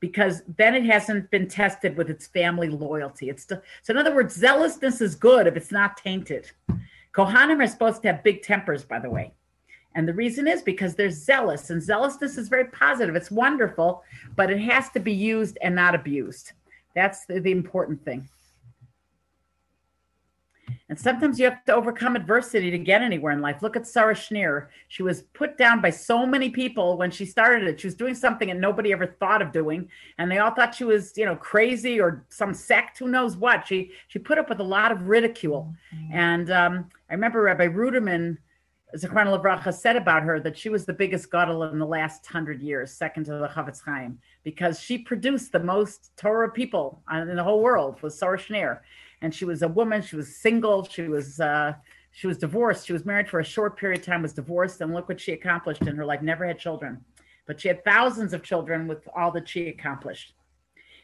because 0.00 0.42
then 0.56 0.74
it 0.74 0.84
hasn't 0.84 1.30
been 1.30 1.48
tested 1.48 1.96
with 1.96 2.10
its 2.10 2.26
family 2.26 2.68
loyalty. 2.68 3.28
It's 3.28 3.42
still, 3.42 3.62
so 3.82 3.92
in 3.92 3.98
other 3.98 4.14
words, 4.14 4.34
zealousness 4.34 5.00
is 5.00 5.14
good 5.14 5.46
if 5.46 5.56
it's 5.56 5.72
not 5.72 5.96
tainted. 5.96 6.50
Kohanim 7.12 7.62
are 7.62 7.66
supposed 7.66 8.02
to 8.02 8.12
have 8.12 8.22
big 8.22 8.42
tempers, 8.42 8.84
by 8.84 8.98
the 8.98 9.10
way. 9.10 9.32
And 9.94 10.06
the 10.06 10.12
reason 10.12 10.46
is 10.46 10.60
because 10.60 10.94
they're 10.94 11.10
zealous, 11.10 11.70
and 11.70 11.82
zealousness 11.82 12.36
is 12.36 12.48
very 12.48 12.66
positive. 12.66 13.16
It's 13.16 13.30
wonderful, 13.30 14.04
but 14.36 14.50
it 14.50 14.60
has 14.60 14.90
to 14.90 15.00
be 15.00 15.12
used 15.12 15.56
and 15.62 15.74
not 15.74 15.94
abused. 15.94 16.52
That's 16.94 17.24
the, 17.24 17.40
the 17.40 17.52
important 17.52 18.04
thing. 18.04 18.28
And 20.88 20.98
sometimes 20.98 21.40
you 21.40 21.46
have 21.46 21.64
to 21.64 21.74
overcome 21.74 22.14
adversity 22.14 22.70
to 22.70 22.78
get 22.78 23.02
anywhere 23.02 23.32
in 23.32 23.40
life. 23.40 23.60
Look 23.60 23.74
at 23.74 23.88
Sarah 23.88 24.14
Schenirer. 24.14 24.68
She 24.86 25.02
was 25.02 25.22
put 25.34 25.58
down 25.58 25.80
by 25.80 25.90
so 25.90 26.24
many 26.24 26.48
people 26.48 26.96
when 26.96 27.10
she 27.10 27.26
started 27.26 27.66
it. 27.66 27.80
She 27.80 27.88
was 27.88 27.96
doing 27.96 28.14
something 28.14 28.48
that 28.48 28.58
nobody 28.58 28.92
ever 28.92 29.16
thought 29.18 29.42
of 29.42 29.50
doing. 29.50 29.88
And 30.18 30.30
they 30.30 30.38
all 30.38 30.52
thought 30.52 30.76
she 30.76 30.84
was, 30.84 31.12
you 31.16 31.24
know, 31.24 31.34
crazy 31.34 32.00
or 32.00 32.24
some 32.28 32.54
sect, 32.54 32.98
who 32.98 33.08
knows 33.08 33.36
what. 33.36 33.66
She 33.66 33.90
she 34.06 34.20
put 34.20 34.38
up 34.38 34.48
with 34.48 34.60
a 34.60 34.64
lot 34.64 34.92
of 34.92 35.08
ridicule. 35.08 35.74
Mm-hmm. 35.92 36.14
And 36.14 36.50
um, 36.52 36.90
I 37.10 37.14
remember 37.14 37.42
Rabbi 37.42 37.66
Ruderman 37.66 38.38
Zichron 38.96 39.26
Levracha 39.26 39.74
said 39.74 39.96
about 39.96 40.22
her 40.22 40.38
that 40.40 40.56
she 40.56 40.68
was 40.68 40.86
the 40.86 40.92
biggest 40.92 41.30
gadol 41.30 41.64
in 41.64 41.78
the 41.80 41.86
last 41.86 42.24
hundred 42.26 42.62
years, 42.62 42.92
second 42.92 43.24
to 43.24 43.32
the 43.32 43.48
Chofetz 43.48 43.82
Chaim, 43.84 44.18
because 44.44 44.80
she 44.80 44.98
produced 44.98 45.50
the 45.50 45.58
most 45.58 46.12
Torah 46.16 46.50
people 46.50 47.02
in 47.12 47.34
the 47.34 47.42
whole 47.42 47.60
world 47.60 48.00
was 48.02 48.16
Sarah 48.16 48.38
Schenirer. 48.38 48.78
And 49.26 49.34
she 49.34 49.44
was 49.44 49.62
a 49.62 49.68
woman, 49.68 50.02
she 50.02 50.14
was 50.14 50.36
single, 50.36 50.84
she 50.84 51.08
was 51.08 51.40
uh, 51.40 51.72
she 52.12 52.28
was 52.28 52.38
divorced. 52.38 52.86
She 52.86 52.92
was 52.92 53.04
married 53.04 53.28
for 53.28 53.40
a 53.40 53.44
short 53.44 53.76
period 53.76 53.98
of 53.98 54.06
time, 54.06 54.22
was 54.22 54.32
divorced, 54.32 54.80
and 54.80 54.94
look 54.94 55.08
what 55.08 55.20
she 55.20 55.32
accomplished 55.32 55.82
in 55.82 55.96
her 55.96 56.04
life. 56.04 56.22
Never 56.22 56.46
had 56.46 56.60
children, 56.60 57.04
but 57.44 57.60
she 57.60 57.66
had 57.66 57.84
thousands 57.84 58.32
of 58.32 58.44
children 58.44 58.86
with 58.86 59.08
all 59.16 59.32
that 59.32 59.48
she 59.48 59.66
accomplished. 59.66 60.34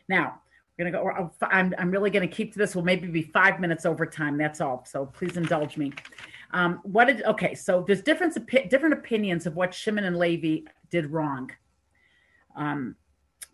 Now, 0.08 0.40
we're 0.78 0.88
gonna 0.88 1.04
go. 1.04 1.32
I'm, 1.42 1.74
I'm 1.78 1.90
really 1.90 2.10
gonna 2.10 2.28
keep 2.28 2.52
to 2.52 2.60
this. 2.60 2.76
Will 2.76 2.84
maybe 2.84 3.08
be 3.08 3.22
five 3.22 3.58
minutes 3.58 3.84
over 3.84 4.06
time. 4.06 4.38
That's 4.38 4.60
all. 4.60 4.84
So 4.86 5.06
please 5.06 5.36
indulge 5.36 5.76
me. 5.76 5.92
Um, 6.52 6.78
what 6.84 7.06
did 7.06 7.24
okay? 7.24 7.56
So 7.56 7.82
there's 7.84 8.02
different 8.02 8.38
different 8.70 8.92
opinions 8.94 9.46
of 9.46 9.56
what 9.56 9.74
Shimon 9.74 10.04
and 10.04 10.16
Levi 10.16 10.70
did 10.90 11.10
wrong. 11.10 11.50
Um, 12.54 12.94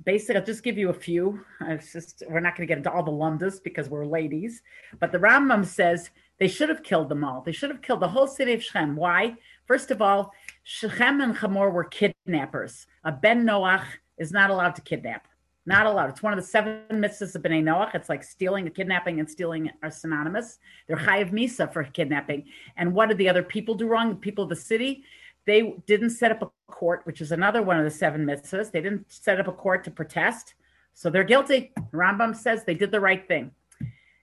basically, 0.04 0.36
I'll 0.36 0.46
just 0.46 0.62
give 0.62 0.78
you 0.78 0.90
a 0.90 0.94
few. 0.94 1.44
Just 1.92 2.22
we're 2.28 2.40
not 2.40 2.56
going 2.56 2.66
to 2.66 2.70
get 2.70 2.78
into 2.78 2.90
all 2.90 3.02
the 3.02 3.10
lomdus 3.10 3.62
because 3.62 3.88
we're 3.88 4.06
ladies, 4.06 4.62
but 5.00 5.12
the 5.12 5.18
Rambam 5.18 5.64
says 5.64 6.10
they 6.38 6.48
should 6.48 6.68
have 6.68 6.82
killed 6.82 7.08
them 7.08 7.24
all. 7.24 7.42
They 7.42 7.52
should 7.52 7.70
have 7.70 7.82
killed 7.82 8.00
the 8.00 8.08
whole 8.08 8.26
city 8.26 8.52
of 8.52 8.62
Shechem. 8.62 8.96
Why? 8.96 9.34
First 9.66 9.90
of 9.90 10.00
all, 10.00 10.32
Shechem 10.62 11.20
and 11.20 11.36
Hamor 11.36 11.70
were 11.70 11.84
kidnappers. 11.84 12.86
A 13.04 13.12
Ben 13.12 13.44
Noach 13.44 13.84
is 14.18 14.32
not 14.32 14.50
allowed 14.50 14.76
to 14.76 14.82
kidnap. 14.82 15.26
Not 15.66 15.84
allowed. 15.84 16.08
It's 16.08 16.22
one 16.22 16.32
of 16.32 16.38
the 16.38 16.46
seven 16.46 16.80
mitzvahs 16.90 17.34
of 17.34 17.42
Bnei 17.42 17.62
Noach. 17.62 17.94
It's 17.94 18.08
like 18.08 18.22
stealing, 18.22 18.70
kidnapping 18.70 19.20
and 19.20 19.28
stealing 19.28 19.70
are 19.82 19.90
synonymous. 19.90 20.58
They're 20.86 20.96
chayiv 20.96 21.30
misa 21.30 21.70
for 21.70 21.84
kidnapping. 21.84 22.46
And 22.78 22.94
what 22.94 23.10
did 23.10 23.18
the 23.18 23.28
other 23.28 23.42
people 23.42 23.74
do 23.74 23.86
wrong? 23.86 24.08
The 24.08 24.16
people 24.16 24.44
of 24.44 24.50
the 24.50 24.56
city, 24.56 25.04
they 25.48 25.74
didn't 25.86 26.10
set 26.10 26.30
up 26.30 26.42
a 26.42 26.50
court, 26.70 27.00
which 27.04 27.20
is 27.20 27.32
another 27.32 27.62
one 27.62 27.78
of 27.78 27.84
the 27.84 27.90
seven 27.90 28.24
mitzvahs. 28.24 28.70
They 28.70 28.80
didn't 28.80 29.06
set 29.10 29.40
up 29.40 29.48
a 29.48 29.52
court 29.52 29.84
to 29.84 29.90
protest. 29.90 30.54
So 30.94 31.10
they're 31.10 31.24
guilty. 31.24 31.72
Rambam 31.92 32.36
says 32.36 32.64
they 32.64 32.74
did 32.74 32.90
the 32.90 33.00
right 33.00 33.26
thing. 33.26 33.52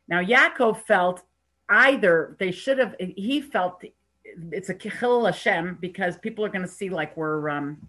Now, 0.08 0.22
Yaakov 0.22 0.82
felt 0.82 1.24
either 1.70 2.36
they 2.40 2.52
should 2.52 2.78
have, 2.78 2.96
he 3.00 3.42
felt 3.42 3.84
it's 4.52 4.70
a 4.70 4.76
chillul 4.76 5.26
Hashem 5.26 5.78
because 5.82 6.18
people 6.18 6.46
are 6.46 6.50
going 6.50 6.62
to 6.62 6.68
see 6.68 6.90
like 6.90 7.16
we're, 7.18 7.50
um, 7.50 7.88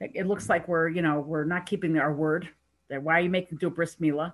it 0.00 0.26
looks 0.26 0.48
like 0.48 0.68
we're, 0.68 0.88
you 0.88 1.02
know, 1.02 1.20
we're 1.20 1.44
not 1.44 1.64
keeping 1.64 1.96
our 1.98 2.12
word 2.12 2.48
why 2.88 3.18
are 3.18 3.20
you 3.20 3.30
making 3.30 3.58
do 3.58 3.66
a 3.66 3.70
bris 3.70 3.96
milah? 3.96 4.32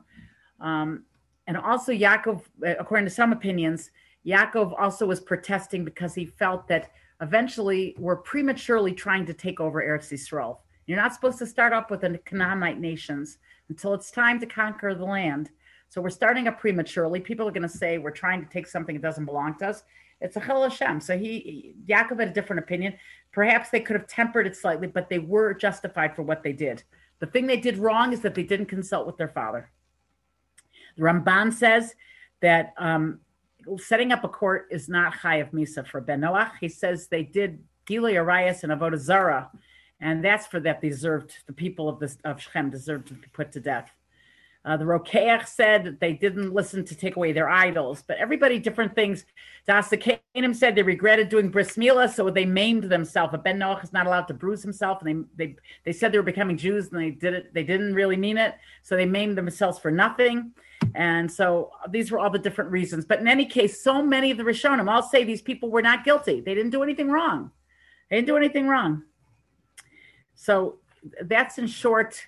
Um, 0.61 1.05
and 1.47 1.57
also, 1.57 1.93
Yaakov, 1.93 2.43
according 2.63 3.07
to 3.07 3.11
some 3.11 3.33
opinions, 3.33 3.91
Yaakov 4.27 4.75
also 4.81 5.07
was 5.07 5.21
protesting 5.21 5.85
because 5.85 6.15
he 6.15 6.25
felt 6.25 6.67
that 6.69 6.91
eventually 7.21 7.95
we're 7.99 8.17
prematurely 8.17 8.93
trying 8.93 9.27
to 9.27 9.35
take 9.35 9.61
over 9.61 9.83
Eretz 9.83 10.13
Yisrael. 10.13 10.59
You're 10.87 10.99
not 10.99 11.15
supposed 11.15 11.39
to 11.39 11.47
start 11.47 11.73
up 11.73 11.91
with 11.91 12.03
the 12.03 12.19
Canaanite 12.25 12.79
nations 12.79 13.39
until 13.69 13.95
it's 13.95 14.11
time 14.11 14.39
to 14.41 14.47
conquer 14.47 14.95
the 14.95 15.05
land. 15.05 15.51
So 15.89 16.01
we're 16.01 16.11
starting 16.11 16.49
up 16.49 16.59
prematurely. 16.59 17.21
People 17.21 17.49
are 17.49 17.53
going 17.53 17.63
to 17.63 17.69
say 17.69 17.99
we're 17.99 18.11
trying 18.11 18.45
to 18.45 18.51
take 18.51 18.67
something 18.67 18.97
that 18.97 19.03
doesn't 19.03 19.25
belong 19.25 19.57
to 19.59 19.69
us. 19.69 19.85
It's 20.21 20.37
a 20.37 20.41
chillul 20.41 20.69
Hashem. 20.69 21.01
So 21.01 21.17
he, 21.17 21.75
Yaakov 21.87 22.19
had 22.19 22.29
a 22.29 22.33
different 22.33 22.61
opinion. 22.61 22.95
Perhaps 23.33 23.71
they 23.71 23.81
could 23.81 23.97
have 23.97 24.07
tempered 24.07 24.47
it 24.47 24.57
slightly, 24.57 24.87
but 24.87 25.09
they 25.09 25.19
were 25.19 25.55
justified 25.55 26.15
for 26.15 26.23
what 26.23 26.43
they 26.43 26.53
did. 26.53 26.83
The 27.21 27.27
thing 27.27 27.47
they 27.47 27.59
did 27.59 27.79
wrong 27.79 28.13
is 28.13 28.21
that 28.21 28.35
they 28.35 28.43
didn't 28.43 28.67
consult 28.67 29.07
with 29.07 29.17
their 29.17 29.29
father. 29.29 29.71
The 30.97 31.03
Ramban 31.03 31.53
says 31.53 31.95
that 32.41 32.75
um, 32.77 33.21
setting 33.79 34.13
up 34.13 34.25
a 34.25 34.29
court 34.29 34.67
is 34.71 34.89
not 34.89 35.15
chayav 35.15 35.53
misa 35.53 35.87
for 35.87 36.01
Ben 36.01 36.21
Noach. 36.21 36.53
He 36.61 36.69
says 36.69 37.09
they 37.09 37.23
did 37.23 37.63
Gilui 37.87 38.15
Arayas 38.15 38.63
and 38.63 38.73
Avodah 38.73 38.99
Zara, 38.99 39.51
and 40.01 40.25
that's 40.25 40.47
for 40.47 40.61
that 40.61 40.81
deserved 40.81 41.35
the 41.47 41.53
people 41.53 41.89
of 41.89 41.99
this 41.99 42.19
of 42.25 42.41
Shechem 42.41 42.71
deserved 42.71 43.09
to 43.09 43.15
be 43.15 43.27
put 43.33 43.53
to 43.53 43.61
death. 43.61 43.91
Uh, 44.65 44.79
the 44.79 44.85
Rokeach 44.85 45.47
said 45.47 45.85
that 45.85 46.01
they 46.01 46.15
didn't 46.15 46.55
listen 46.55 46.87
to 46.87 46.95
take 46.95 47.17
away 47.17 47.33
their 47.33 47.51
idols, 47.51 48.03
but 48.07 48.17
everybody 48.17 48.59
different 48.59 48.95
things. 48.95 49.27
Daas 49.67 49.91
Zekeinim 49.91 50.55
said 50.55 50.75
they 50.75 50.83
regretted 50.83 51.29
doing 51.29 51.51
bris 51.51 51.77
milah, 51.77 52.11
so 52.11 52.31
they 52.31 52.47
maimed 52.47 52.85
themselves. 52.85 53.35
A 53.35 53.39
Ben 53.39 53.59
Noach 53.59 53.85
is 53.85 53.93
not 53.93 54.07
allowed 54.07 54.27
to 54.29 54.35
bruise 54.35 54.63
himself, 54.63 55.03
and 55.03 55.27
they 55.37 55.47
they 55.49 55.57
they 55.85 55.93
said 55.93 56.13
they 56.13 56.19
were 56.19 56.25
becoming 56.25 56.57
Jews, 56.57 56.89
and 56.91 57.01
they 57.01 57.11
did 57.11 57.35
it. 57.35 57.53
They 57.53 57.63
didn't 57.63 57.95
really 57.95 58.17
mean 58.17 58.39
it, 58.39 58.55
so 58.83 58.97
they 58.97 59.05
maimed 59.05 59.37
themselves 59.37 59.79
for 59.79 59.91
nothing. 59.91 60.53
And 60.95 61.31
so 61.31 61.71
these 61.91 62.11
were 62.11 62.19
all 62.19 62.31
the 62.31 62.39
different 62.39 62.71
reasons. 62.71 63.05
But 63.05 63.21
in 63.21 63.29
any 63.29 63.47
case, 63.47 63.83
so 63.83 64.03
many 64.03 64.31
of 64.31 64.39
the 64.39 64.45
Rishonim 64.45 64.91
all 64.91 65.03
say 65.03 65.25
these 65.25 65.43
people 65.43 65.71
were 65.71 65.83
not 65.83 66.05
guilty. 66.05 66.41
They 66.41 66.55
didn't 66.55 66.71
do 66.71 66.83
anything 66.83 67.11
wrong. 67.11 67.51
They 68.09 68.17
didn't 68.17 68.29
do 68.29 68.37
anything 68.37 68.69
wrong. 68.69 69.03
So 70.35 70.79
that's 71.23 71.59
in 71.59 71.67
short 71.67 72.27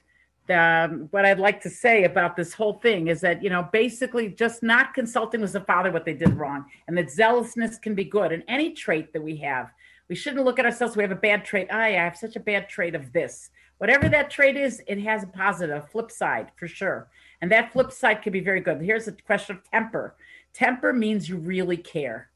um, 0.51 1.09
what 1.11 1.25
I'd 1.25 1.39
like 1.39 1.61
to 1.63 1.71
say 1.71 2.05
about 2.05 2.37
this 2.37 2.53
whole 2.53 2.75
thing 2.75 3.09
is 3.09 3.21
that, 3.21 3.43
you 3.43 3.51
know, 3.51 3.69
basically 3.73 4.29
just 4.29 4.63
not 4.63 4.95
consulting 4.95 5.41
with 5.41 5.53
the 5.53 5.61
father 5.61 5.91
what 5.91 6.05
they 6.05 6.15
did 6.15 6.35
wrong 6.35 6.65
and 6.89 6.97
that 6.99 7.11
zealousness 7.11 7.79
can 7.79 7.95
be 7.95 8.05
good. 8.05 8.33
And 8.33 8.43
any 8.49 8.73
trait 8.73 9.13
that 9.13 9.23
we 9.23 9.37
have, 9.39 9.71
we 10.09 10.15
shouldn't 10.15 10.45
look 10.45 10.59
at 10.59 10.65
ourselves. 10.65 10.97
We 10.97 11.03
have 11.03 11.13
a 11.13 11.17
bad 11.17 11.45
trait. 11.45 11.71
I 11.71 11.91
have 11.91 12.17
such 12.17 12.37
a 12.37 12.41
bad 12.41 12.69
trait 12.69 12.95
of 12.95 13.13
this. 13.13 13.51
Whatever 13.79 14.09
that 14.09 14.31
trait 14.31 14.57
is, 14.57 14.83
it 14.87 14.99
has 15.01 15.23
a 15.23 15.29
positive 15.29 15.89
flip 15.91 16.11
side 16.11 16.51
for 16.57 16.67
sure. 16.69 17.09
And 17.41 17.51
that 17.53 17.73
flip 17.73 17.93
side 17.93 18.23
can 18.23 18.33
be 18.33 18.41
very 18.41 18.61
good. 18.61 18.81
Here's 18.81 19.09
a 19.09 19.13
question 19.13 19.57
of 19.57 19.71
temper. 19.71 20.15
Temper 20.55 20.93
means 20.93 21.29
you 21.29 21.37
really 21.37 21.77
care. 21.77 22.31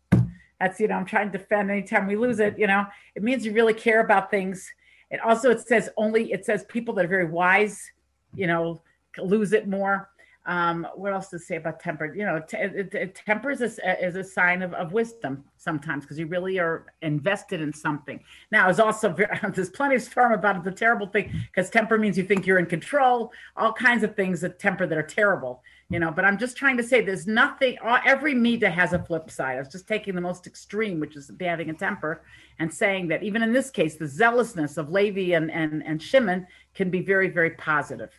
That's, 0.61 0.78
you 0.78 0.88
know, 0.88 0.96
I'm 0.96 1.06
trying 1.06 1.32
to 1.32 1.38
defend 1.38 1.70
anytime 1.70 2.06
we 2.06 2.16
lose 2.16 2.38
it, 2.38 2.58
you 2.58 2.66
know, 2.66 2.84
it 3.14 3.22
means 3.22 3.46
you 3.46 3.52
really 3.52 3.72
care 3.72 4.00
about 4.00 4.30
things. 4.30 4.70
It 5.11 5.18
also, 5.20 5.50
it 5.50 5.66
says 5.66 5.88
only, 5.96 6.32
it 6.32 6.44
says 6.44 6.64
people 6.64 6.92
that 6.94 7.06
are 7.06 7.08
very 7.08 7.24
wise 7.24 7.90
you 8.35 8.47
know, 8.47 8.83
lose 9.18 9.53
it 9.53 9.68
more. 9.68 10.11
Um, 10.47 10.87
what 10.95 11.12
else 11.12 11.28
to 11.28 11.39
say 11.39 11.57
about 11.57 11.81
temper? 11.81 12.14
You 12.14 12.24
know, 12.24 12.41
t- 12.41 12.57
it, 12.57 12.95
it, 12.95 13.14
temper 13.14 13.51
is 13.51 13.61
a, 13.61 14.05
is 14.05 14.16
a 14.16 14.24
sign 14.24 14.62
of, 14.62 14.72
of 14.72 14.93
wisdom 14.93 15.45
sometimes 15.59 16.05
because 16.05 16.18
you 16.18 16.26
really 16.26 16.59
are 16.59 16.87
invested 17.03 17.61
in 17.61 17.72
something. 17.72 18.18
Now, 18.51 18.70
it's 18.70 18.78
also 18.78 19.11
very, 19.11 19.39
there's 19.55 19.68
plenty 19.68 19.97
of 19.97 20.03
storm 20.03 20.33
about 20.33 20.64
the 20.64 20.72
terrible 20.72 21.07
thing 21.07 21.31
because 21.53 21.68
temper 21.68 21.99
means 21.99 22.16
you 22.16 22.24
think 22.24 22.47
you're 22.47 22.59
in 22.59 22.66
control. 22.66 23.33
All 23.57 23.72
kinds 23.72 24.03
of 24.03 24.16
things 24.16 24.41
that 24.41 24.59
temper 24.59 24.87
that 24.87 24.97
are 24.97 25.03
terrible, 25.03 25.62
you 25.91 26.01
know. 26.01 26.11
But 26.11 26.24
I'm 26.24 26.39
just 26.39 26.57
trying 26.57 26.78
to 26.78 26.83
say 26.83 27.03
there's 27.03 27.26
nothing. 27.26 27.76
Every 28.07 28.35
middah 28.35 28.72
has 28.72 28.95
a 28.95 28.99
flip 28.99 29.31
side. 29.31 29.57
I 29.57 29.61
was 29.61 29.68
just 29.68 29.87
taking 29.87 30.14
the 30.14 30.22
most 30.22 30.47
extreme, 30.47 31.01
which 31.01 31.16
is 31.16 31.31
having 31.39 31.68
a 31.68 31.74
temper, 31.74 32.22
and 32.59 32.72
saying 32.72 33.09
that 33.09 33.22
even 33.22 33.43
in 33.43 33.53
this 33.53 33.70
case, 33.70 33.97
the 33.97 34.09
zealousness 34.09 34.78
of 34.78 34.91
Levi 34.91 35.37
and 35.37 35.51
and 35.51 35.83
and 35.85 36.03
Shimon 36.03 36.47
can 36.74 36.90
be 36.90 37.02
very 37.02 37.28
very 37.28 37.50
positive. 37.50 38.10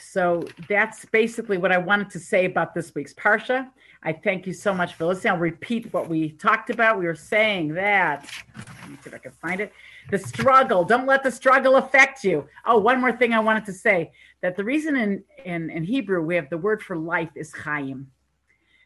So 0.00 0.44
that's 0.68 1.04
basically 1.06 1.58
what 1.58 1.72
I 1.72 1.78
wanted 1.78 2.10
to 2.10 2.18
say 2.18 2.46
about 2.46 2.74
this 2.74 2.94
week's 2.94 3.12
Parsha. 3.14 3.68
I 4.02 4.14
thank 4.14 4.46
you 4.46 4.54
so 4.54 4.72
much 4.72 4.94
for 4.94 5.04
listening. 5.04 5.34
I'll 5.34 5.38
repeat 5.38 5.92
what 5.92 6.08
we 6.08 6.30
talked 6.30 6.70
about. 6.70 6.98
We 6.98 7.06
were 7.06 7.14
saying 7.14 7.74
that, 7.74 8.26
let 8.56 8.90
me 8.90 8.96
see 9.02 9.10
if 9.10 9.14
I 9.14 9.18
can 9.18 9.32
find 9.32 9.60
it. 9.60 9.72
The 10.10 10.18
struggle, 10.18 10.84
don't 10.84 11.06
let 11.06 11.22
the 11.22 11.30
struggle 11.30 11.76
affect 11.76 12.24
you. 12.24 12.46
Oh, 12.64 12.78
one 12.78 13.00
more 13.00 13.12
thing 13.12 13.34
I 13.34 13.40
wanted 13.40 13.66
to 13.66 13.74
say 13.74 14.12
that 14.40 14.56
the 14.56 14.64
reason 14.64 14.96
in, 14.96 15.22
in, 15.44 15.68
in 15.68 15.84
Hebrew 15.84 16.22
we 16.22 16.34
have 16.34 16.48
the 16.48 16.58
word 16.58 16.82
for 16.82 16.96
life 16.96 17.30
is 17.34 17.52
Chaim. 17.52 18.06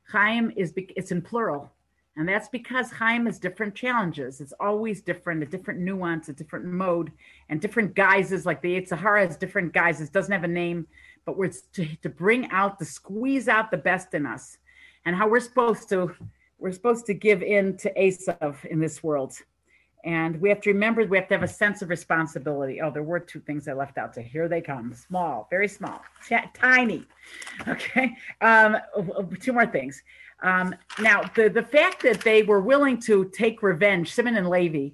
Chaim 0.09 0.53
is, 0.57 0.73
it's 0.77 1.13
in 1.13 1.23
plural. 1.23 1.71
And 2.17 2.29
that's 2.29 2.49
because 2.49 2.93
Chaim 2.93 3.27
has 3.27 3.41
different 3.41 3.75
challenges. 3.75 4.41
It's 4.41 4.53
always 4.61 5.03
different, 5.03 5.43
a 5.43 5.47
different 5.47 5.81
nuance, 5.81 6.29
a 6.29 6.33
different 6.33 6.65
mode, 6.65 7.11
and 7.49 7.61
different 7.61 7.95
guises. 7.95 8.47
Like 8.47 8.63
the 8.63 8.81
Yetzer 8.81 8.97
Hara 8.97 9.27
has 9.27 9.37
different 9.37 9.73
guises, 9.73 10.11
doesn't 10.11 10.33
have 10.33 10.45
a 10.45 10.49
name 10.49 10.87
but 11.25 11.37
we're 11.37 11.51
to, 11.73 11.97
to 11.97 12.09
bring 12.09 12.51
out 12.51 12.79
to 12.79 12.85
squeeze 12.85 13.49
out 13.49 13.71
the 13.71 13.77
best 13.77 14.15
in 14.15 14.27
us 14.27 14.59
and 15.05 15.17
how 15.17 15.29
we're 15.29 15.41
supposed 15.41 15.89
to 15.91 16.15
we're 16.59 16.73
supposed 16.73 17.05
to 17.07 17.15
give 17.15 17.43
in 17.43 17.77
to 17.77 17.93
Esav 17.95 18.65
in 18.65 18.81
this 18.81 19.03
world. 19.03 19.35
And 20.05 20.41
we 20.41 20.49
have 20.51 20.61
to 20.63 20.71
remember 20.71 21.05
we 21.05 21.17
have 21.17 21.29
to 21.29 21.35
have 21.35 21.43
a 21.43 21.49
sense 21.49 21.83
of 21.83 21.89
responsibility. 21.89 22.81
Oh, 22.81 22.91
there 22.91 23.03
were 23.03 23.21
two 23.21 23.41
things 23.41 23.67
I 23.69 23.73
left 23.73 23.99
out. 23.99 24.15
So 24.15 24.21
here 24.21 24.49
they 24.49 24.61
come. 24.61 24.93
Small, 24.95 25.47
very 25.51 25.69
small, 25.69 26.01
t- 26.27 26.37
tiny. 26.53 27.07
Okay. 27.67 28.15
Um, 28.41 28.77
two 29.41 29.53
more 29.53 29.67
things. 29.67 30.03
Um, 30.45 30.75
now, 31.01 31.23
the, 31.35 31.49
the 31.49 31.63
fact 31.63 32.03
that 32.03 32.21
they 32.21 32.43
were 32.43 32.61
willing 32.61 33.01
to 33.01 33.31
take 33.31 33.63
revenge, 33.63 34.13
Simon 34.13 34.37
and 34.37 34.51
Levi, 34.51 34.91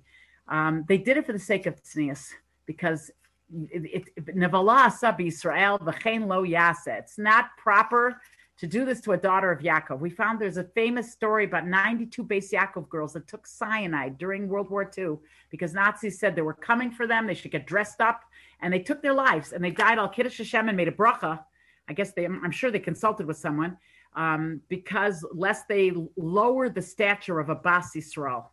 um, 0.47 0.85
they 0.89 0.97
did 0.97 1.17
it 1.17 1.27
for 1.27 1.33
the 1.33 1.41
sake 1.41 1.67
of 1.67 1.83
tznius 1.83 2.29
because 2.67 3.11
Nevala 3.53 4.93
sub 4.93 5.21
Israel 5.21 5.81
v'chein 5.81 6.29
lo 6.29 6.45
yasa. 6.45 6.99
It's 7.01 7.19
not 7.19 7.47
proper 7.59 8.21
to 8.59 8.67
do 8.69 8.85
this 8.85 9.01
to 9.01 9.13
a 9.13 9.17
daughter 9.17 9.51
of 9.51 9.61
Yaakov. 9.61 9.99
We 9.99 10.11
found 10.11 10.39
there's 10.39 10.57
a 10.57 10.65
famous 10.65 11.11
story 11.11 11.47
about 11.47 11.67
92 11.67 12.23
Beis 12.23 12.53
Yaakov 12.53 12.89
girls 12.89 13.15
that 13.15 13.27
took 13.27 13.45
cyanide 13.45 14.19
during 14.19 14.49
World 14.49 14.71
War 14.71 14.89
II 14.97 15.17
because 15.51 15.75
Nazis 15.75 16.21
said 16.21 16.37
they 16.37 16.43
were 16.43 16.55
coming 16.55 16.93
for 16.93 17.09
them. 17.09 17.27
They 17.27 17.35
should 17.35 17.51
get 17.51 17.67
dressed 17.67 18.01
up, 18.01 18.23
and 18.61 18.73
they 18.73 18.79
took 18.79 19.03
their 19.03 19.15
lives 19.15 19.53
and 19.53 19.65
they 19.65 19.73
died 19.73 19.99
al 19.99 20.09
Kiddush 20.09 20.39
Hashem 20.39 20.69
and 20.69 20.77
made 20.77 20.89
a 20.89 20.93
bracha. 20.93 21.43
I 21.89 21.93
guess 21.93 22.13
they, 22.13 22.25
I'm 22.25 22.53
sure 22.53 22.71
they 22.71 22.79
consulted 22.79 23.27
with 23.27 23.39
someone 23.39 23.79
um, 24.15 24.61
because 24.69 25.25
lest 25.33 25.69
they 25.69 25.93
lower 26.17 26.69
the 26.69 26.83
stature 26.83 27.39
of 27.39 27.49
a 27.49 27.57
Yisrael. 27.57 28.47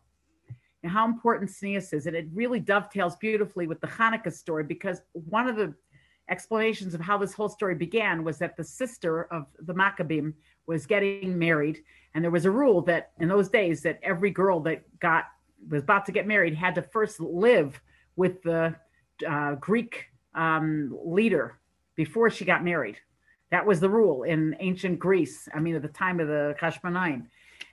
And 0.82 0.92
how 0.92 1.06
important 1.06 1.50
tznius 1.50 1.92
is. 1.92 2.06
And 2.06 2.14
it 2.14 2.28
really 2.32 2.60
dovetails 2.60 3.16
beautifully 3.16 3.66
with 3.66 3.80
the 3.80 3.88
Hanukkah 3.88 4.32
story 4.32 4.62
because 4.62 5.02
one 5.12 5.48
of 5.48 5.56
the 5.56 5.74
explanations 6.30 6.94
of 6.94 7.00
how 7.00 7.18
this 7.18 7.32
whole 7.32 7.48
story 7.48 7.74
began 7.74 8.22
was 8.22 8.38
that 8.38 8.56
the 8.56 8.62
sister 8.62 9.24
of 9.32 9.46
the 9.60 9.74
Maccabim 9.74 10.34
was 10.66 10.86
getting 10.86 11.36
married. 11.36 11.82
And 12.14 12.22
there 12.22 12.30
was 12.30 12.44
a 12.44 12.50
rule 12.50 12.80
that 12.82 13.10
in 13.18 13.28
those 13.28 13.48
days 13.48 13.82
that 13.82 13.98
every 14.02 14.30
girl 14.30 14.60
that 14.60 14.84
got 15.00 15.24
was 15.68 15.82
about 15.82 16.06
to 16.06 16.12
get 16.12 16.26
married 16.26 16.54
had 16.54 16.74
to 16.76 16.82
first 16.82 17.18
live 17.18 17.80
with 18.14 18.40
the 18.42 18.74
uh, 19.28 19.54
Greek 19.56 20.06
um, 20.34 20.96
leader 21.04 21.58
before 21.96 22.30
she 22.30 22.44
got 22.44 22.62
married. 22.62 22.96
That 23.50 23.66
was 23.66 23.80
the 23.80 23.90
rule 23.90 24.24
in 24.24 24.56
ancient 24.60 24.98
Greece. 24.98 25.48
I 25.54 25.60
mean, 25.60 25.74
at 25.74 25.82
the 25.82 25.88
time 25.88 26.20
of 26.20 26.28
the 26.28 26.54
Hashmonaim. 26.60 27.26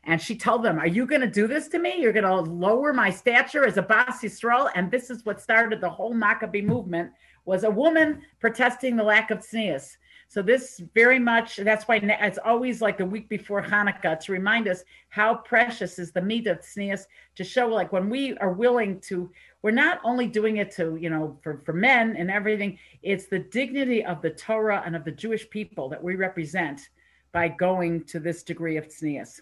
And 0.05 0.21
she 0.21 0.35
told 0.37 0.63
them, 0.63 0.79
Are 0.79 0.87
you 0.87 1.05
going 1.05 1.21
to 1.21 1.27
do 1.27 1.47
this 1.47 1.67
to 1.69 1.79
me? 1.79 1.95
You're 1.97 2.13
going 2.13 2.23
to 2.23 2.51
lower 2.51 2.93
my 2.93 3.09
stature 3.09 3.65
as 3.65 3.77
a 3.77 3.81
Bas 3.81 4.21
Yisrael? 4.21 4.69
And 4.75 4.89
this 4.89 5.09
is 5.09 5.25
what 5.25 5.41
started 5.41 5.81
the 5.81 5.89
whole 5.89 6.13
Maccabee 6.13 6.61
movement 6.61 7.11
was 7.45 7.63
a 7.63 7.69
woman 7.69 8.21
protesting 8.39 8.95
the 8.95 9.03
lack 9.03 9.31
of 9.31 9.39
tznius. 9.39 9.97
So 10.27 10.41
this 10.41 10.81
very 10.93 11.19
much, 11.19 11.57
that's 11.57 11.87
why 11.87 11.97
it's 11.97 12.39
always 12.43 12.81
like 12.81 12.97
the 12.97 13.05
week 13.05 13.29
before 13.29 13.61
Hanukkah 13.61 14.19
to 14.19 14.31
remind 14.31 14.67
us 14.67 14.83
how 15.09 15.35
precious 15.35 15.99
is 15.99 16.11
the 16.11 16.19
middah 16.19 16.51
of 16.51 16.59
tznius 16.59 17.05
to 17.35 17.43
show 17.43 17.67
like 17.67 17.93
when 17.93 18.09
we 18.09 18.35
are 18.37 18.51
willing 18.51 18.99
to, 19.01 19.31
we're 19.61 19.71
not 19.71 20.01
only 20.03 20.27
doing 20.27 20.57
it 20.57 20.71
to, 20.71 20.97
you 20.97 21.09
know, 21.09 21.37
for, 21.41 21.61
for 21.65 21.73
men 21.73 22.15
and 22.17 22.29
everything, 22.31 22.77
it's 23.03 23.27
the 23.27 23.39
dignity 23.39 24.03
of 24.03 24.21
the 24.21 24.31
Torah 24.31 24.83
and 24.85 24.95
of 24.95 25.05
the 25.05 25.11
Jewish 25.11 25.49
people 25.49 25.89
that 25.89 26.03
we 26.03 26.15
represent 26.15 26.89
by 27.31 27.47
going 27.47 28.03
to 28.05 28.19
this 28.19 28.43
degree 28.43 28.77
of 28.77 28.87
tznius. 28.87 29.41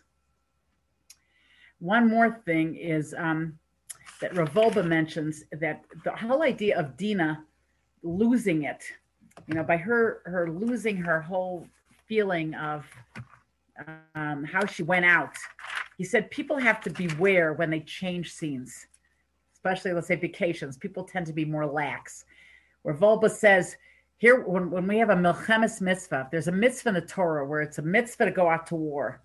One 1.79 2.09
more 2.09 2.41
thing 2.45 2.75
is 2.75 3.15
um, 3.17 3.57
that 4.21 4.35
Rav 4.35 4.53
Wolbe 4.53 4.85
mentions 4.85 5.43
that 5.51 5.85
the 6.03 6.11
whole 6.11 6.43
idea 6.43 6.79
of 6.79 6.97
Dina 6.97 7.43
losing 8.03 8.63
it, 8.63 8.83
you 9.47 9.55
know, 9.55 9.63
by 9.63 9.77
her 9.77 10.21
her 10.25 10.49
losing 10.49 10.97
her 10.97 11.21
whole 11.21 11.67
feeling 12.07 12.53
of 12.55 12.85
um, 14.15 14.43
how 14.43 14.65
she 14.65 14.83
went 14.83 15.05
out. 15.05 15.35
He 15.97 16.03
said 16.03 16.31
people 16.31 16.57
have 16.57 16.81
to 16.81 16.89
beware 16.89 17.53
when 17.53 17.69
they 17.69 17.81
change 17.81 18.33
scenes, 18.33 18.87
especially 19.53 19.93
let's 19.93 20.07
say 20.07 20.15
vacations. 20.15 20.77
People 20.77 21.03
tend 21.03 21.25
to 21.27 21.33
be 21.33 21.45
more 21.45 21.65
lax. 21.65 22.25
Rav 22.83 22.99
Wolbe 22.99 23.29
says 23.29 23.77
here 24.17 24.41
when, 24.41 24.71
when 24.71 24.87
we 24.87 24.97
have 24.97 25.09
a 25.09 25.15
milchemes 25.15 25.81
mitzvah, 25.81 26.29
there's 26.31 26.47
a 26.47 26.51
mitzvah 26.51 26.89
in 26.89 26.95
the 26.95 27.01
Torah 27.01 27.45
where 27.45 27.61
it's 27.61 27.77
a 27.77 27.81
mitzvah 27.81 28.25
to 28.25 28.31
go 28.31 28.49
out 28.49 28.67
to 28.67 28.75
war. 28.75 29.21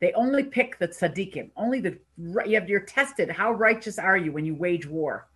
They 0.00 0.12
only 0.12 0.44
pick 0.44 0.78
the 0.78 0.88
tzaddikim. 0.88 1.50
Only 1.56 1.80
the 1.80 1.98
you 2.18 2.58
have 2.58 2.68
you're 2.68 2.80
tested. 2.80 3.30
How 3.30 3.52
righteous 3.52 3.98
are 3.98 4.16
you 4.16 4.32
when 4.32 4.44
you 4.44 4.54
wage 4.54 4.86
war? 4.86 5.28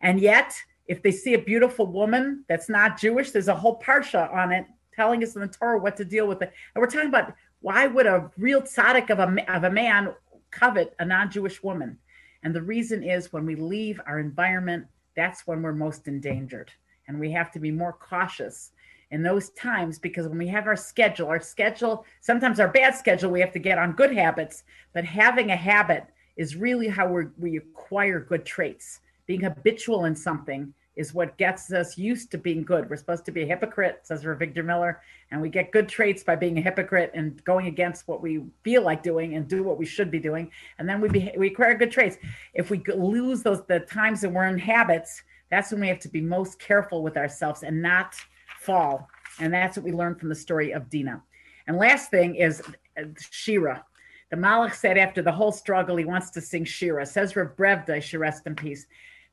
And 0.00 0.20
yet 0.20 0.54
if 0.86 1.02
they 1.02 1.12
see 1.12 1.34
a 1.34 1.38
beautiful 1.38 1.86
woman 1.86 2.44
that's 2.48 2.68
not 2.68 2.98
Jewish, 2.98 3.30
there's 3.30 3.48
a 3.48 3.54
whole 3.54 3.80
parsha 3.80 4.32
on 4.32 4.52
it 4.52 4.66
telling 4.94 5.22
us 5.22 5.34
in 5.34 5.40
the 5.40 5.48
Torah 5.48 5.78
what 5.78 5.96
to 5.96 6.04
deal 6.04 6.26
with 6.26 6.42
it. 6.42 6.52
And 6.74 6.80
we're 6.80 6.90
talking 6.90 7.08
about 7.08 7.34
why 7.60 7.86
would 7.86 8.06
a 8.06 8.30
real 8.36 8.60
tzaddik 8.60 9.10
of 9.10 9.18
a, 9.18 9.54
of 9.54 9.64
a 9.64 9.70
man 9.70 10.12
covet 10.50 10.94
a 10.98 11.04
non-Jewish 11.04 11.62
woman? 11.62 11.98
And 12.42 12.54
the 12.54 12.62
reason 12.62 13.02
is 13.02 13.32
when 13.32 13.46
we 13.46 13.54
leave 13.54 14.00
our 14.06 14.18
environment, 14.18 14.86
that's 15.16 15.46
when 15.46 15.62
we're 15.62 15.72
most 15.72 16.08
endangered. 16.08 16.72
And 17.06 17.18
we 17.20 17.30
have 17.32 17.52
to 17.52 17.60
be 17.60 17.70
more 17.70 17.92
cautious 17.92 18.72
in 19.12 19.22
those 19.22 19.50
times 19.50 19.98
because 19.98 20.26
when 20.26 20.38
we 20.38 20.48
have 20.48 20.66
our 20.66 20.76
schedule, 20.76 21.28
our 21.28 21.40
schedule, 21.40 22.04
sometimes 22.20 22.58
our 22.58 22.68
bad 22.68 22.94
schedule, 22.96 23.30
we 23.30 23.40
have 23.40 23.52
to 23.52 23.58
get 23.58 23.78
on 23.78 23.92
good 23.92 24.12
habits, 24.12 24.64
but 24.92 25.04
having 25.04 25.50
a 25.50 25.56
habit 25.56 26.06
is 26.36 26.56
really 26.56 26.88
how 26.88 27.06
we 27.06 27.24
we 27.38 27.58
acquire 27.58 28.18
good 28.18 28.44
traits 28.44 29.00
being 29.32 29.50
habitual 29.50 30.04
in 30.04 30.14
something 30.14 30.74
is 30.94 31.14
what 31.14 31.38
gets 31.38 31.72
us 31.72 31.96
used 31.96 32.30
to 32.30 32.36
being 32.36 32.62
good. 32.62 32.90
We're 32.90 32.96
supposed 32.96 33.24
to 33.24 33.32
be 33.32 33.44
a 33.44 33.46
hypocrite, 33.46 34.00
says 34.02 34.24
Avigdor 34.24 34.62
Miller, 34.62 35.00
and 35.30 35.40
we 35.40 35.48
get 35.48 35.72
good 35.72 35.88
traits 35.88 36.22
by 36.22 36.36
being 36.36 36.58
a 36.58 36.60
hypocrite 36.60 37.10
and 37.14 37.42
going 37.44 37.66
against 37.66 38.06
what 38.06 38.20
we 38.20 38.42
feel 38.62 38.82
like 38.82 39.02
doing 39.02 39.36
and 39.36 39.48
do 39.48 39.62
what 39.62 39.78
we 39.78 39.86
should 39.86 40.10
be 40.10 40.18
doing, 40.18 40.50
and 40.78 40.86
then 40.86 41.00
we 41.00 41.08
be, 41.08 41.32
we 41.38 41.46
acquire 41.46 41.74
good 41.74 41.90
traits. 41.90 42.18
If 42.52 42.68
we 42.68 42.82
lose 42.94 43.42
those 43.42 43.64
the 43.64 43.80
times 43.80 44.20
that 44.20 44.28
we're 44.28 44.48
in 44.48 44.58
habits, 44.58 45.22
that's 45.50 45.72
when 45.72 45.80
we 45.80 45.88
have 45.88 46.00
to 46.00 46.10
be 46.10 46.20
most 46.20 46.58
careful 46.58 47.02
with 47.02 47.16
ourselves 47.16 47.62
and 47.62 47.80
not 47.80 48.14
fall. 48.60 49.08
And 49.40 49.50
that's 49.50 49.78
what 49.78 49.84
we 49.84 49.92
learned 49.92 50.20
from 50.20 50.28
the 50.28 50.34
story 50.34 50.72
of 50.72 50.90
Dina. 50.90 51.22
And 51.68 51.78
last 51.78 52.10
thing 52.10 52.34
is 52.34 52.60
uh, 53.00 53.04
Shira. 53.30 53.82
The 54.30 54.36
Malach 54.36 54.74
said 54.74 54.98
after 54.98 55.22
the 55.22 55.32
whole 55.32 55.52
struggle, 55.52 55.96
he 55.96 56.04
wants 56.04 56.28
to 56.32 56.42
sing 56.42 56.66
Shira. 56.66 57.06
Says 57.06 57.34
Rav 57.34 57.56
Brevda, 57.56 58.02
should 58.02 58.20
rest 58.20 58.46
in 58.46 58.54
peace 58.54 58.86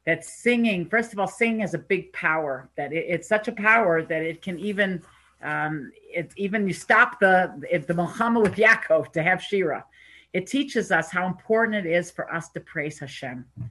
that 0.06 0.24
singing, 0.26 0.86
first 0.86 1.14
of 1.14 1.20
all, 1.20 1.28
singing 1.28 1.62
is 1.62 1.74
a 1.74 1.80
big 1.80 2.12
power. 2.14 2.70
That 2.78 2.94
it, 2.94 3.06
it's 3.08 3.28
such 3.28 3.48
a 3.48 3.52
power 3.52 4.04
that 4.04 4.22
it 4.22 4.42
can 4.42 4.58
even, 4.60 5.02
um, 5.44 5.92
it 6.04 6.32
even 6.38 6.68
you 6.68 6.74
stop 6.74 7.20
the 7.20 7.84
the 7.88 7.94
Muhammad 7.94 8.44
with 8.44 8.56
Yaakov 8.56 9.12
to 9.14 9.24
have 9.24 9.42
Shira. 9.42 9.86
It 10.34 10.48
teaches 10.48 10.92
us 10.92 11.12
how 11.12 11.26
important 11.26 11.86
it 11.86 11.90
is 11.90 12.12
for 12.12 12.32
us 12.34 12.50
to 12.50 12.60
praise 12.60 13.00
Hashem. 13.00 13.46
You 13.58 13.68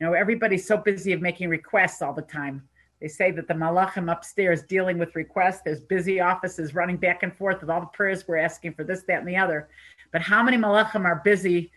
know, 0.00 0.12
everybody's 0.12 0.66
so 0.66 0.76
busy 0.76 1.12
of 1.12 1.20
making 1.20 1.48
requests 1.48 2.02
all 2.02 2.12
the 2.12 2.22
time. 2.22 2.68
They 3.00 3.08
say 3.08 3.32
that 3.32 3.48
the 3.48 3.54
malachim 3.54 4.12
upstairs 4.12 4.62
dealing 4.62 4.98
with 4.98 5.16
requests. 5.16 5.62
There's 5.64 5.80
busy 5.80 6.20
offices 6.20 6.74
running 6.74 6.96
back 6.96 7.22
and 7.22 7.36
forth 7.36 7.60
with 7.60 7.70
all 7.70 7.80
the 7.80 7.86
prayers 7.86 8.28
we're 8.28 8.36
asking 8.36 8.74
for 8.74 8.84
this, 8.84 9.02
that, 9.08 9.18
and 9.18 9.28
the 9.28 9.36
other. 9.36 9.68
But 10.12 10.22
how 10.22 10.42
many 10.42 10.56
malachim 10.56 11.04
are 11.04 11.20
busy 11.24 11.72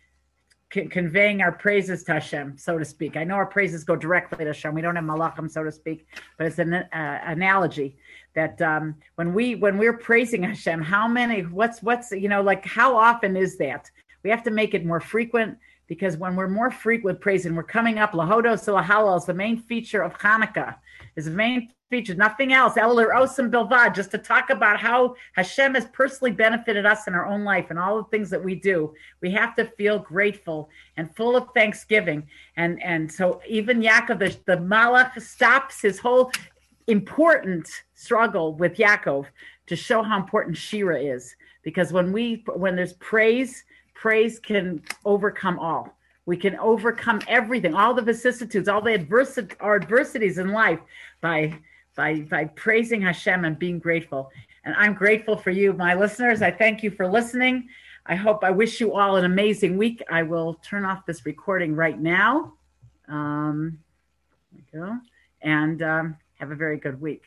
conveying 0.89 1.41
our 1.41 1.51
praises 1.51 2.03
to 2.03 2.13
Hashem, 2.13 2.57
so 2.57 2.77
to 2.77 2.85
speak. 2.85 3.17
I 3.17 3.23
know 3.23 3.35
our 3.35 3.45
praises 3.45 3.83
go 3.83 3.95
directly 3.95 4.39
to 4.39 4.47
Hashem. 4.47 4.73
We 4.73 4.81
don't 4.81 4.95
have 4.95 5.05
malachim, 5.05 5.49
so 5.49 5.63
to 5.63 5.71
speak, 5.71 6.07
but 6.37 6.47
it's 6.47 6.59
an 6.59 6.73
uh, 6.73 7.21
analogy 7.25 7.97
that 8.35 8.61
um, 8.61 8.95
when 9.15 9.33
we 9.33 9.55
when 9.55 9.77
we're 9.77 9.97
praising 9.97 10.43
Hashem, 10.43 10.81
how 10.81 11.07
many? 11.07 11.41
What's 11.41 11.81
what's 11.81 12.11
you 12.11 12.29
know 12.29 12.41
like 12.41 12.65
how 12.65 12.95
often 12.95 13.35
is 13.35 13.57
that? 13.57 13.89
We 14.23 14.29
have 14.29 14.43
to 14.43 14.51
make 14.51 14.73
it 14.73 14.85
more 14.85 14.99
frequent 14.99 15.57
because 15.87 16.17
when 16.17 16.35
we're 16.35 16.49
more 16.49 16.71
frequent 16.71 17.21
praising, 17.21 17.55
we're 17.55 17.63
coming 17.63 17.99
up 17.99 18.11
lahodos 18.11 18.65
to 18.65 19.17
is 19.17 19.25
the 19.25 19.33
main 19.33 19.57
feature 19.57 20.01
of 20.01 20.17
Hanukkah. 20.17 20.75
Is 21.15 21.25
the 21.25 21.31
main 21.31 21.71
features, 21.89 22.17
nothing 22.17 22.53
else. 22.53 22.73
Elul 22.73 23.13
Osam 23.13 23.51
Bilvad, 23.51 23.93
just 23.93 24.11
to 24.11 24.17
talk 24.17 24.49
about 24.49 24.79
how 24.79 25.15
Hashem 25.33 25.75
has 25.75 25.85
personally 25.85 26.31
benefited 26.31 26.85
us 26.85 27.07
in 27.07 27.13
our 27.13 27.25
own 27.25 27.43
life 27.43 27.67
and 27.69 27.77
all 27.77 27.97
the 27.97 28.09
things 28.09 28.29
that 28.31 28.43
we 28.43 28.55
do. 28.55 28.93
We 29.21 29.31
have 29.31 29.55
to 29.55 29.65
feel 29.77 29.99
grateful 29.99 30.69
and 30.97 31.15
full 31.15 31.35
of 31.35 31.47
thanksgiving. 31.53 32.27
And 32.57 32.81
and 32.81 33.11
so 33.11 33.41
even 33.47 33.81
Yaakov, 33.81 34.19
the, 34.19 34.37
the 34.45 34.57
Malach 34.57 35.21
stops 35.21 35.81
his 35.81 35.99
whole 35.99 36.31
important 36.87 37.69
struggle 37.93 38.53
with 38.53 38.77
Yaakov 38.77 39.25
to 39.67 39.75
show 39.75 40.03
how 40.03 40.17
important 40.17 40.57
Shira 40.57 40.99
is. 40.99 41.35
Because 41.63 41.93
when 41.93 42.11
we 42.11 42.43
when 42.55 42.75
there's 42.75 42.93
praise, 42.93 43.63
praise 43.93 44.39
can 44.39 44.81
overcome 45.05 45.59
all. 45.59 45.95
We 46.27 46.37
can 46.37 46.55
overcome 46.55 47.21
everything, 47.27 47.75
all 47.75 47.93
the 47.93 48.01
vicissitudes, 48.01 48.67
all 48.67 48.81
the 48.81 49.55
our 49.59 49.75
adversities 49.75 50.39
in 50.39 50.49
life 50.49 50.79
by 51.21 51.53
by 51.95 52.21
by 52.21 52.45
praising 52.45 53.01
Hashem 53.01 53.45
and 53.45 53.57
being 53.57 53.79
grateful. 53.79 54.31
And 54.63 54.75
I'm 54.77 54.93
grateful 54.93 55.37
for 55.37 55.51
you, 55.51 55.73
my 55.73 55.93
listeners. 55.93 56.41
I 56.41 56.51
thank 56.51 56.83
you 56.83 56.91
for 56.91 57.07
listening. 57.07 57.69
I 58.07 58.15
hope 58.15 58.43
I 58.43 58.51
wish 58.51 58.79
you 58.79 58.93
all 58.95 59.15
an 59.15 59.25
amazing 59.25 59.77
week. 59.77 60.01
I 60.09 60.23
will 60.23 60.55
turn 60.55 60.85
off 60.85 61.05
this 61.05 61.25
recording 61.25 61.75
right 61.75 61.99
now. 61.99 62.53
Um, 63.07 63.79
go. 64.71 64.97
And 65.41 65.81
um, 65.81 66.17
have 66.39 66.51
a 66.51 66.55
very 66.55 66.77
good 66.77 66.99
week. 66.99 67.23